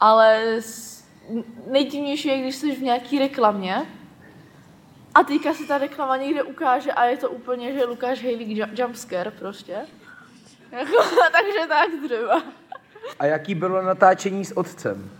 [0.01, 0.61] ale
[1.71, 3.87] nejdivnější je, když jsi v nějaký reklamě
[5.15, 9.31] a teďka se ta reklama někde ukáže a je to úplně, že Lukáš Hejlík jumpscare
[9.31, 9.77] prostě.
[10.73, 10.93] Jako,
[11.33, 12.43] takže tak třeba.
[13.19, 15.11] A jaký bylo natáčení s otcem?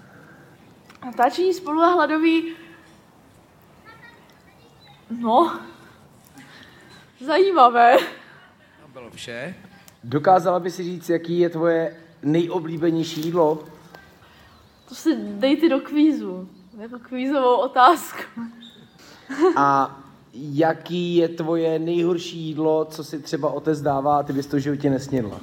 [1.05, 2.57] Natáčení spolu a hladový...
[5.21, 5.61] No,
[7.21, 7.97] zajímavé.
[8.83, 9.55] To bylo vše.
[10.05, 13.65] Dokázala by si říct, jaký je tvoje nejoblíbenější jídlo?
[14.89, 16.49] To si dejte do kvízu,
[16.79, 18.23] jako kvízovou otázku.
[19.57, 19.97] A
[20.39, 24.61] jaký je tvoje nejhorší jídlo, co si třeba otec dává a ty bys to v
[24.61, 25.41] životě nesnědla?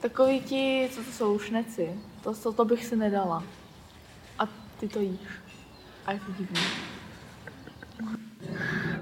[0.00, 1.92] Takový ti, co to jsou šneci,
[2.22, 3.42] to, to, to bych si nedala.
[4.38, 4.48] A
[4.80, 5.20] ty to jíš.
[6.06, 6.60] A je to divný.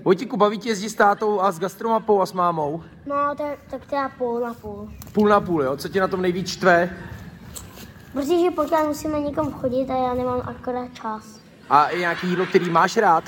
[0.05, 2.83] Vojtíku, baví tě jezdit s tátou a s gastromapou a s mámou?
[3.07, 4.93] No, tak, tak teda půl na půl.
[5.13, 5.77] Půl na půl, jo?
[5.77, 6.97] Co tě na tom nejvíc štve?
[8.13, 11.41] Protože pořád musíme někam chodit a já nemám akorát čas.
[11.71, 13.25] A je nějaký jídlo, který máš rád?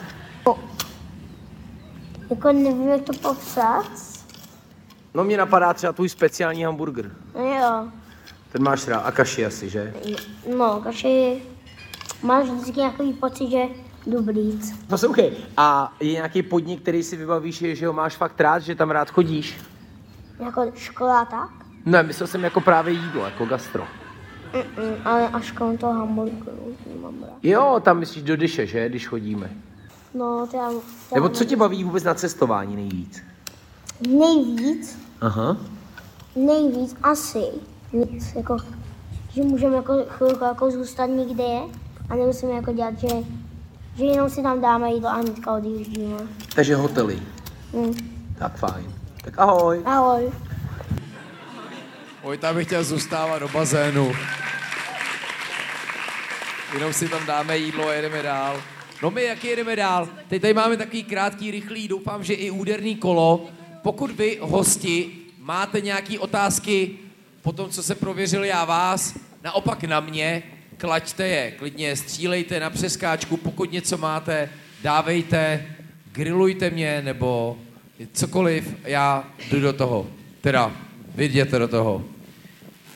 [2.31, 3.87] Jako nevím, jak to popsat.
[5.15, 7.11] No mě napadá třeba tvůj speciální hamburger.
[7.35, 7.89] No jo,
[8.53, 9.01] Ten máš rád.
[9.01, 9.95] A kaši asi, že?
[10.59, 11.43] no, kaši
[12.23, 13.63] máš vždycky nějaký pocit, že
[14.07, 14.61] dobrý.
[14.89, 18.91] Poslouchej, a je nějaký podnik, který si vybavíš, že ho máš fakt rád, že tam
[18.91, 19.61] rád chodíš?
[20.45, 21.51] Jako škola tak?
[21.87, 23.85] Ne, myslel jsem jako právě jídlo, jako gastro.
[24.53, 27.39] Mm-mm, ale až kolem toho hamburgeru nemám rád.
[27.43, 29.51] Jo, tam myslíš do dyše, že, když chodíme.
[30.15, 33.23] No, to já, to Nebo já co tě baví vůbec na cestování nejvíc?
[34.09, 35.57] Nejvíc, Aha.
[36.37, 37.43] nejvíc asi,
[37.93, 38.57] nic, jako,
[39.31, 41.59] že můžeme jako chvilku jako zůstat někde
[42.11, 43.09] a nemusíme jako dělat, že,
[43.97, 46.17] že jenom si tam dáme jídlo a hnedka odjíždíme.
[46.55, 47.23] Takže hotely.
[47.73, 47.95] Hm.
[48.39, 48.95] Tak fajn.
[49.25, 49.83] Tak ahoj.
[49.85, 50.33] Ahoj.
[52.23, 54.13] Vojta by chtěl zůstávat do bazénu.
[56.75, 58.57] Jenom si tam dáme jídlo a jedeme dál.
[59.03, 60.09] No my jak jedeme dál?
[60.29, 63.49] Teď tady máme takový krátký, rychlý, doufám, že i úderný kolo.
[63.83, 66.91] Pokud vy, hosti, máte nějaké otázky
[67.43, 69.15] po tom, co se prověřil já vás,
[69.45, 70.43] naopak na mě,
[70.77, 74.51] klaďte je, klidně střílejte na přeskáčku, pokud něco máte,
[74.83, 75.67] dávejte,
[76.13, 77.59] grillujte mě, nebo
[78.13, 80.07] cokoliv, já jdu do toho.
[80.41, 80.73] Teda,
[81.15, 82.05] vy jděte do toho.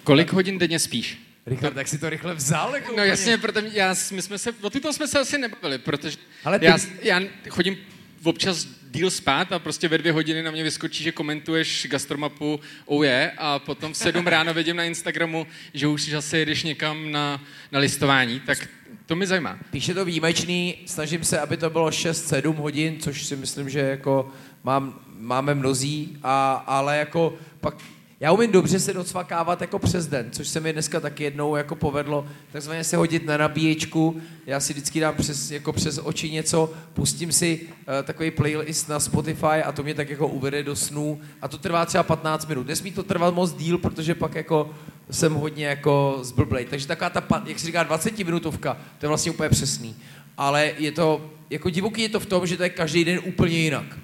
[0.04, 1.21] Kolik hodin denně spíš?
[1.46, 2.74] Richard, tak si to rychle vzal?
[2.74, 6.16] Jako No jasně, protože já, my jsme se, o tyto jsme se asi nebavili, protože
[6.44, 7.76] Ale ty- já, já chodím
[8.24, 13.04] občas díl spát a prostě ve dvě hodiny na mě vyskočí, že komentuješ gastromapu oh
[13.04, 17.44] yeah, a potom v sedm ráno vidím na Instagramu, že už zase jedeš někam na,
[17.72, 18.68] na listování, tak
[19.06, 19.58] to mi zajímá.
[19.70, 24.32] Píše to výjimečný, snažím se, aby to bylo 6-7 hodin, což si myslím, že jako
[24.64, 27.74] mám, máme mnozí, a, ale jako pak
[28.22, 31.74] já umím dobře se docvakávat jako přes den, což se mi dneska taky jednou jako
[31.74, 36.72] povedlo, takzvaně se hodit na nabíječku, já si vždycky dám přes, jako přes oči něco,
[36.94, 37.66] pustím si uh,
[38.04, 41.86] takový playlist na Spotify a to mě tak jako uvede do snů a to trvá
[41.86, 42.66] třeba 15 minut.
[42.66, 44.70] Nesmí to trvat moc díl, protože pak jako
[45.10, 46.64] jsem hodně jako zblblej.
[46.64, 49.96] Takže taková ta, jak se říká, 20 minutovka, to je vlastně úplně přesný.
[50.36, 53.58] Ale je to, jako divoký je to v tom, že to je každý den úplně
[53.58, 53.98] jinak.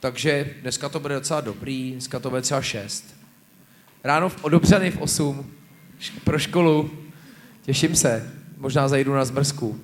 [0.00, 3.17] Takže dneska to bude docela dobrý, dneska to bude třeba 6.
[4.04, 5.50] Ráno v odobřany v 8
[6.00, 6.90] š- pro školu.
[7.62, 8.32] Těším se.
[8.58, 9.80] Možná zajdu na zmrzku.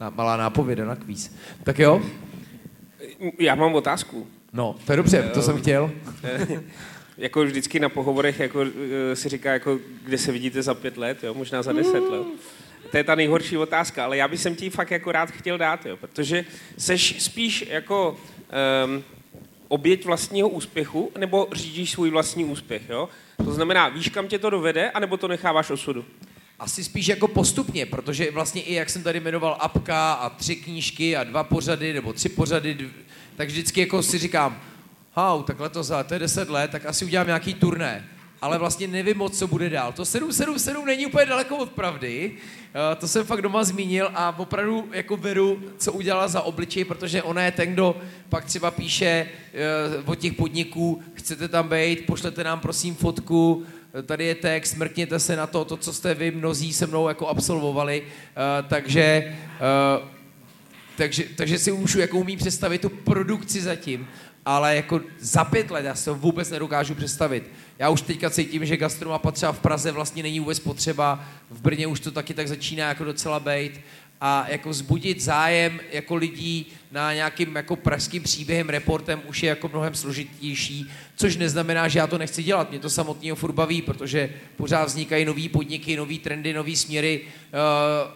[0.00, 1.34] Na, malá nápověda na kvíz.
[1.64, 2.02] Tak jo?
[3.38, 4.26] Já mám otázku.
[4.52, 5.90] No, to je dobře, to jsem chtěl.
[7.18, 8.62] jako vždycky na pohovorech jako,
[9.12, 11.34] eh, si říká, jako, kde se vidíte za pět let, jo?
[11.34, 12.26] možná za deset let.
[12.90, 15.96] To je ta nejhorší otázka, ale já bych ti fakt jako rád chtěl dát, jo?
[15.96, 16.44] protože
[16.78, 18.16] seš spíš jako
[18.86, 19.02] um,
[19.68, 23.08] oběť vlastního úspěchu, nebo řídíš svůj vlastní úspěch, jo?
[23.44, 26.04] To znamená, víš, kam tě to dovede, anebo to necháváš osudu?
[26.58, 31.16] Asi spíš jako postupně, protože vlastně i jak jsem tady jmenoval apka a tři knížky
[31.16, 32.90] a dva pořady nebo tři pořady, dv-
[33.36, 34.60] tak vždycky jako si říkám,
[35.12, 38.08] hau, tak letos, ale to je 10 let, tak asi udělám nějaký turné.
[38.44, 39.92] Ale vlastně nevím moc, co bude dál.
[39.92, 42.32] To 777 není úplně daleko od pravdy.
[42.92, 47.22] Eh, To jsem fakt doma zmínil a opravdu jako beru, co udělala za obličej, protože
[47.22, 47.96] ona je ten, kdo
[48.28, 53.64] pak třeba píše eh, od těch podniků, chcete tam být, pošlete nám prosím fotku,
[54.06, 57.28] tady je text, mrkněte se na to, to, co jste vy mnozí se mnou jako
[57.28, 58.02] absolvovali,
[58.68, 59.36] takže,
[60.96, 64.08] takže, takže si už jako umím představit tu produkci zatím,
[64.44, 67.50] ale jako za pět let já si to vůbec nedokážu představit.
[67.78, 71.86] Já už teďka cítím, že gastromapa třeba v Praze vlastně není vůbec potřeba, v Brně
[71.86, 73.80] už to taky tak začíná jako docela bejt
[74.20, 79.68] a jako vzbudit zájem jako lidí na nějakým jako pražským příběhem, reportem už je jako
[79.68, 82.70] mnohem složitější, což neznamená, že já to nechci dělat.
[82.70, 87.58] Mě to samotného furt baví, protože pořád vznikají nové podniky, nové trendy, nové směry uh,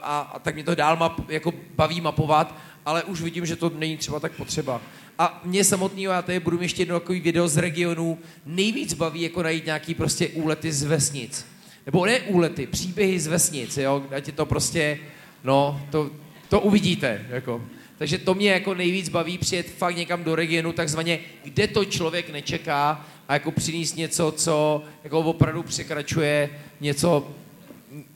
[0.03, 2.55] a, a, tak mě to dál map, jako baví mapovat,
[2.87, 4.81] ale už vidím, že to není třeba tak potřeba.
[5.19, 9.43] A mě samotného, já tady budu ještě jedno takový video z regionu, nejvíc baví jako
[9.43, 11.47] najít nějaký prostě úlety z vesnic.
[11.87, 14.99] Nebo ne úlety, příběhy z vesnic, jo, ať je to prostě,
[15.45, 16.11] no, to,
[16.49, 17.65] to uvidíte, jako.
[17.99, 22.31] Takže to mě jako nejvíc baví přijet fakt někam do regionu, takzvaně, kde to člověk
[22.31, 26.51] nečeká a jako přinést něco, co jako opravdu překračuje
[26.81, 27.31] něco,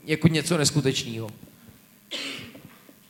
[0.05, 1.29] jako něco neskutečného.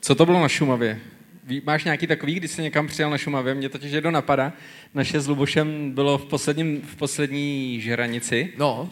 [0.02, 1.02] Co to bylo na Šumavě?
[1.46, 3.54] Ví, máš nějaký takový, když jsi někam přijel na Šumavě?
[3.56, 4.54] Mě totiž jedno napadá.
[4.94, 8.54] Naše s Lubošem bylo v, posledním, v poslední žranici.
[8.58, 8.90] No.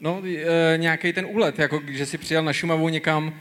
[0.00, 3.34] No, e, nějaký ten úlet, jako že jsi přijel na Šumavu někam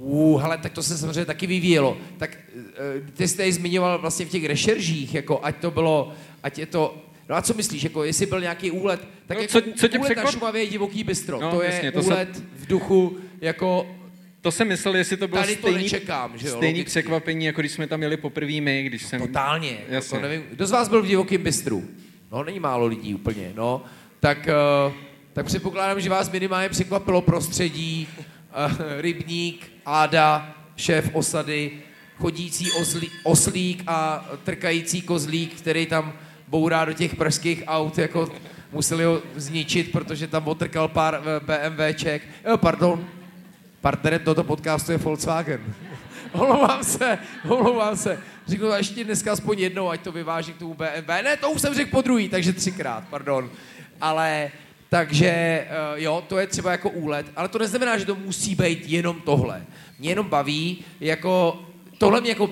[0.00, 1.96] Uh, hele, tak to se samozřejmě taky vyvíjelo.
[2.18, 6.12] Tak eh, ty jste zmiňoval vlastně v těch rešeržích, jako ať to bylo,
[6.42, 6.96] ať je to
[7.28, 9.98] No a co myslíš, jako jestli byl nějaký úlet, tak No, jako co- co tě
[9.98, 11.40] úlet na překvap- Šumavě je divoký bystro.
[11.40, 13.96] No, to je jasně, to se- úlet v duchu jako
[14.48, 16.90] To jsem myslel, jestli to bylo Tady to stejný, nečekám, že jo, stejný logicky.
[16.90, 19.20] překvapení, jako když jsme tam jeli poprvé my, když jsem...
[19.20, 20.18] Totálně, jako Jasně.
[20.18, 20.42] to nevím.
[20.50, 21.84] Kdo z vás byl v divokém bystru?
[22.32, 23.82] No, není málo lidí úplně, no.
[24.20, 24.48] Tak,
[24.86, 24.92] uh,
[25.32, 31.70] tak předpokládám, že vás minimálně překvapilo prostředí, uh, rybník, Áda, šéf osady,
[32.16, 36.12] chodící ozlí, oslík a trkající kozlík, který tam
[36.46, 38.32] bourá do těch pražských aut, jako
[38.72, 42.22] museli ho zničit, protože tam otrkal pár eh, BMWček.
[42.48, 43.08] Jo, pardon,
[43.80, 45.74] partnerem tohoto podcastu je Volkswagen.
[46.32, 47.18] Omlouvám se,
[47.48, 48.20] omlouvám se.
[48.46, 51.08] Řeknu ještě dneska aspoň jednou, ať to vyváží k tomu BMW.
[51.08, 53.50] Ne, to už jsem řekl po druhý, takže třikrát, pardon.
[54.00, 54.50] Ale
[54.88, 58.82] takže eh, jo, to je třeba jako úlet, ale to neznamená, že to musí být
[58.86, 59.66] jenom tohle.
[59.98, 61.62] Mě jenom baví, jako
[61.98, 62.50] tohle mě jako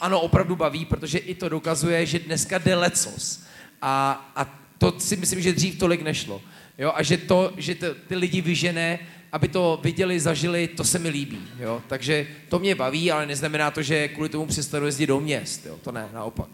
[0.00, 3.44] ano, opravdu baví, protože i to dokazuje, že dneska jde lecos.
[3.82, 6.42] A, a to si myslím, že dřív tolik nešlo.
[6.78, 6.92] Jo?
[6.94, 8.98] A že to, že to, ty lidi vyžené,
[9.32, 11.38] aby to viděli, zažili, to se mi líbí.
[11.58, 11.82] Jo?
[11.88, 15.66] Takže to mě baví, ale neznamená to, že kvůli tomu přestanu jezdit do měst.
[15.66, 15.78] Jo?
[15.84, 16.48] To ne, naopak.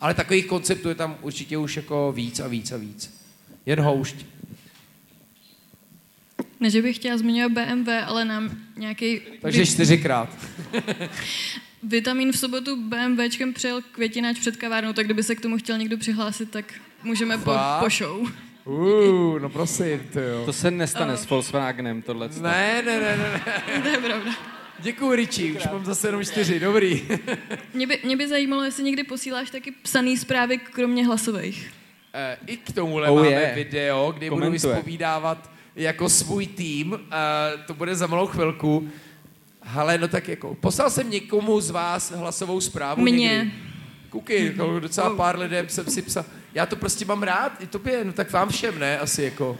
[0.00, 3.20] Ale takových konceptů je tam určitě už jako víc a víc a víc.
[3.66, 4.16] Jen houšť.
[6.60, 9.20] Ne, že bych chtěla zmiňovat BMW, ale nám nějaký...
[9.42, 10.38] Takže čtyřikrát.
[11.82, 15.98] Vitamin v sobotu BMWčkem přijel květináč před kavárnou, tak kdyby se k tomu chtěl někdo
[15.98, 18.32] přihlásit, tak můžeme po, po show.
[18.68, 20.44] Uh, no prosím, to jo.
[20.44, 22.28] To se nestane s Volkswagenem, tohle.
[22.40, 23.42] Ne, ne, ne, ne.
[23.46, 23.82] ne.
[23.82, 24.34] To je pravda.
[24.78, 27.04] Děkuji, Richie, už mám zase jenom čtyři, dobrý.
[27.74, 31.70] Mě by, mě by zajímalo, jestli někdy posíláš taky psaný zprávy, kromě hlasových.
[32.14, 33.54] Eh, I k tomuhle Oh máme yeah.
[33.54, 34.74] video, kde budu Komentuje.
[34.74, 36.92] vyspovídávat jako svůj tým.
[36.92, 36.98] Uh,
[37.66, 38.88] to bude za malou chvilku.
[39.74, 43.52] Ale no tak jako, poslal jsem někomu z vás hlasovou zprávu Mně.
[44.10, 46.24] Kuky, jako docela pár lidem jsem si psal.
[46.54, 48.98] Já to prostě mám rád, i tobě, no tak vám všem, ne?
[48.98, 49.58] Asi jako.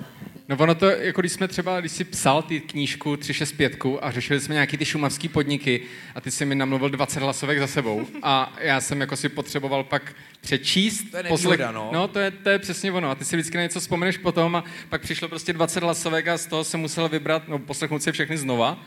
[0.48, 4.40] No ono to, jako když jsme třeba, když jsi psal ty knížku 365 a řešili
[4.40, 5.81] jsme nějaký ty šumavský podniky
[6.15, 9.85] a ty jsi mi namluvil 20 hlasovek za sebou a já jsem jako si potřeboval
[9.85, 11.10] pak přečíst.
[11.10, 11.90] To je nevýhoda, no.
[11.93, 13.10] no to, je, to je přesně ono.
[13.10, 16.39] A ty si vždycky na něco vzpomeneš potom a pak přišlo prostě 20 hlasovek a
[16.39, 18.78] z toho jsem musel vybrat, no poslechnout si všechny znova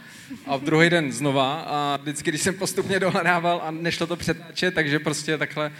[0.45, 4.73] a v druhý den znova a vždycky, když jsem postupně dohledával a nešlo to přetáčet,
[4.73, 5.71] takže prostě takhle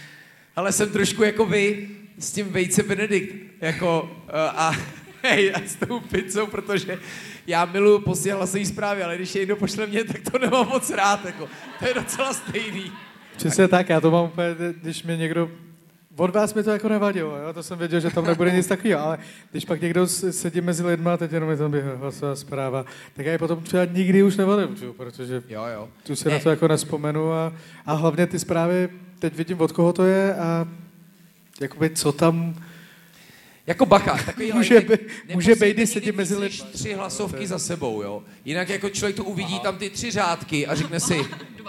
[0.56, 1.90] Ale jsem trošku jako vy
[2.20, 3.36] s tím vejce Benedikt.
[3.62, 4.72] Jako, uh, a
[5.24, 7.00] hej, a s tou pizzou, protože
[7.48, 10.90] já miluju posílat hlasový zprávy, ale když je někdo pošle mě, tak to nemám moc
[10.90, 11.26] rád.
[11.26, 11.48] Jako.
[11.80, 12.92] To je docela stejný.
[13.38, 14.48] Přesně tak, já to mám úplně,
[14.82, 15.52] když mě někdo
[16.18, 17.54] od vás mi to jako nevadilo, jo?
[17.54, 19.18] to jsem věděl, že tam nebude nic takového, ale
[19.52, 23.32] když pak někdo sedí mezi lidmi a teď jenom je tam hlasová zpráva, tak já
[23.32, 25.90] ji potom třeba nikdy už neodevřu, protože Jo, jo.
[26.04, 26.34] tu si Ne.
[26.34, 27.54] na to jako nespomenu a,
[27.86, 28.90] a hlavně ty zprávy,
[29.20, 30.68] teď vidím od koho to je a
[31.62, 32.64] jakoby co tam
[33.68, 35.02] Jako bacha, takový Může lajtek.
[35.02, 36.70] být- Neposílejte může být, když nikdy sedí mezi lidmi.
[36.74, 38.24] tři hlasovky za sebou, jo.
[38.46, 41.20] Jinak jako člověk to uvidí tam ty tři řádky a řekne si,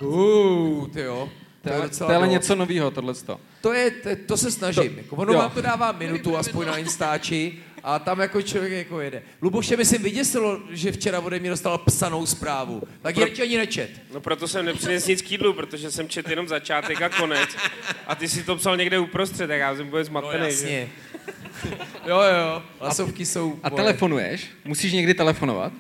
[0.02, 1.28] uh, ty jo.
[1.62, 3.14] to To je to je ale něco nového, tohle.
[3.60, 4.94] To, je, to, to se snažím.
[4.98, 5.38] Jako ono jo.
[5.38, 9.22] vám to dává minutu aspoň na Instači a tam jako člověk jako jede.
[9.42, 12.82] Luboše by si vyděsilo, že včera ode mě dostal psanou zprávu.
[13.02, 13.90] Tak Pro- Jirči ani nečet.
[14.14, 17.48] No proto jsem nepřines nic k jídlu, protože jsem četl jenom začátek a konec.
[18.06, 20.44] A ty si to psal někde uprostřed, tak já jsem vůbec No zmatený.
[20.44, 20.46] že?
[20.50, 20.88] jasně.
[22.06, 23.82] Jo, jo, hlasovky jsou A moje.
[23.82, 24.46] telefonuješ?
[24.64, 25.72] Musíš někdy telefonovat?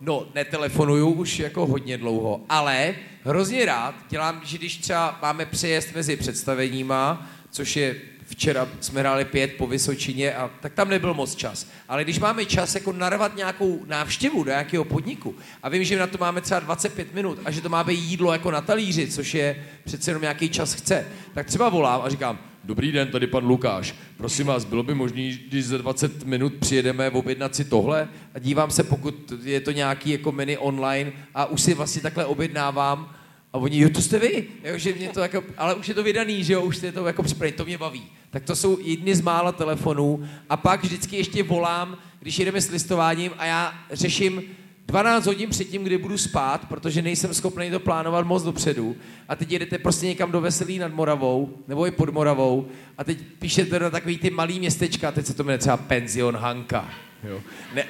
[0.00, 2.94] No, netelefonuju už jako hodně dlouho, ale
[3.24, 7.96] hrozně rád dělám, že když třeba máme přejezd mezi představeníma, což je
[8.26, 11.66] včera jsme hráli pět po Vysočině, a tak tam nebyl moc čas.
[11.88, 16.06] Ale když máme čas jako narvat nějakou návštěvu do nějakého podniku a vím, že na
[16.06, 19.34] to máme třeba 25 minut a že to má být jídlo jako na talíři, což
[19.34, 23.46] je přece jenom nějaký čas chce, tak třeba volám a říkám, Dobrý den, tady pan
[23.46, 23.94] Lukáš.
[24.16, 28.70] Prosím vás, bylo by možné, když za 20 minut přijedeme objednat si tohle a dívám
[28.70, 33.14] se, pokud je to nějaký jako menu online a už si vlastně takhle objednávám
[33.54, 36.02] a oni, jo, to jste vy, jo, že mě to jako, ale už je to
[36.02, 38.04] vydaný, že jo, už je to jako připravený, to mě baví.
[38.30, 42.70] Tak to jsou jedny z mála telefonů a pak vždycky ještě volám, když jedeme s
[42.70, 44.42] listováním a já řeším
[44.86, 48.96] 12 hodin předtím, kdy budu spát, protože nejsem schopný to plánovat moc dopředu.
[49.28, 52.68] A teď jedete prostě někam do Veselí nad Moravou, nebo i pod Moravou,
[52.98, 56.90] a teď píšete na takový ty malý městečka, teď se to jmenuje třeba Penzion Hanka.
[57.28, 57.40] Jo.
[57.74, 57.84] Ne,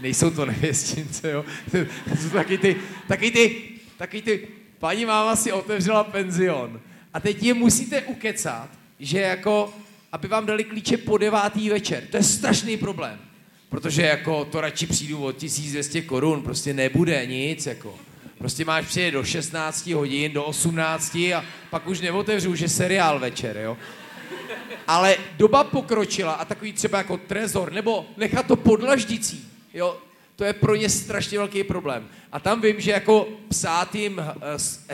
[0.00, 1.44] nejsou to nevěstince, jo.
[2.10, 2.76] To jsou taky ty,
[3.08, 3.56] taky ty,
[3.96, 4.48] taky ty,
[4.80, 6.80] paní máma si otevřela penzion.
[7.14, 8.68] A teď je musíte ukecat,
[9.00, 9.74] že jako,
[10.12, 12.02] aby vám dali klíče po devátý večer.
[12.10, 13.18] To je strašný problém.
[13.68, 17.94] Protože jako to radši přijdu o 1200 korun, prostě nebude nic, jako.
[18.38, 23.18] Prostě máš přijet do 16 hodin, do 18 a pak už neotevřu, už je seriál
[23.18, 23.76] večer, jo.
[24.86, 29.98] Ale doba pokročila a takový třeba jako trezor, nebo nechat to podlaždicí, jo,
[30.40, 32.08] to je pro ně strašně velký problém.
[32.32, 34.22] A tam vím, že jako psát jim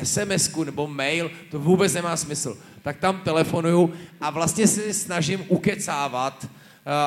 [0.02, 2.59] sms nebo mail, to vůbec nemá smysl.
[2.82, 6.48] Tak tam telefonuju a vlastně se snažím ukecávat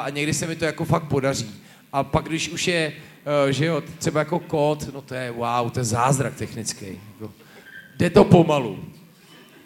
[0.03, 1.51] a někdy se mi to jako fakt podaří.
[1.93, 2.93] A pak, když už je,
[3.49, 6.85] že jo, třeba jako kód, no to je wow, to je zázrak technický.
[6.85, 7.33] Jako,
[7.97, 8.85] jde to pomalu.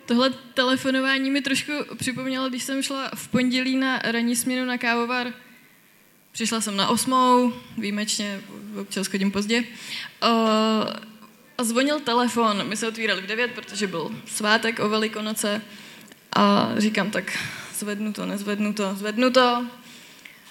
[0.06, 5.34] Tohle telefonování mi trošku připomnělo, když jsem šla v pondělí na ranní směnu na kávovar.
[6.34, 8.42] Přišla jsem na osmou, výjimečně,
[8.82, 9.64] občas chodím pozdě.
[10.24, 10.30] Uh,
[11.58, 15.62] a zvonil telefon, my se otvírali v devět, protože byl svátek o Velikonoce.
[16.36, 17.38] A říkám, tak
[17.76, 19.66] zvednu to, nezvednu to, zvednu to.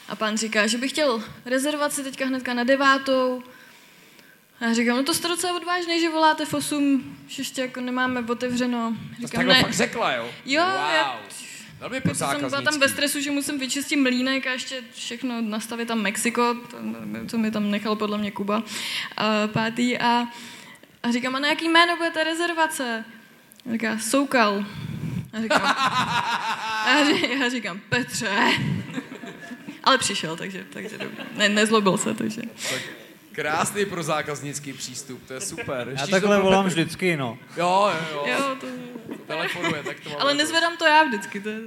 [0.08, 3.42] A pán říká, že bych chtěl rezervaci teďka hnedka na devátou.
[4.60, 7.80] A já říkám, no to jste docela odvážný, že voláte v 8, že ještě jako
[7.80, 8.96] nemáme otevřeno.
[9.20, 9.60] Říkám, to ne.
[9.60, 10.30] fakt řekla, jo?
[10.44, 10.74] Jo, wow.
[10.74, 11.20] já,
[11.82, 16.00] Velmi jsem byla tam ve stresu, že musím vyčistit mlínek a ještě všechno nastavit tam
[16.00, 16.56] Mexiko,
[17.30, 18.62] to mi tam nechal podle mě Kuba,
[19.16, 19.98] a pátý.
[19.98, 20.26] A,
[21.02, 23.04] a říkám, a na jaký jméno bude ta rezervace?
[23.68, 24.64] A říká, Soukal.
[25.32, 25.62] A říkám,
[26.86, 28.50] a říkám, já říkám Petře.
[29.84, 30.98] Ale přišel, takže, takže
[31.36, 32.42] ne, nezlobil se, takže.
[32.70, 33.01] Tak
[33.32, 35.88] krásný pro zákaznický přístup, to je super.
[35.88, 37.38] Ještě já takhle volám vždycky, no.
[37.56, 38.34] Jo, jo, jo.
[38.38, 38.66] jo to...
[39.26, 41.40] Telefonuje, tak to Ale nezvedám to já vždycky.
[41.40, 41.60] To je...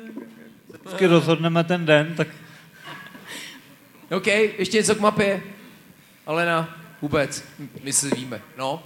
[0.83, 2.27] Vždycky rozhodneme ten den, tak...
[4.11, 5.43] OK, ještě něco k mapě.
[6.27, 7.43] Alena, vůbec,
[7.83, 8.83] my si víme, no.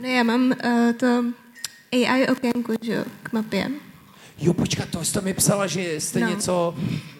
[0.00, 1.24] No já mám uh, to
[1.92, 3.70] AI okénku, že jo, k mapě.
[4.38, 6.28] Jo, počkat, to jste mi psala, že jste no.
[6.28, 6.74] něco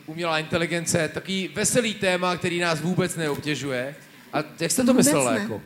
[0.07, 3.94] umělá inteligence, takový veselý téma, který nás vůbec neobtěžuje.
[4.36, 5.32] A jak jste to vůbec myslela?
[5.32, 5.40] Ne.
[5.40, 5.62] Jako?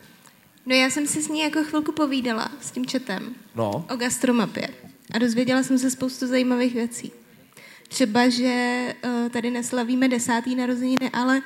[0.65, 3.85] No já jsem si s ní jako chvilku povídala s tím četem no.
[3.93, 4.69] o gastromapě
[5.13, 7.11] a dozvěděla jsem se spoustu zajímavých věcí.
[7.87, 11.41] Třeba, že uh, tady neslavíme desátý narozeniny, ale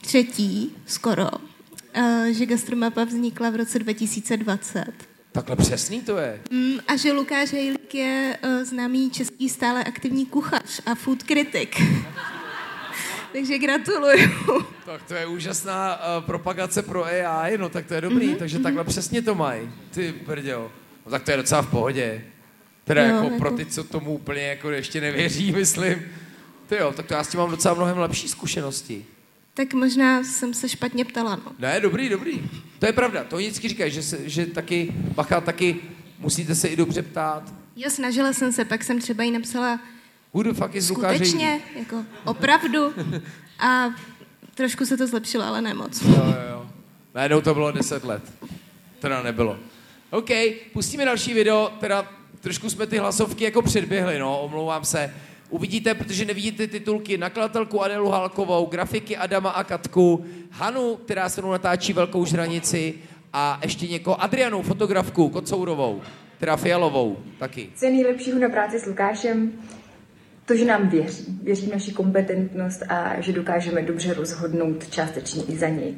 [0.00, 4.84] třetí skoro, uh, že gastromapa vznikla v roce 2020.
[5.32, 6.40] Takhle přesný to je.
[6.50, 11.76] Mm, a že Lukáš Hejlík je uh, známý český stále aktivní kuchař a food kritik.
[13.32, 14.28] Takže gratuluju.
[14.84, 18.58] Tak to je úžasná uh, propagace pro AI, no tak to je dobrý, mm-hmm, takže
[18.58, 18.62] mm-hmm.
[18.62, 19.70] takhle přesně to mají.
[19.90, 20.70] Ty brděl.
[21.06, 22.24] No tak to je docela v pohodě.
[22.84, 26.02] Teda jo, jako, jako pro ty, co tomu úplně jako ještě nevěří, myslím.
[26.66, 29.06] Ty jo, tak to já s tím mám docela mnohem lepší zkušenosti.
[29.54, 31.52] Tak možná jsem se špatně ptala, no.
[31.58, 32.50] Ne, dobrý, dobrý.
[32.78, 35.76] To je pravda, to vždycky říkají, že, se, že taky, bacha, taky
[36.18, 37.54] musíte se i dobře ptát.
[37.76, 39.80] Jo, snažila jsem se, pak jsem třeba jí napsala
[40.34, 42.92] Who the fuck is skutečně, jako opravdu.
[43.58, 43.90] A
[44.54, 46.02] trošku se to zlepšilo, ale ne moc.
[46.02, 46.66] Jo, jo, jo.
[47.14, 48.22] Najednou to bylo 10 let.
[48.98, 49.58] Teda nebylo.
[50.10, 50.30] OK,
[50.72, 52.08] pustíme další video, teda
[52.40, 55.14] trošku jsme ty hlasovky jako předběhli, no, omlouvám se.
[55.50, 61.52] Uvidíte, protože nevidíte titulky, nakladatelku Adelu Halkovou, grafiky Adama a Katku, Hanu, která se mnou
[61.52, 62.94] natáčí Velkou žranici
[63.32, 66.02] a ještě někoho, Adrianu, fotografku, Kocourovou,
[66.38, 67.68] teda Fialovou taky.
[67.76, 69.52] Co je nejlepšího na práci s Lukášem?
[70.48, 71.38] To, že nám věří.
[71.42, 75.94] Věří v naši kompetentnost a že dokážeme dobře rozhodnout částečně i za něj.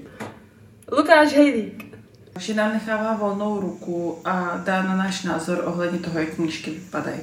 [0.92, 1.96] Lukáš Hejlík.
[2.38, 7.20] Že nám nechává volnou ruku a dá na náš názor ohledně toho, jak knížky vypadají.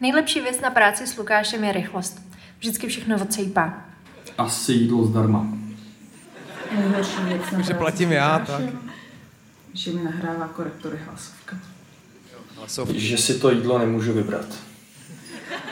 [0.00, 2.22] Nejlepší věc na práci s Lukášem je rychlost.
[2.58, 3.84] Vždycky všechno odsejpá.
[4.38, 5.46] Asi jídlo zdarma.
[6.78, 8.62] Nejhorší věc na Že platím já, tak.
[9.74, 11.56] Že mi nahrává korektory hlasovka.
[12.56, 13.00] Hlasovky.
[13.00, 14.71] Že si to jídlo nemůžu vybrat.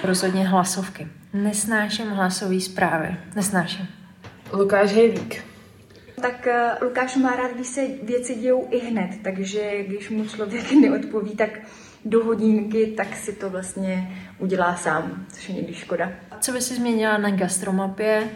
[0.04, 1.08] Rozhodně hlasovky.
[1.32, 3.16] Nesnáším hlasové zprávy.
[3.36, 3.88] Nesnáším.
[4.52, 5.44] Lukáš Hejvík.
[6.22, 10.72] Tak uh, Lukáš má rád, když se věci dějou i hned, takže když mu člověk
[10.80, 11.50] neodpoví, tak
[12.04, 16.12] do hodinky, tak si to vlastně udělá sám, což je někdy škoda.
[16.40, 18.30] Co by si změnila na gastromapě?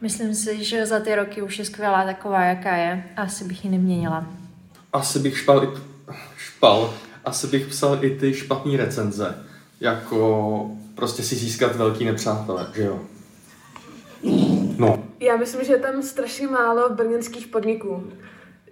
[0.00, 3.04] Myslím si, že za ty roky už je skvělá taková, jaká je.
[3.16, 4.26] Asi bych ji neměnila.
[4.92, 5.68] Asi bych špal, i,
[6.36, 6.94] špal,
[7.24, 9.44] asi bych psal i ty špatné recenze.
[9.80, 13.00] Jako prostě si získat velký nepřátelé, že jo?
[14.78, 15.04] No.
[15.20, 18.12] Já myslím, že je tam strašně málo brněnských podniků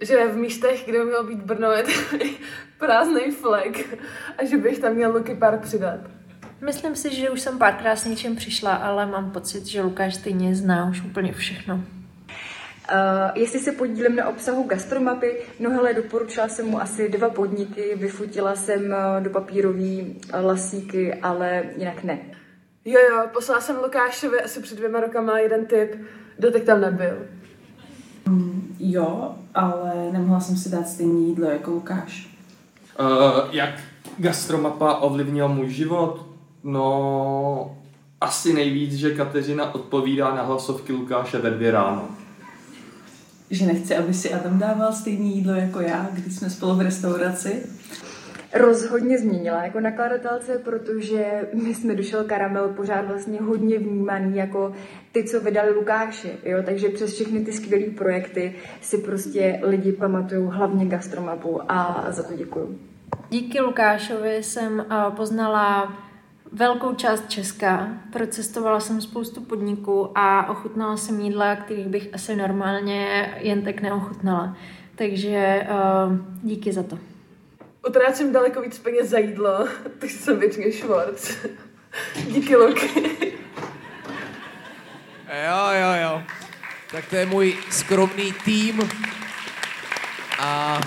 [0.01, 1.83] že v místech, kde by mělo být Brno, je
[2.77, 3.99] prázdný flek
[4.37, 5.99] a že bych tam měl Luky pár přidat.
[6.61, 10.55] Myslím si, že už jsem párkrát s něčím přišla, ale mám pocit, že Lukáš stejně
[10.55, 11.83] zná už úplně všechno.
[12.91, 17.95] Uh, jestli se podílím na obsahu gastromapy, no hele, doporučila jsem mu asi dva podniky,
[17.95, 22.19] vyfotila jsem uh, do papírový uh, lasíky, ale jinak ne.
[22.85, 25.95] Jo, jo, poslala jsem Lukášovi asi před dvěma rokama jeden tip,
[26.39, 27.17] dotek tam nebyl.
[28.25, 32.37] Mm, jo, ale nemohla jsem si dát stejné jídlo jako Lukáš.
[32.99, 33.79] Uh, jak
[34.17, 36.25] gastromapa ovlivnil můj život?
[36.63, 37.77] No,
[38.21, 42.09] asi nejvíc, že Kateřina odpovídá na hlasovky Lukáše ve dvě ráno.
[43.49, 47.63] Že nechci, aby si Adam dával stejné jídlo jako já, když jsme spolu v restauraci.
[48.53, 54.73] rozhodně změnila jako nakladatelce, protože my jsme došel Karamel pořád vlastně hodně vnímaný jako
[55.11, 56.63] ty, co vydali Lukáši, jo?
[56.65, 62.33] takže přes všechny ty skvělé projekty si prostě lidi pamatují hlavně gastromapu a za to
[62.35, 62.79] děkuju.
[63.29, 64.85] Díky Lukášovi jsem
[65.15, 65.93] poznala
[66.55, 73.33] velkou část Česka, procestovala jsem spoustu podniků a ochutnala jsem jídla, kterých bych asi normálně
[73.39, 74.57] jen tak neochutnala.
[74.95, 76.99] Takže uh, díky za to.
[77.87, 79.67] Utrácím daleko víc peněz za jídlo,
[79.99, 81.37] takže jsem většině Schwarz.
[82.27, 83.13] Díky, Luky.
[85.45, 86.23] Jo, jo, jo.
[86.91, 88.89] Tak to je můj skromný tým.
[90.39, 90.79] A,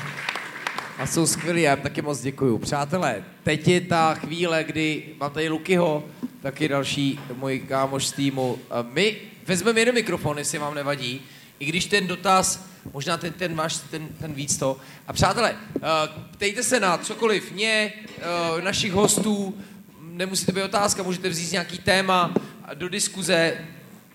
[0.99, 2.59] a jsou skvělí, já jim taky moc děkuju.
[2.59, 6.05] Přátelé, teď je ta chvíle, kdy mám tady Lukyho,
[6.43, 8.59] taky další můj kámoš z týmu.
[8.71, 9.17] A my
[9.47, 11.21] vezmeme jeden mikrofon, jestli vám nevadí,
[11.59, 14.77] i když ten dotaz, možná ten, ten váš, ten, ten víc to.
[15.07, 15.81] A přátelé, eh,
[16.31, 17.93] ptejte se na cokoliv mě,
[18.59, 19.59] eh, našich hostů,
[20.01, 22.35] nemusí to být otázka, můžete vzít nějaký téma
[22.75, 23.57] do diskuze,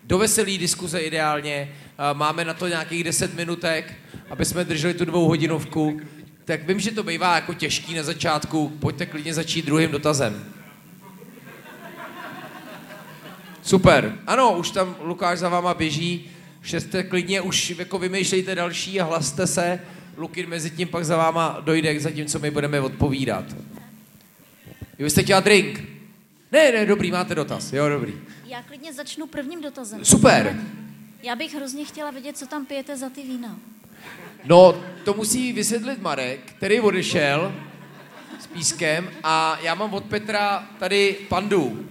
[0.04, 1.72] do veselý diskuze ideálně.
[1.98, 3.94] Eh, Máme na to nějakých 10 minutek,
[4.30, 6.02] aby jsme drželi tu dvouhodinovku.
[6.46, 8.70] Tak vím, že to bývá jako těžký na začátku.
[8.70, 10.46] Pojďte klidně začít druhým dotazem.
[13.62, 14.18] Super.
[14.28, 16.30] Ano, už tam Lukáš za váma běží.
[16.62, 19.80] Šeste klidně, už jako vymýšlejte další a hlaste se.
[20.18, 23.46] Lukin mezi tím pak za váma dojde, zatímco my budeme odpovídat.
[25.00, 25.84] Vy jste chtěla drink?
[26.52, 27.74] Ne, ne, dobrý, máte dotaz.
[27.74, 28.14] Jo, dobrý.
[28.46, 30.06] Já klidně začnu prvním dotazem.
[30.06, 30.60] Super.
[31.24, 33.60] Já bych hrozně chtěla vědět, co tam pijete za ty vína.
[34.46, 37.54] No, to musí vysvětlit Marek, který odešel
[38.40, 41.90] s pískem a já mám od Petra tady pandu.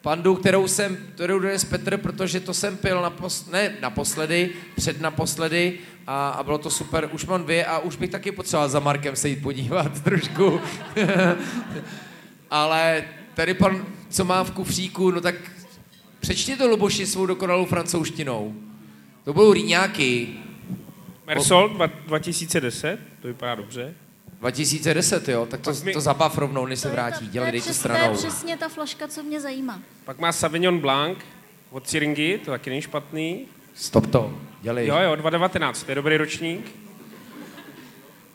[0.00, 5.78] Pandu, kterou jsem, kterou dnes Petr, protože to jsem pil napos, ne naposledy, před naposledy
[6.06, 7.08] a, a bylo to super.
[7.12, 10.60] Už mám dvě a už bych taky potřeboval za Markem se jít podívat trošku.
[12.50, 13.04] Ale
[13.34, 15.34] tady pan, co má v kufříku, no tak
[16.20, 18.54] přečti to Luboši svou dokonalou francouzštinou.
[19.24, 20.43] To budou rýňáky.
[21.26, 23.94] Mersol dva- 2010, to vypadá dobře.
[24.40, 27.18] 2010, jo, tak to, mi- to zabav rovnou, než se vrátí.
[27.18, 28.16] To je, Dělej, dejte přes, to je stranou.
[28.16, 29.80] přesně ta flaška, co mě zajímá.
[30.04, 31.18] Pak má Sauvignon Blanc
[31.70, 33.46] od Syringy, to taky není špatný.
[33.74, 34.86] Stop to, dělej.
[34.86, 36.72] Jo, jo, 2019, to je dobrý ročník.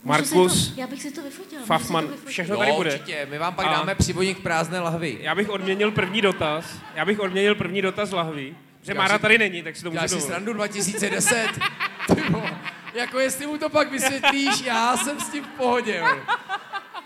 [0.04, 1.62] Markus, to, já bych si to vyfotila.
[1.66, 2.94] Fafman, to všechno Jo, tady bude.
[2.94, 5.18] určitě, my vám pak A dáme přivodník prázdné lahvy.
[5.22, 6.66] Já bych odměnil první dotaz.
[6.96, 8.56] Já bych odměnil první dotaz lahví.
[8.82, 11.48] Že Mára si- tady není, tak si to můžu Děláš si srandu 2010?
[12.94, 16.04] Jako jestli mu to pak vysvětlíš, já jsem s tím v pohodě.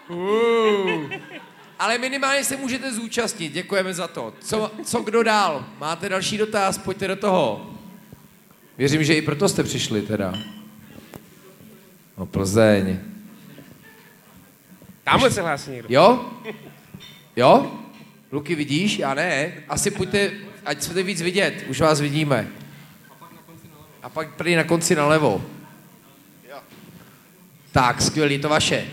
[0.10, 1.12] Uh.
[1.80, 4.34] Ale minimálně se můžete zúčastnit, děkujeme za to.
[4.40, 5.66] Co, co kdo dál?
[5.80, 7.74] Máte další dotaz, pojďte do toho.
[8.78, 10.34] Věřím, že i proto jste přišli teda.
[12.18, 13.00] No Plzeň.
[15.04, 15.88] Tamhle se hlásí někdo.
[15.90, 16.32] Jo?
[17.36, 17.72] Jo?
[18.32, 19.00] Luky, vidíš?
[19.00, 19.54] Já ne.
[19.70, 20.32] Asi pojďte,
[20.66, 21.66] ať chcete víc vidět.
[21.68, 22.48] Už vás vidíme.
[24.04, 25.46] A pak prý na konci nalevo.
[27.74, 28.88] Tak, skvělý, to vaše.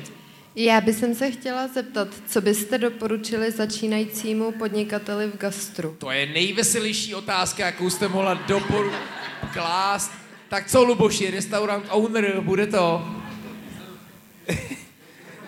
[0.57, 5.97] Já bych se chtěla zeptat, co byste doporučili začínajícímu podnikateli v gastru?
[5.98, 8.90] To je nejveselější otázka, jakou jste mohla doporu
[9.52, 10.12] klást.
[10.48, 13.15] Tak co, Luboši, restaurant owner, bude to?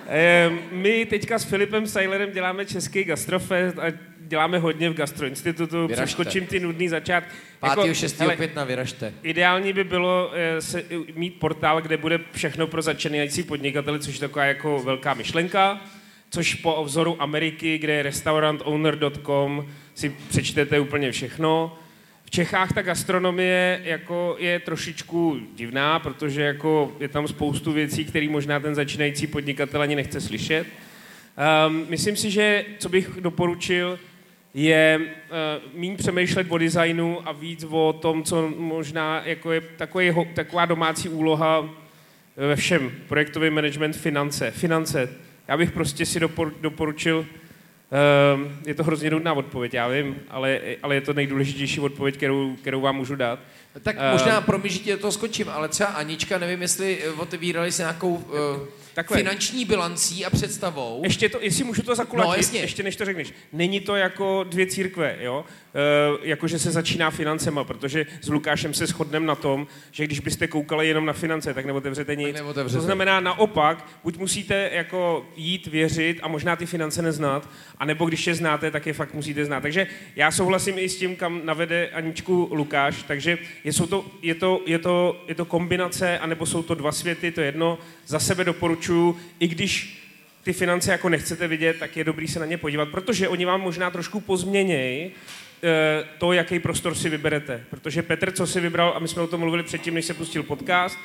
[0.09, 3.85] Eh, My teďka s Filipem Seilerem děláme český gastrofest a
[4.19, 5.87] děláme hodně v gastroinstitutu.
[5.87, 6.05] Vyražte.
[6.07, 7.25] Přeskočím ty nudný začát.
[7.83, 7.95] 5.
[7.95, 8.21] 6.
[8.21, 9.13] hele, května vyražte.
[9.23, 10.85] Ideální by bylo eh, se,
[11.15, 15.81] mít portál, kde bude všechno pro začínající podnikatele, což je taková jako velká myšlenka,
[16.31, 21.79] což po vzoru Ameriky, kde je restaurantowner.com, si přečtete úplně všechno.
[22.35, 28.61] Čechách ta gastronomie jako je trošičku divná, protože jako je tam spoustu věcí, které možná
[28.61, 30.67] ten začínající podnikatel ani nechce slyšet.
[31.67, 33.99] Um, myslím si, že co bych doporučil,
[34.55, 40.13] je uh, méně přemýšlet o designu a víc o tom, co možná jako je takový,
[40.35, 41.69] taková domácí úloha
[42.37, 42.93] ve všem.
[43.09, 44.51] Projektový management, finance.
[44.51, 45.09] Finance.
[45.49, 47.27] Já bych prostě si dopor, doporučil
[48.67, 52.81] je to hrozně nudná odpověď, já vím, ale, ale je to nejdůležitější odpověď, kterou, kterou
[52.81, 53.39] vám můžu dát.
[53.83, 57.11] Tak Ehm, možná, promiň, že ti do toho skočím, ale třeba Anička, nevím, jestli eh,
[57.11, 58.23] otevírali se nějakou uh,
[58.95, 59.17] Takhle.
[59.17, 61.01] finanční bilancí a představou.
[61.05, 62.61] Ještě to, jestli můžu to zakulatit, No, jasně.
[62.61, 63.33] ještě než to řekneš.
[63.53, 65.45] Není to jako dvě církve, jo?
[65.75, 70.21] E, jako, že se začíná financema, protože s Lukášem se shodneme na tom, že když
[70.21, 72.37] byste koukali jenom na finance, tak neotevřete nic.
[72.37, 72.79] neotevřete.
[72.79, 78.27] To znamená naopak, buď musíte jako jít věřit a možná ty finance neznát, anebo když
[78.27, 79.61] je znáte, tak je fakt musíte znát.
[79.61, 79.87] Takže
[80.17, 84.61] já souhlasím i s tím, kam navede Aničku Lukáš, takže je, jsou to, je, to,
[84.67, 87.79] je, to, je to kombinace, anebo jsou to dva světy, to je jedno.
[88.07, 90.03] Za sebe doporučuji, i když
[90.45, 93.61] ty finance jako nechcete vidět, tak je dobrý se na ně podívat, protože oni vám
[93.61, 95.52] možná trošku pozměněj eh,
[96.19, 97.65] to, jaký prostor si vyberete.
[97.71, 100.43] Protože Petr, co si vybral, a my jsme o tom mluvili předtím, než se pustil
[100.43, 100.99] podcast,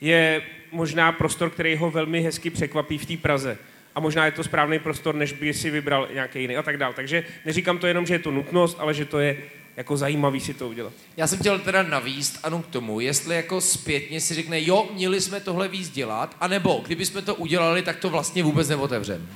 [0.00, 0.42] je
[0.72, 3.58] možná prostor, který ho velmi hezky překvapí v té Praze.
[3.94, 6.92] A možná je to správný prostor, než by si vybral nějaký jiný a tak dál.
[6.92, 9.36] Takže neříkám to jenom, že je to nutnost, ale že to je
[9.76, 10.92] jako zajímavý si to udělat.
[11.16, 15.20] Já jsem chtěl teda navíst, ano, k tomu, jestli jako zpětně si řekne, jo, měli
[15.20, 19.28] jsme tohle víc dělat, anebo kdyby jsme to udělali, tak to vlastně vůbec neotevřem.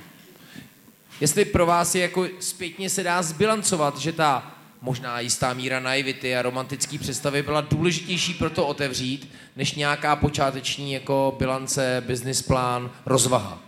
[1.21, 6.35] Jestli pro vás je jako zpětně se dá zbilancovat, že ta možná jistá míra naivity
[6.35, 12.91] a romantický představy byla důležitější pro to otevřít, než nějaká počáteční jako bilance, business plán,
[13.05, 13.63] rozvaha.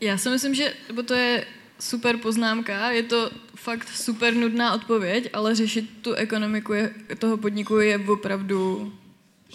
[0.00, 0.74] Já si myslím, že
[1.06, 1.46] to je
[1.80, 7.78] super poznámka, je to fakt super nudná odpověď, ale řešit tu ekonomiku je, toho podniku
[7.78, 8.92] je opravdu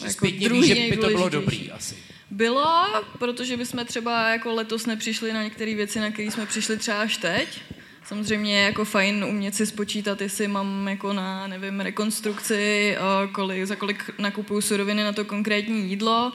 [0.01, 1.97] jako Zpětně druhý víš, že by to bylo dobrý asi.
[2.31, 2.85] Bylo,
[3.19, 7.18] protože bychom třeba jako letos nepřišli na některé věci, na které jsme přišli třeba až
[7.18, 7.61] teď.
[8.07, 13.65] Samozřejmě je jako fajn umět si spočítat, jestli mám jako na, nevím, rekonstrukci, a kolik,
[13.65, 16.31] za kolik nakupuju suroviny na to konkrétní jídlo.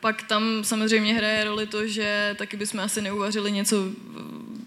[0.00, 3.76] Pak tam samozřejmě hraje roli to, že taky bychom asi neuvařili něco,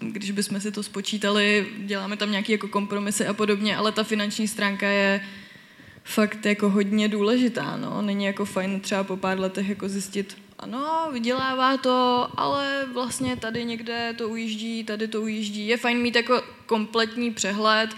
[0.00, 4.48] když bychom si to spočítali, děláme tam nějaké jako kompromisy a podobně, ale ta finanční
[4.48, 5.20] stránka je
[6.04, 8.02] fakt jako hodně důležitá, no.
[8.02, 13.64] Není jako fajn třeba po pár letech jako zjistit, ano, vydělává to, ale vlastně tady
[13.64, 15.66] někde to ujíždí, tady to ujíždí.
[15.66, 17.90] Je fajn mít jako kompletní přehled,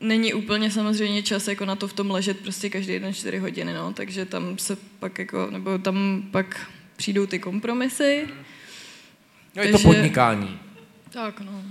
[0.00, 3.74] není úplně samozřejmě čas jako na to v tom ležet prostě každý den čtyři hodiny,
[3.74, 8.28] no, takže tam se pak jako, nebo tam pak přijdou ty kompromisy.
[9.56, 10.58] No je to podnikání.
[11.10, 11.62] Tak, no.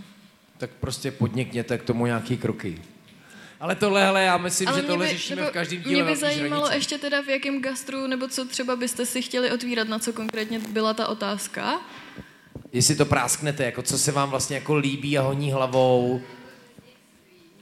[0.58, 2.82] Tak prostě podnikněte k tomu nějaký kroky.
[3.60, 6.02] Ale tohle, hele, já myslím, Ale že mě tohle by- řešíme v každém Mě díle
[6.02, 6.76] by Velký zajímalo žranice.
[6.78, 10.60] ještě teda v jakém gastru, nebo co třeba byste si chtěli otvírat, na co konkrétně
[10.60, 11.82] byla ta otázka.
[12.72, 16.22] Jestli to prásknete, jako co se vám vlastně jako líbí a honí hlavou.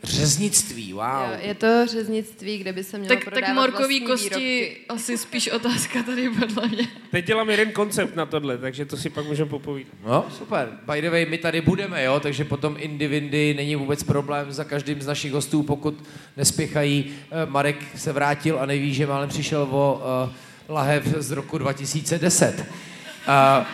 [0.03, 1.03] Řeznictví, wow.
[1.03, 4.77] Jo, je to řeznictví, kde by se mělo Tak, tak morkový vlastní kosti výrobky.
[4.89, 6.87] asi spíš otázka tady podle mě.
[7.11, 9.93] Teď dělám jeden koncept na tohle, takže to si pak můžeme popovídat.
[10.05, 10.69] No, super.
[10.93, 15.01] By the way, my tady budeme, jo, takže potom Indivindy není vůbec problém za každým
[15.01, 16.03] z našich hostů, pokud
[16.37, 17.13] nespěchají.
[17.31, 20.33] Eh, Marek se vrátil a neví, že málem přišel o uh,
[20.75, 22.59] lahev z roku 2010.
[22.59, 23.65] Uh,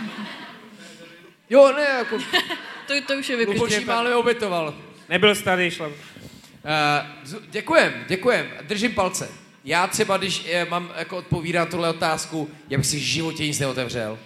[1.49, 2.17] jo, ne, jako
[2.87, 3.85] To, to už je Luboší vypěštěné.
[3.85, 4.73] málem obětoval.
[5.09, 5.89] Nebyl tady, šla.
[6.63, 9.29] Uh, děkujem, děkujem, držím palce.
[9.65, 13.59] Já třeba, když eh, mám jako odpovídat tuhle otázku, já bych si v životě nic
[13.59, 14.19] neotevřel.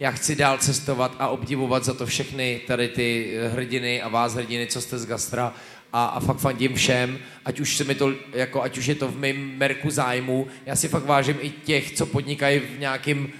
[0.00, 4.34] Já chci dál cestovat a obdivovat za to všechny tady ty eh, hrdiny a vás
[4.34, 5.54] hrdiny, co jste z gastra
[5.92, 9.08] a, a fakt fandím všem, ať už, se mi to, jako, ať už je to
[9.08, 10.46] v mém merku zájmu.
[10.66, 13.32] Já si fakt vážím i těch, co podnikají v nějakým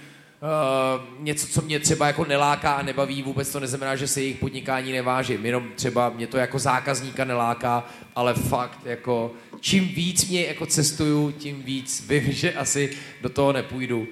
[0.44, 4.38] Uh, něco, co mě třeba jako neláká a nebaví, vůbec to neznamená, že se jejich
[4.38, 10.46] podnikání nevážím, jenom třeba mě to jako zákazníka neláká, ale fakt jako čím víc mě
[10.46, 14.06] jako cestuju, tím víc vím, že asi do toho nepůjdu.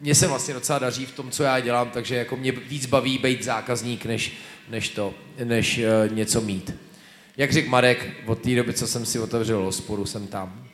[0.00, 3.18] Mně se vlastně docela daří v tom, co já dělám, takže jako mě víc baví
[3.18, 4.32] být zákazník, než,
[4.68, 6.74] než to, než uh, něco mít.
[7.36, 10.67] Jak řekl Marek, od té doby, co jsem si otevřel hospodu, jsem tam.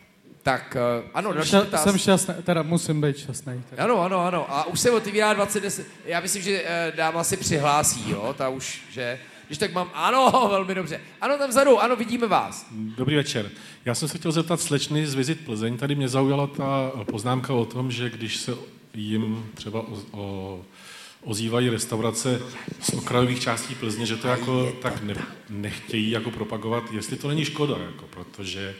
[0.44, 1.82] Tak uh, ano, další Šťa- dotaz.
[1.84, 3.62] jsem šťastný, teda musím být šťastný.
[3.70, 3.84] Teda.
[3.84, 4.46] Ano, ano, ano.
[4.54, 5.86] A už se otevírá 2010.
[6.06, 9.18] Já myslím, že eh, dáma si přihlásí, jo, ta už, že...
[9.46, 11.00] Když tak mám, ano, velmi dobře.
[11.20, 12.66] Ano, tam vzadu, ano, vidíme vás.
[12.70, 13.50] Dobrý večer.
[13.84, 15.76] Já jsem se chtěl zeptat slečny z Visit Plzeň.
[15.76, 18.52] Tady mě zaujala ta poznámka o tom, že když se
[18.94, 20.60] jim třeba o, o,
[21.22, 22.40] ozývají restaurace
[22.80, 25.14] z okrajových částí Plzně, že to jako tak ne,
[25.50, 28.74] nechtějí jako propagovat, jestli to není škoda, jako, protože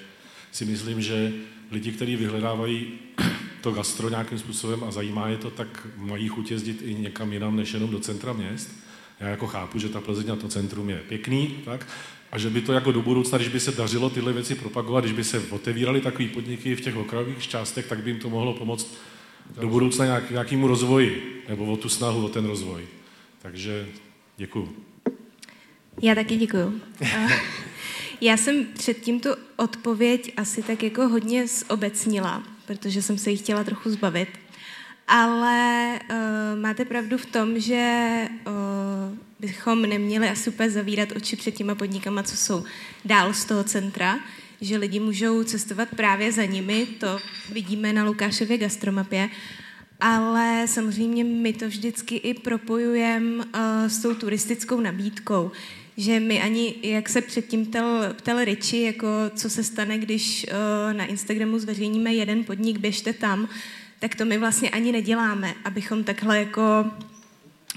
[0.52, 1.32] si myslím, že
[1.74, 2.92] lidi, kteří vyhledávají
[3.60, 7.56] to gastro nějakým způsobem a zajímá je to, tak mají chuť jezdit i někam jinam,
[7.56, 8.70] než jenom do centra měst.
[9.20, 11.86] Já jako chápu, že ta Plzeň a to centrum je pěkný, tak?
[12.32, 15.16] A že by to jako do budoucna, když by se dařilo tyhle věci propagovat, když
[15.16, 18.94] by se otevíraly takové podniky v těch okrajových částech, tak by jim to mohlo pomoct
[19.60, 22.82] do budoucna nějak, nějakému rozvoji, nebo o tu snahu o ten rozvoj.
[23.42, 23.88] Takže
[24.36, 24.76] děkuju.
[26.02, 26.80] Já taky děkuju.
[28.24, 33.64] Já jsem předtím tu odpověď asi tak jako hodně zobecnila, protože jsem se jí chtěla
[33.64, 34.28] trochu zbavit.
[35.08, 36.16] Ale uh,
[36.60, 38.14] máte pravdu v tom, že
[38.46, 42.64] uh, bychom neměli asi úplně zavírat oči před těma podnikama, co jsou
[43.04, 44.18] dál z toho centra,
[44.60, 47.18] že lidi můžou cestovat právě za nimi, to
[47.52, 49.30] vidíme na Lukášově gastromapě,
[50.00, 53.50] ale samozřejmě my to vždycky i propojujeme uh,
[53.86, 55.50] s tou turistickou nabídkou
[55.96, 60.96] že my ani, jak se předtím ptal, ptal Riči, jako co se stane, když uh,
[60.96, 63.48] na Instagramu zveřejníme jeden podnik, běžte tam,
[63.98, 66.84] tak to my vlastně ani neděláme, abychom takhle jako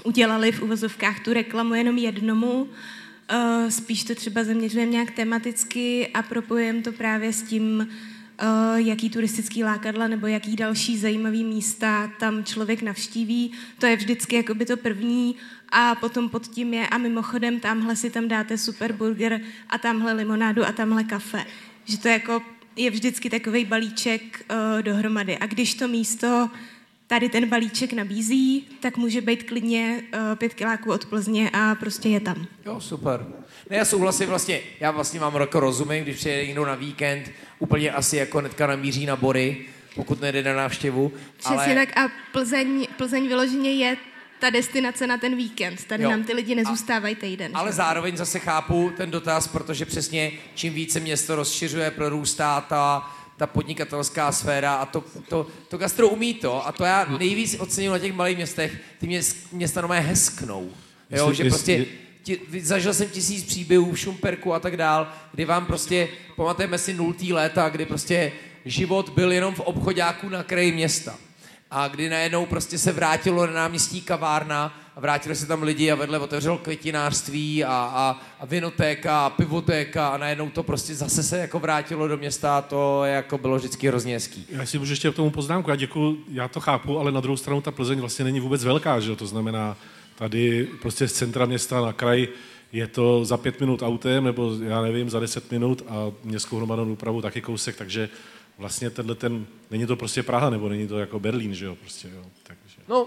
[0.04, 6.22] udělali v uvozovkách tu reklamu jenom jednomu, uh, spíš to třeba zaměřujeme nějak tematicky a
[6.22, 7.88] propojujeme to právě s tím,
[8.42, 13.52] uh, jaký turistický lákadla nebo jaký další zajímavý místa tam člověk navštíví.
[13.78, 15.36] To je vždycky jakoby to první
[15.72, 19.40] a potom pod tím je a mimochodem tamhle si tam dáte super burger
[19.70, 21.44] a tamhle limonádu a tamhle kafe.
[21.84, 22.42] Že to jako
[22.76, 25.38] je vždycky takový balíček uh, dohromady.
[25.38, 26.50] A když to místo
[27.06, 32.08] tady ten balíček nabízí, tak může být klidně uh, pět kiláků od Plzně a prostě
[32.08, 32.46] je tam.
[32.66, 33.26] Jo, super.
[33.70, 37.90] Ne, já souhlasím vlastně, já vlastně mám jako rozumím, když přijede někdo na víkend, úplně
[37.90, 41.12] asi jako netka namíří na bory, pokud nejde na návštěvu.
[41.36, 41.74] Přesně ale...
[41.74, 43.96] tak a Plzeň, Plzeň vyloženě je
[44.38, 45.84] ta destinace na ten víkend.
[45.84, 46.10] Tady jo.
[46.10, 47.52] nám ty lidi nezůstávají týden.
[47.54, 47.76] Ale že?
[47.76, 54.32] zároveň zase chápu ten dotaz, protože přesně čím více město rozšiřuje, prorůstá ta, ta podnikatelská
[54.32, 58.12] sféra a to, to, to gastro umí to a to já nejvíc ocením na těch
[58.12, 60.70] malých městech, ty měst, města nomé hesknou.
[61.10, 61.86] Jo, že prostě
[62.22, 66.94] ti, zažil jsem tisíc příběhů v Šumperku a tak dál, kdy vám prostě, pamatujeme si
[66.94, 68.32] nultý léta, kdy prostě
[68.64, 71.18] život byl jenom v obchodáku na kraji města
[71.70, 75.94] a kdy najednou prostě se vrátilo na náměstí kavárna a vrátili se tam lidi a
[75.94, 81.38] vedle otevřelo květinářství a, a, a vinotéka a pivotéka a najednou to prostě zase se
[81.38, 84.46] jako vrátilo do města a to jako bylo vždycky hrozně hezký.
[84.48, 87.36] Já si můžu ještě k tomu poznámku, já děkuji, já to chápu, ale na druhou
[87.36, 89.76] stranu ta Plzeň vlastně není vůbec velká, že to znamená
[90.14, 92.28] tady prostě z centra města na kraj
[92.72, 96.84] je to za pět minut autem, nebo já nevím, za deset minut a městskou hromadnou
[96.84, 98.08] dopravu taky kousek, takže
[98.58, 102.08] vlastně tenhle ten, není to prostě Praha, nebo není to jako Berlín, že jo, prostě,
[102.08, 102.76] jo, takže.
[102.88, 103.06] No,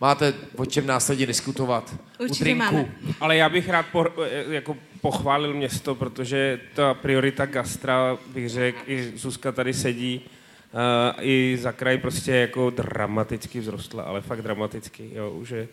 [0.00, 1.94] máte o čem následně diskutovat.
[2.18, 2.92] Určitě máme.
[3.20, 4.06] Ale já bych rád po,
[4.48, 11.58] jako pochválil město, protože ta priorita gastra, bych řekl, i Zuzka tady sedí, uh, i
[11.60, 15.68] za kraj prostě jako dramaticky vzrostla, ale fakt dramaticky, jo, že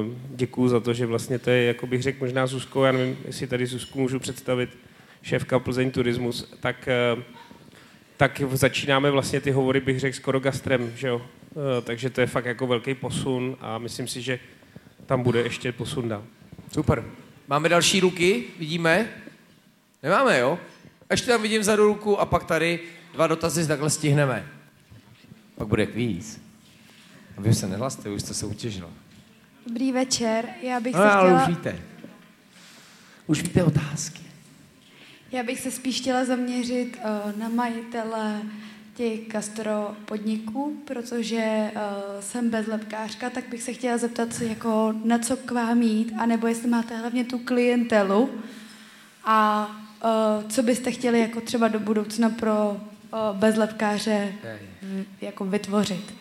[0.00, 3.18] uh, děkuju za to, že vlastně to je, jako bych řekl, možná Zuzko, já nevím,
[3.24, 4.78] jestli tady Zuzku můžu představit,
[5.22, 7.22] šéfka Plzeň Turismus, tak uh,
[8.16, 11.22] tak začínáme vlastně ty hovory, bych řekl, skoro gastrem, že jo?
[11.50, 14.38] Eh, takže to je fakt jako velký posun a myslím si, že
[15.06, 16.24] tam bude ještě posun dál.
[16.72, 17.04] Super.
[17.48, 19.08] Máme další ruky, vidíme?
[20.02, 20.58] Nemáme, jo?
[21.10, 22.80] Ještě tam vidím za ruku a pak tady
[23.12, 24.46] dva dotazy takhle stihneme.
[25.54, 26.40] Pak bude kvíz.
[27.36, 28.90] A vy se nehlaste, už jste se utěžila.
[29.66, 31.42] Dobrý večer, já bych no, se ale chtěla...
[31.42, 31.78] už víte.
[33.26, 34.23] Už víte otázky.
[35.34, 38.42] Já bych se spíš chtěla zaměřit uh, na majitele
[38.94, 41.80] těch gastro podniků, protože uh,
[42.20, 46.68] jsem bezlepkářka, tak bych se chtěla zeptat, jako na co k vám jít, anebo jestli
[46.68, 48.30] máte hlavně tu klientelu
[49.24, 49.68] a
[50.04, 54.32] uh, co byste chtěli jako třeba do budoucna pro uh, bezlepkáře
[55.20, 56.14] jako vytvořit.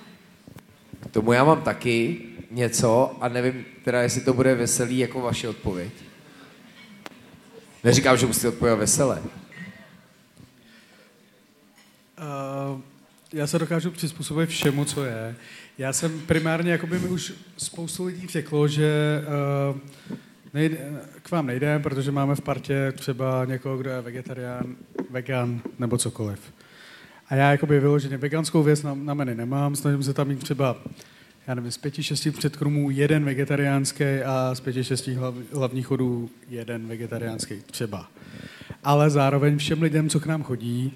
[0.99, 2.22] K tomu já mám taky
[2.52, 5.94] něco a nevím teda, jestli to bude veselý jako vaše odpověď.
[7.84, 9.22] Neříkám, že musíte odpovědět veselé.
[12.19, 12.81] Uh,
[13.34, 15.35] já se dokážu přizpůsobit všemu, co je.
[15.77, 19.22] Já jsem primárně, jako by mi už spoustu lidí řeklo, že
[19.72, 20.18] uh,
[20.53, 24.76] nejde, k vám nejde, protože máme v partě třeba někoho, kdo je vegetarián,
[25.10, 26.39] vegan nebo cokoliv.
[27.30, 30.76] A já jakoby vyloženě veganskou věc na, na menu nemám, snažím se tam mít třeba
[31.47, 36.29] já nevím, z pěti, šesti předkrmů jeden vegetariánský a z pěti, šesti hlav, hlavních chodů
[36.49, 38.07] jeden vegetariánský třeba.
[38.83, 40.93] Ale zároveň všem lidem, co k nám chodí,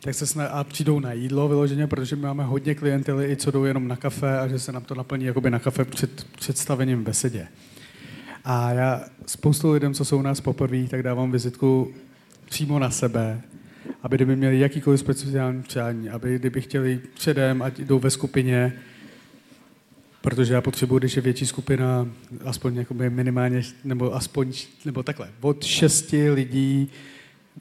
[0.00, 3.50] tak se sna- a přijdou na jídlo vyloženě, protože my máme hodně klientely, i co
[3.50, 7.00] jdou jenom na kafe a že se nám to naplní jakoby na kafe před představením
[7.00, 7.48] v besedě.
[8.44, 11.94] A já spoustu lidem, co jsou u nás poprvé, tak dávám vizitku
[12.44, 13.40] přímo na sebe,
[14.02, 18.72] aby kdyby měli jakýkoliv speciální přání, aby kdyby chtěli předem, ať jdou ve skupině,
[20.24, 22.08] Protože já potřebuji, když je větší skupina,
[22.44, 24.52] aspoň jakoby minimálně, nebo aspoň,
[24.84, 26.90] nebo takhle, od šesti lidí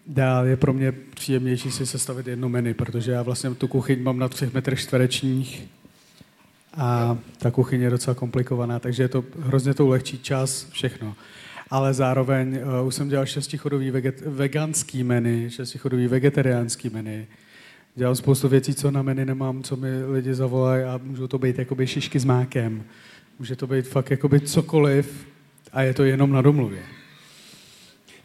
[0.08, 4.20] dál je pro mě příjemnější si sestavit jedno menu, protože já vlastně tu kuchyň mám
[4.20, 5.68] na třech metrech čtverečních
[6.78, 11.16] a ta kuchyň je docela komplikovaná, takže je to hrozně to ulehčí čas, všechno.
[11.70, 17.26] ale zároveň uh, už jsem dělal šestichodový veget, veganský menu, šestichodový vegetariánský menu.
[17.96, 21.60] Dělám spoustu věcí, co na menu nemám, co mi lidi zavolají a můžou to být
[21.60, 22.84] jakoby šišky s mákem.
[23.40, 25.28] Může to být fakt jakoby cokoliv
[25.72, 26.84] a je to jenom na domluvě.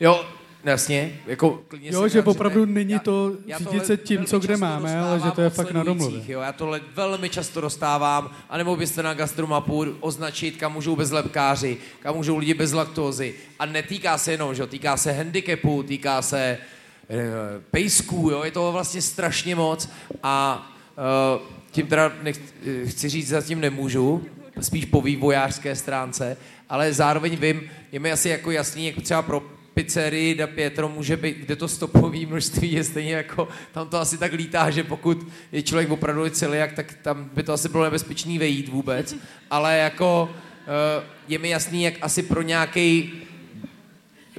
[0.01, 0.25] Jo,
[0.65, 4.57] jasně, jako klidně Jo, že opravdu není to Já řídit tohle se tím, co kde
[4.57, 6.23] máme, ale že to je fakt na domluvě.
[6.29, 12.17] Jo, já tohle velmi často dostávám, anebo byste na gastromapu označit, kam můžou bezlepkáři, kam
[12.17, 13.35] můžou lidi bez laktózy.
[13.59, 16.59] A netýká se jenom, že týká se handicapu, týká se
[17.71, 19.89] pejsků, jo, je toho vlastně strašně moc
[20.23, 20.67] a
[20.99, 24.27] e, tím teda nech, eh, chci říct, zatím nemůžu,
[24.61, 26.37] spíš po vývojářské stránce,
[26.69, 29.41] ale zároveň vím, je mi asi jako jasný, jak třeba pro
[29.75, 34.19] pizzerii da Pietro může být, kde to stopový množství je stejně jako, tam to asi
[34.19, 38.39] tak lítá, že pokud je člověk opravdu celiak, tak tam by to asi bylo nebezpečný
[38.39, 39.17] vejít vůbec,
[39.51, 40.31] ale jako
[40.67, 43.13] eh, je mi jasný, jak asi pro nějaký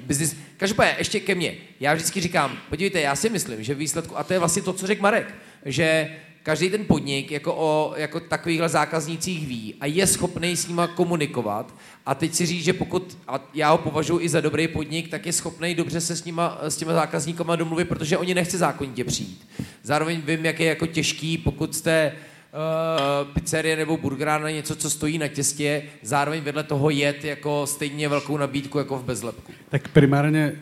[0.02, 0.36] biznis.
[0.60, 1.56] Každopádně, ještě ke mně.
[1.80, 4.88] Já vždycky říkám, podívejte, já si myslím, že výsledku, a to je vlastně to, co
[4.88, 10.56] řekl Marek, že každý ten podnik jako o jako takovýchhle zákaznících ví a je schopný
[10.56, 11.76] s nima komunikovat.
[12.06, 15.26] A teď si říct, že pokud, a já ho považuji i za dobrý podnik, tak
[15.26, 19.48] je schopný dobře se s, nima, s těma zákazníkama domluvit, protože oni nechce zákonitě přijít.
[19.84, 22.12] Zároveň vím, jak je jako těžký, pokud jste
[22.54, 27.68] uh, pizzerie nebo burgerán na něco, co stojí na těstě, zároveň vedle toho jet jako
[27.68, 29.52] stejně velkou nabídku jako v bezlepku.
[29.70, 30.56] Tak primárně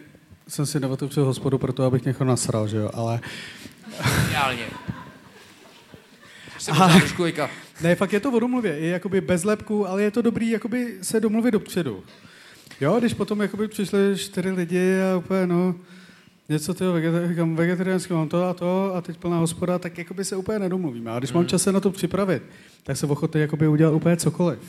[0.48, 3.20] jsem si neotevřel hospodu proto, abych někoho nasral, že jo, ale...
[4.30, 4.66] Ideálně.
[6.58, 7.24] Jsem možná trošku.
[7.82, 10.98] Ne, fakt je to o domluvě, je jakoby bez lepku, ale je to dobrý jakoby
[11.02, 12.04] se domluvit dopředu.
[12.82, 15.76] Jo, když potom jakoby přišli čtyři lidi a úplně, no,
[16.50, 20.36] něco tyho vegetari- vegetariánského, mám to a to a teď plná hospoda, tak jakoby se
[20.36, 21.12] úplně nedomluvíme.
[21.12, 21.50] A když mám Mhm.
[21.50, 22.44] čas se na to připravit,
[22.84, 24.60] tak se ochotný jakoby udělat úplně cokoliv.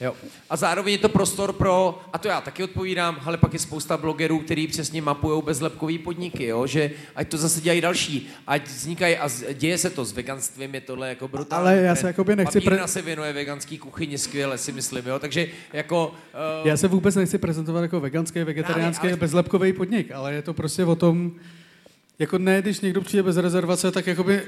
[0.00, 0.14] Jo.
[0.50, 3.96] A zároveň je to prostor pro, a to já taky odpovídám, ale pak je spousta
[3.96, 6.66] blogerů, kteří přesně mapují bezlepkový podniky, jo?
[6.66, 10.80] že ať to zase dělají další, ať vznikají a děje se to s veganstvím, je
[10.80, 11.68] tohle jako brutální.
[11.68, 15.18] Ale já se jakoby nechci pre- se věnuje veganský kuchyni skvěle, si myslím, jo?
[15.18, 16.08] takže jako...
[16.08, 19.16] Uh, Já se vůbec nechci prezentovat jako veganský, vegetariánský, ale...
[19.16, 21.32] bezlepkový podnik, ale je to prostě o tom,
[22.18, 24.42] jako ne, když někdo přijde bez rezervace, tak jakoby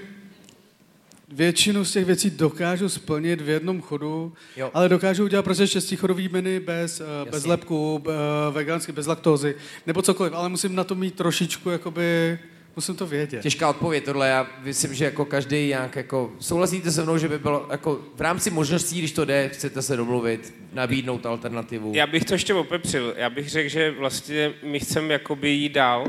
[1.29, 4.71] většinu z těch věcí dokážu splnit v jednom chodu, Jo.
[4.75, 7.51] ale dokážu udělat prostě šestichodový menu bez, bez Jasně.
[7.51, 8.13] lepku, uh,
[8.55, 9.55] vegansky, bez laktózy,
[9.87, 12.39] nebo cokoliv, ale musím na to mít trošičku, jakoby,
[12.77, 13.43] musím to vědět.
[13.43, 17.39] Těžká odpověď tohle, já myslím, že jako každý nějak jako, souhlasíte se mnou, že by
[17.39, 21.93] bylo jako v rámci možností, když to jde, chcete se domluvit, nabídnout alternativu.
[21.95, 23.15] Já bych to ještě opepřil.
[23.17, 26.07] Já bych řekl, že vlastně my chceme jakoby jít dál,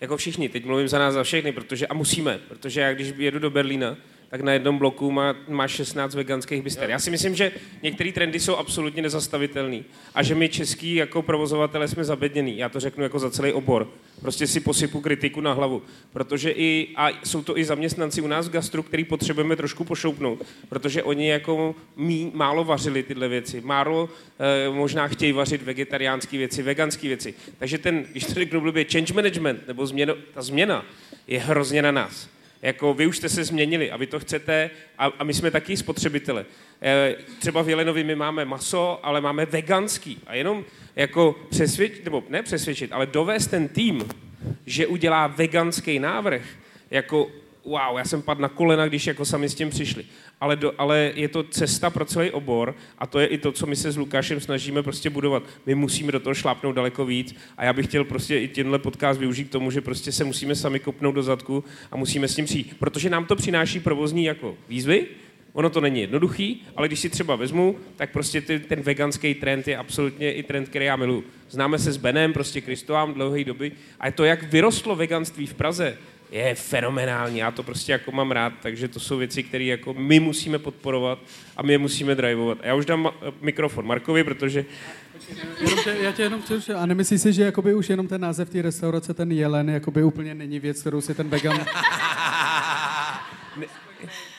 [0.00, 0.48] jako všichni.
[0.48, 3.96] Teď mluvím za nás za všechny, protože, a musíme, protože já když jedu do Berlína,
[4.30, 6.90] tak na jednom bloku má, má 16 veganských bister.
[6.90, 7.52] Já si myslím, že
[7.82, 9.82] některé trendy jsou absolutně nezastavitelné
[10.14, 12.58] a že my český jako provozovatele jsme zabednění.
[12.58, 13.88] Já to řeknu jako za celý obor.
[14.20, 15.82] Prostě si posypu kritiku na hlavu.
[16.12, 20.42] Protože i, a jsou to i zaměstnanci u nás v gastru, který potřebujeme trošku pošoupnout,
[20.68, 23.60] protože oni jako mí, málo vařili tyhle věci.
[23.60, 24.08] Málo
[24.38, 27.34] eh, možná chtějí vařit vegetariánské věci, veganské věci.
[27.58, 30.86] Takže ten, když to řeknu blbě, change management, nebo změno, ta změna
[31.26, 32.39] je hrozně na nás.
[32.62, 35.76] Jako vy už jste se změnili a vy to chcete a, a my jsme taky
[35.76, 36.46] spotřebitele.
[36.82, 40.64] E, třeba v Jelenovi my máme maso, ale máme veganský a jenom
[40.96, 44.08] jako přesvědčit, nebo ne přesvědčit, ale dovést ten tým,
[44.66, 46.42] že udělá veganský návrh,
[46.90, 47.30] jako
[47.64, 50.04] wow, já jsem padl na kolena, když jako sami s tím přišli.
[50.40, 53.66] Ale, do, ale je to cesta pro celý obor a to je i to, co
[53.66, 55.42] my se s Lukášem snažíme prostě budovat.
[55.66, 59.20] My musíme do toho šlápnout daleko víc a já bych chtěl prostě i tenhle podcast
[59.20, 62.44] využít k tomu, že prostě se musíme sami kopnout do zadku a musíme s tím
[62.44, 62.76] přijít.
[62.78, 65.06] Protože nám to přináší provozní jako výzvy,
[65.52, 69.68] Ono to není jednoduchý, ale když si třeba vezmu, tak prostě ty, ten veganský trend
[69.68, 71.24] je absolutně i trend, který já miluji.
[71.50, 75.98] Známe se s Benem, prostě Kristoám dlouhé doby a to, jak vyrostlo veganství v Praze,
[76.30, 77.38] je fenomenální.
[77.38, 81.18] Já to prostě jako mám rád, takže to jsou věci, které jako my musíme podporovat
[81.56, 82.58] a my je musíme drivovat.
[82.62, 84.64] A já už dám mikrofon Markovi, protože
[85.60, 86.74] Jenom tě, já tě jenom přerušuji.
[86.74, 90.34] A nemyslíš si, že jakoby už jenom ten název té restaurace, ten jelen, jakoby úplně
[90.34, 91.66] není věc, kterou si ten vegan...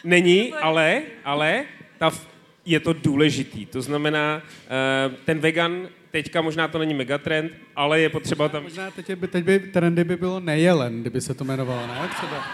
[0.03, 1.63] Není, ale, ale
[1.97, 2.11] ta,
[2.65, 3.65] je to důležitý.
[3.65, 8.63] To znamená, eh, ten vegan, teďka možná to není megatrend, ale je potřeba tam...
[8.63, 12.09] Možná teď, by, teď by trendy by bylo nejelen, kdyby se to jmenovalo, ne?
[12.17, 12.47] Třeba.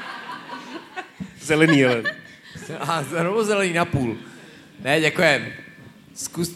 [1.41, 2.03] Zelený jelen.
[2.79, 4.17] A znovu zelený na půl.
[4.84, 5.47] Ne, děkujem.
[6.13, 6.55] Zkus...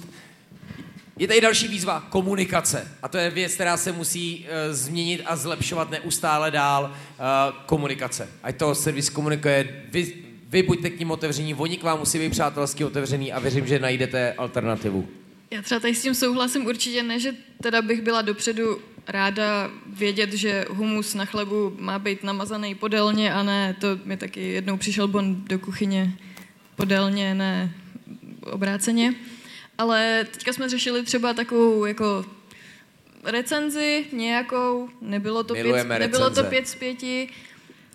[1.17, 2.87] Je tady další výzva, komunikace.
[3.03, 6.83] A to je věc, která se musí uh, změnit a zlepšovat neustále dál.
[6.83, 8.29] Uh, komunikace.
[8.43, 10.13] Ať to servis komunikuje, vy,
[10.47, 13.79] vy buďte k ním otevření, oni k vám musí být přátelsky otevření a věřím, že
[13.79, 15.20] najdete alternativu.
[15.51, 20.33] Já třeba tady s tím souhlasím určitě ne, že teda bych byla dopředu ráda vědět,
[20.33, 25.07] že humus na chlebu má být namazaný podélně a ne, to mi taky jednou přišel
[25.07, 26.17] bon do kuchyně
[26.75, 27.73] podélně, ne
[28.41, 29.13] obráceně.
[29.77, 32.25] Ale teďka jsme řešili třeba takovou jako
[33.23, 37.29] recenzi nějakou, nebylo to, pět, nebylo to pět z pěti.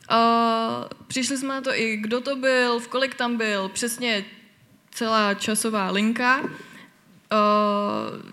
[0.08, 4.24] A přišli jsme na to i, kdo to byl, v kolik tam byl, přesně
[4.90, 6.42] celá časová linka,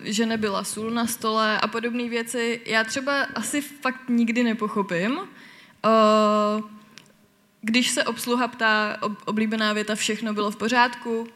[0.02, 2.60] že nebyla sůl na stole a podobné věci.
[2.66, 5.18] Já třeba asi fakt nikdy nepochopím,
[7.60, 11.26] když se obsluha ptá, ob, oblíbená věta, všechno bylo v pořádku,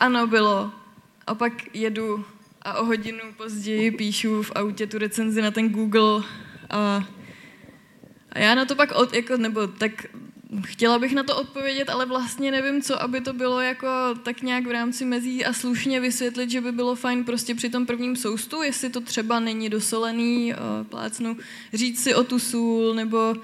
[0.00, 0.72] ano, bylo.
[1.26, 2.24] A pak jedu
[2.62, 6.22] a o hodinu později píšu v autě tu recenzi na ten Google
[6.70, 7.04] a,
[8.32, 10.06] a já na to pak, od, jako, nebo tak
[10.62, 13.88] chtěla bych na to odpovědět, ale vlastně nevím, co, aby to bylo jako
[14.22, 17.86] tak nějak v rámci mezí a slušně vysvětlit, že by bylo fajn prostě při tom
[17.86, 21.36] prvním soustu, jestli to třeba není dosolený, uh, plácnu,
[21.74, 23.34] říct si o tu sůl, nebo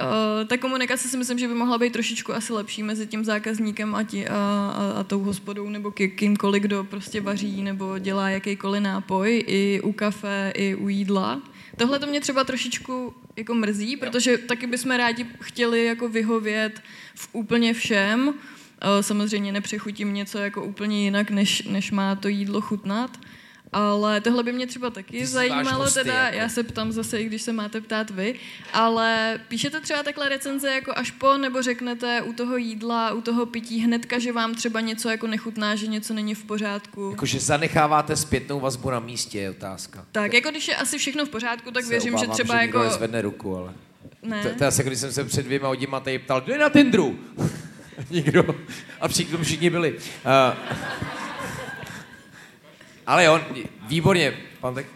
[0.00, 3.94] Uh, ta komunikace si myslím, že by mohla být trošičku asi lepší mezi tím zákazníkem
[3.94, 8.30] a, tí, a, a, a tou hospodou nebo ký, kýmkoliv, kdo prostě vaří nebo dělá
[8.30, 11.42] jakýkoliv nápoj, i u kafe, i u jídla.
[11.76, 16.82] Tohle to mě třeba trošičku jako mrzí, protože taky bychom rádi chtěli jako vyhovět
[17.14, 18.28] v úplně všem.
[18.28, 18.34] Uh,
[19.00, 23.18] samozřejmě nepřechutím něco jako úplně jinak, než, než má to jídlo chutnat.
[23.72, 26.36] Ale tohle by mě třeba taky Ty zajímalo, hosty, teda, jako.
[26.36, 28.34] já se ptám zase, i když se máte ptát vy,
[28.72, 33.46] ale píšete třeba takhle recenze jako až po, nebo řeknete u toho jídla, u toho
[33.46, 37.10] pití hnedka, že vám třeba něco jako nechutná, že něco není v pořádku.
[37.10, 40.04] Jakože zanecháváte zpětnou vazbu na místě, je otázka.
[40.12, 42.62] Tak, jako když je asi všechno v pořádku, tak Se věřím, že obávám, třeba že
[42.62, 42.82] jako...
[42.82, 43.72] nezvedne ruku, ale...
[44.22, 44.42] Ne.
[44.42, 46.68] To, to je asi, když jsem se před dvěma hodinama tady ptal, kdo je na
[46.68, 47.18] Tinderu?
[48.10, 48.44] Nikdo.
[49.00, 49.92] A přitom všichni byli.
[49.92, 50.00] Uh,
[53.06, 53.40] ale on,
[53.88, 54.86] výborně, pan tak...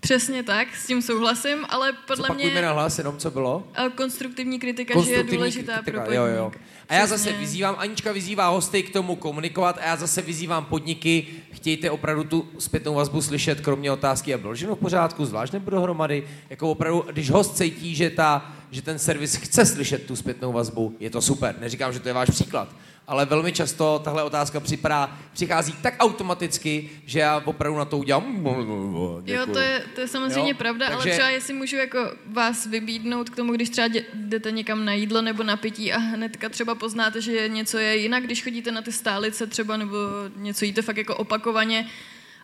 [0.00, 3.68] Přesně tak, s tím souhlasím, ale podle Zopakujme mě na hlas jenom, co bylo.
[3.94, 6.38] konstruktivní kritika, že je důležitá kritika, pro jo, podnik.
[6.38, 6.52] jo.
[6.88, 11.26] A já zase vyzývám, Anička vyzývá hosty k tomu komunikovat a já zase vyzývám podniky,
[11.52, 15.70] chtějte opravdu tu zpětnou vazbu slyšet, kromě otázky, a bylo všechno v pořádku, zvlášť nebo
[15.70, 20.52] dohromady, jako opravdu, když host cítí, že, ta, že ten servis chce slyšet tu zpětnou
[20.52, 21.54] vazbu, je to super.
[21.60, 22.68] Neříkám, že to je váš příklad,
[23.08, 28.46] ale velmi často tahle otázka připadá, přichází tak automaticky, že já opravdu na to udělám.
[28.46, 29.54] Jo, děkuju.
[29.54, 33.30] to je, to je samozřejmě Jo, pravda, ale takže- třeba jestli můžu jako vás vybídnout
[33.30, 37.20] k tomu, když třeba jdete někam na jídlo nebo na pití a hnedka třeba poznáte,
[37.20, 39.96] že něco je jinak, když chodíte na ty stálice třeba nebo
[40.36, 41.86] něco jíte fakt jako opakovaně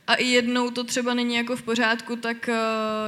[0.06, 2.54] a i jednou to třeba není jako v pořádku, tak eh,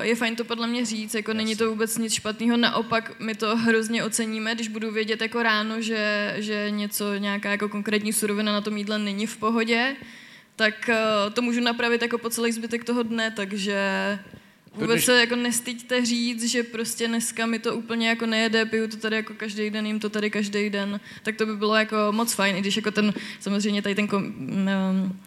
[0.01, 3.57] je fajn to podle mě říct, jako není to vůbec nic špatného, naopak my to
[3.57, 8.61] hrozně oceníme, když budu vědět jako ráno, že, že něco, nějaká jako konkrétní surovina na
[8.61, 9.97] tom jídle není v pohodě,
[10.57, 13.79] tak eh, to můžu napravit jako po celý zbytek toho dne, takže
[14.75, 18.97] vůbec se jako nestyďte říct, že prostě dneska mi to úplně jako nejede, piju to
[18.97, 22.35] tady jako každý den, jim to tady každý den, tak to by bylo jako moc
[22.35, 25.21] fajn, i když jako ten, samozřejmě tady ten kom, um,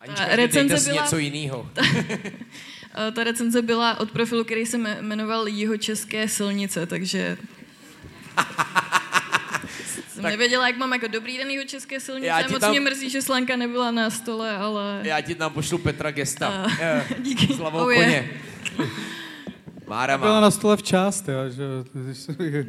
[0.00, 1.70] Anička, dejte si něco jiného.
[3.08, 7.36] Eh, Ta recenze byla od profilu, který se me- jmenoval Jihočeské silnice, takže
[10.12, 12.26] jsem Tak- nevěděla, jak mám jako dobrý den Jihočeské silnice.
[12.26, 15.00] Já Moc tam- mě mrzí, že Slanka nebyla na stole, ale...
[15.02, 16.48] Já ti tam pošlu Petra Gesta.
[16.48, 17.54] A- Eh, díky.
[17.54, 18.30] Slavou Oh, koně.
[19.86, 20.26] Mára má.
[20.26, 21.62] Byla na stole včas, jo, že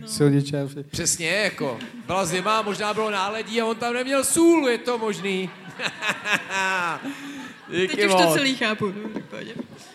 [0.01, 0.07] no.
[0.07, 0.69] silničář.
[0.91, 1.79] Přesně, jako.
[2.07, 5.49] Byla zima, možná bylo náledí a on tam neměl sůl, je to možný.
[7.71, 8.33] Díky Teď už to moc.
[8.33, 8.87] celý chápu.
[8.87, 8.93] no.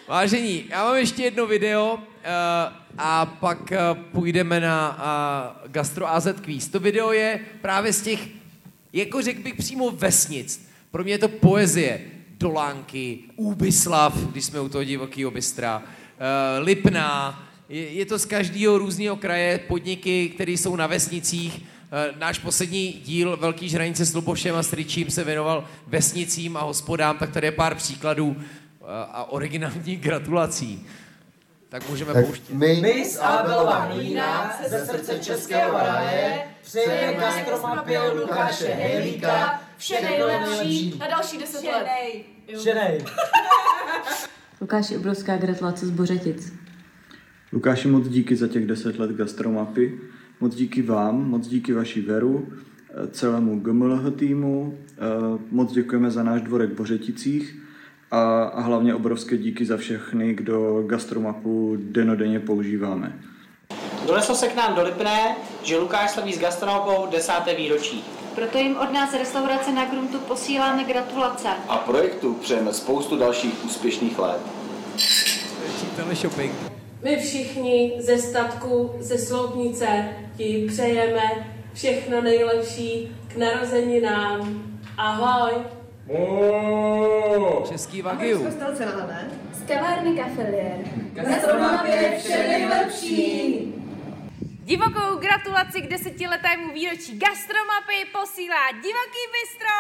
[0.09, 2.01] Vážení, já mám ještě jedno video uh,
[2.99, 4.99] a pak uh, půjdeme na
[5.65, 6.69] uh, Gastro AZ Quiz.
[6.69, 8.21] To video je právě z těch,
[8.93, 10.69] jako řekl bych přímo vesnic.
[10.91, 12.01] Pro mě je to poezie.
[12.39, 18.79] Dolánky, Úbyslav, když jsme u toho divokého bystra, uh, Lipná, je, je to z každého
[18.79, 21.63] různého kraje, podniky, které jsou na vesnicích.
[21.93, 27.19] Eh, Náš poslední díl Velký žranice s Lubošem a Stričím se věnoval vesnicím a hospodám,
[27.19, 28.45] tak tady je pár příkladů eh,
[28.89, 30.87] a originálních gratulací.
[31.69, 32.55] Tak můžeme Tak pouštět.
[32.55, 40.99] my, my z Abelová Mlýna ze srdce Českého ráje přejeme gastromapě Lukáše Hejlíka vše nejlepší.
[40.99, 41.87] Na další deset let.
[42.63, 43.05] Ženej.
[44.61, 46.53] Lukáši, obrovská gratulace z Bořetic.
[47.53, 50.01] Lukáši, moc díky za těch 10 let gastromapy.
[50.41, 54.79] Moc díky vám, moc díky vaší Veru, eh, celému GMLH týmu.
[54.99, 57.57] eh, Moc děkujeme za náš dvorek v Bořeticích
[58.11, 63.19] a, a hlavně obrovské díky za všechny, kdo gastromapu denodenně používáme.
[64.07, 68.05] Doneslo se k nám do Lipné, že Lukáš slaví s gastronopou desáté výročí.
[68.35, 71.49] proto jim od nás restaurace na Gruntu posíláme gratulace.
[71.69, 74.41] A projektu přejeme spoustu dalších úspěšných let.
[75.97, 76.76] Teleshopping.
[77.03, 81.23] My všichni ze statku, ze Sloupnice ti přejeme
[81.75, 84.63] všechno nejlepší k narozeninám.
[84.99, 85.53] Ahoj!
[87.69, 88.51] Český Wagyu.
[89.53, 90.79] Z kavárny Kafelier.
[91.13, 93.73] Gastromapě vše nejlepší.
[94.65, 99.77] Divokou gratulaci k desetiletému výročí Gastromapy posílá Divoký bistro!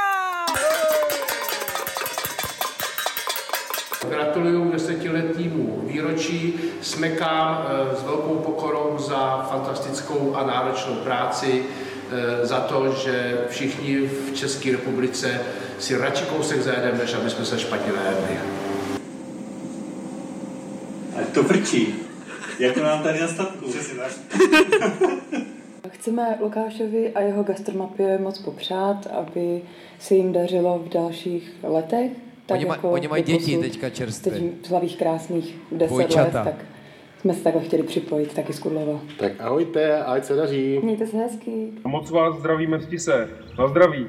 [4.08, 5.65] Gratuluju desetiletnímu
[5.96, 13.44] výročí, smekám eh, s velkou pokorou za fantastickou a náročnou práci, eh, za to, že
[13.48, 15.40] všichni v České republice
[15.78, 18.38] si radši kousek zajedeme, než aby jsme se špatně najedli.
[21.20, 21.94] Ať to frčí.
[22.58, 23.66] Jako nám tady na statku.
[25.88, 29.62] Chceme Lukášovi a jeho gastromapě moc popřát, aby
[29.98, 32.25] se jim dařilo v dalších letech.
[32.46, 34.32] Tak Oni, ma, jako oni mají děti teďka čerstvě.
[34.32, 36.38] Teď slavíš krásných 10 Dvojčata.
[36.38, 36.64] let, tak
[37.20, 39.00] jsme se takhle chtěli připojit taky z Kudlova.
[39.18, 40.80] Tak ahojte, ať se daří.
[40.82, 41.68] Mějte se hezky.
[41.84, 43.28] A moc vás zdravíme z Tise.
[43.58, 44.06] Na zdraví.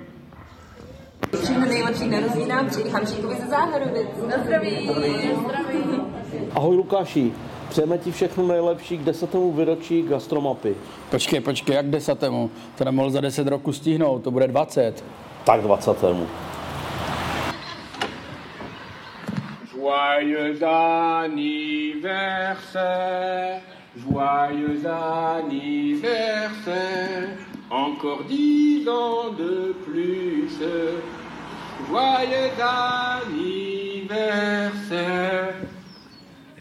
[1.43, 4.07] Všechno nejlepší narozeninám přeji Hamšíkovi ze Záhorovic.
[4.30, 4.88] Na zdraví.
[4.88, 6.01] Na zdraví.
[6.51, 7.31] Ahoj Lukáši,
[7.69, 10.76] přejeme ti všechno nejlepší k desetému výročí gastromapy.
[11.11, 12.49] Počkej, počkej, jak desetému?
[12.77, 15.03] To nemohl za deset roku stihnout, to bude 20.
[15.45, 16.27] Tak dvacetému.
[19.88, 23.61] Joyeux anniversaire,
[23.95, 27.30] joyeux anniversaire,
[27.69, 30.59] encore dix ans de plus.
[31.88, 35.55] Joyeux anniversaire.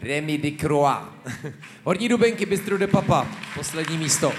[0.01, 1.01] Remy de Croix.
[1.83, 3.27] Horní Dubenky, Bistro de Papa.
[3.55, 4.31] Poslední místo.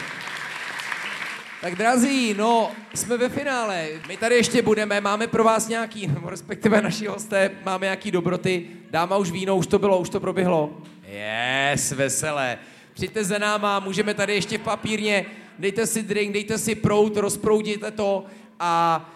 [1.60, 3.88] Tak drazí, no, jsme ve finále.
[4.08, 8.77] My tady ještě budeme, máme pro vás nějaký, respektive naši hosté, máme nějaký dobroty.
[8.90, 10.70] Dáma už víno, už to bylo, už to proběhlo.
[11.08, 12.58] Yes, veselé.
[12.94, 15.26] Přijďte za náma, můžeme tady ještě v papírně,
[15.58, 18.24] dejte si drink, dejte si prout, rozproudějte to
[18.60, 19.10] a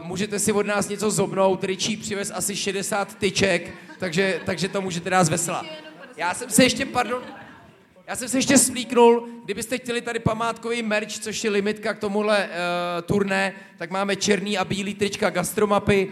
[0.00, 1.64] uh, můžete si od nás něco zobnout.
[1.64, 5.64] Richie přivez asi 60 tyček, takže, takže to můžete nás vesela.
[6.16, 7.22] Já jsem se ještě, pardon,
[8.06, 12.48] já jsem se ještě splíknul, kdybyste chtěli tady památkový merch, což je limitka k tomuhle
[12.48, 16.08] uh, turné, tak máme černý a bílý trička gastromapy.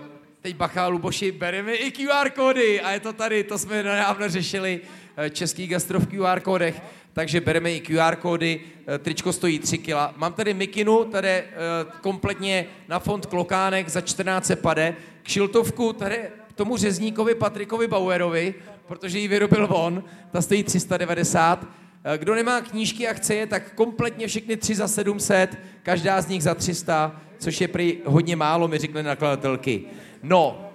[0.00, 4.28] Uh, teď bacha, Luboši, bereme i QR kódy a je to tady, to jsme nedávno
[4.28, 6.82] řešili, uh, český gastro v QR kódech,
[7.12, 10.14] takže bereme i QR kódy, uh, tričko stojí 3 kila.
[10.16, 16.18] Mám tady mikinu, tady uh, kompletně na fond klokánek za 14 pade, kšiltovku tady
[16.58, 18.54] tomu řezníkovi Patrikovi Bauerovi,
[18.86, 21.66] protože ji vyrobil on, ta stojí 390.
[22.04, 26.28] Eh, Kdo nemá knížky a chce je, tak kompletně všechny tři za 700, každá z
[26.28, 29.84] nich za 300, což je prý hodně málo, mi řekly nakladatelky.
[30.22, 30.70] No,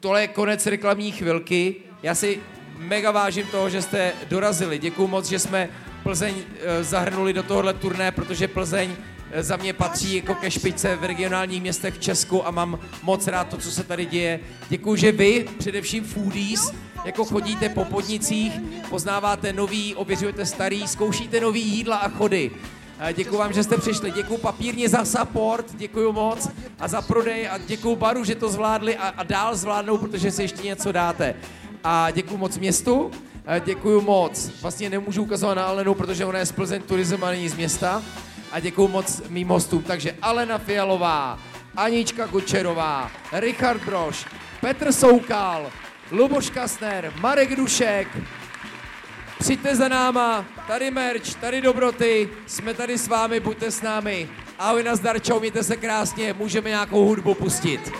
[0.00, 1.74] tohle je konec reklamní chvilky.
[2.02, 2.40] Já si
[2.78, 4.78] mega vážím toho, že jste dorazili.
[4.78, 5.68] Děkuju moc, že jsme
[6.02, 8.90] Plzeň eh, zahrnuli do tohohle turné, protože Plzeň
[9.30, 13.26] eh, za mě patří jako ke špičce v regionálních městech v Česku a mám moc
[13.26, 14.40] rád to, co se tady děje.
[14.68, 16.72] Děkuju, že vy, především foodies,
[17.04, 18.52] jako chodíte po podnicích,
[18.90, 22.50] poznáváte nový, ověřujete starý, zkoušíte nový jídla a chody.
[23.12, 24.10] Děkuji vám, že jste přišli.
[24.10, 26.48] Děkuji papírně za support, děkuji moc
[26.80, 30.42] a za prodej a děkuji baru, že to zvládli a, a dál zvládnou, protože si
[30.42, 31.34] ještě něco dáte.
[31.84, 33.10] A děkuji moc městu,
[33.64, 34.50] děkuji moc.
[34.62, 38.02] Vlastně nemůžu ukazovat na Alenu, protože ona je z Plzeň turism a není z města.
[38.52, 39.82] A děkuji moc mým hostům.
[39.82, 41.38] Takže Alena Fialová,
[41.76, 44.26] Anička Kučerová, Richard Broš,
[44.60, 45.70] Petr Soukal,
[46.10, 48.08] Luboš Kastner, Marek Dušek,
[49.42, 54.28] Přijďte za náma, tady merch, tady dobroty, jsme tady s vámi, buďte s námi.
[54.58, 57.92] Ahoj, nazdar, čau, mějte se krásně, můžeme nějakou hudbu pustit.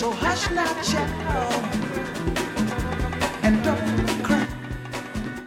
[0.02, 1.64] So hush now, child,
[3.44, 3.81] and don't.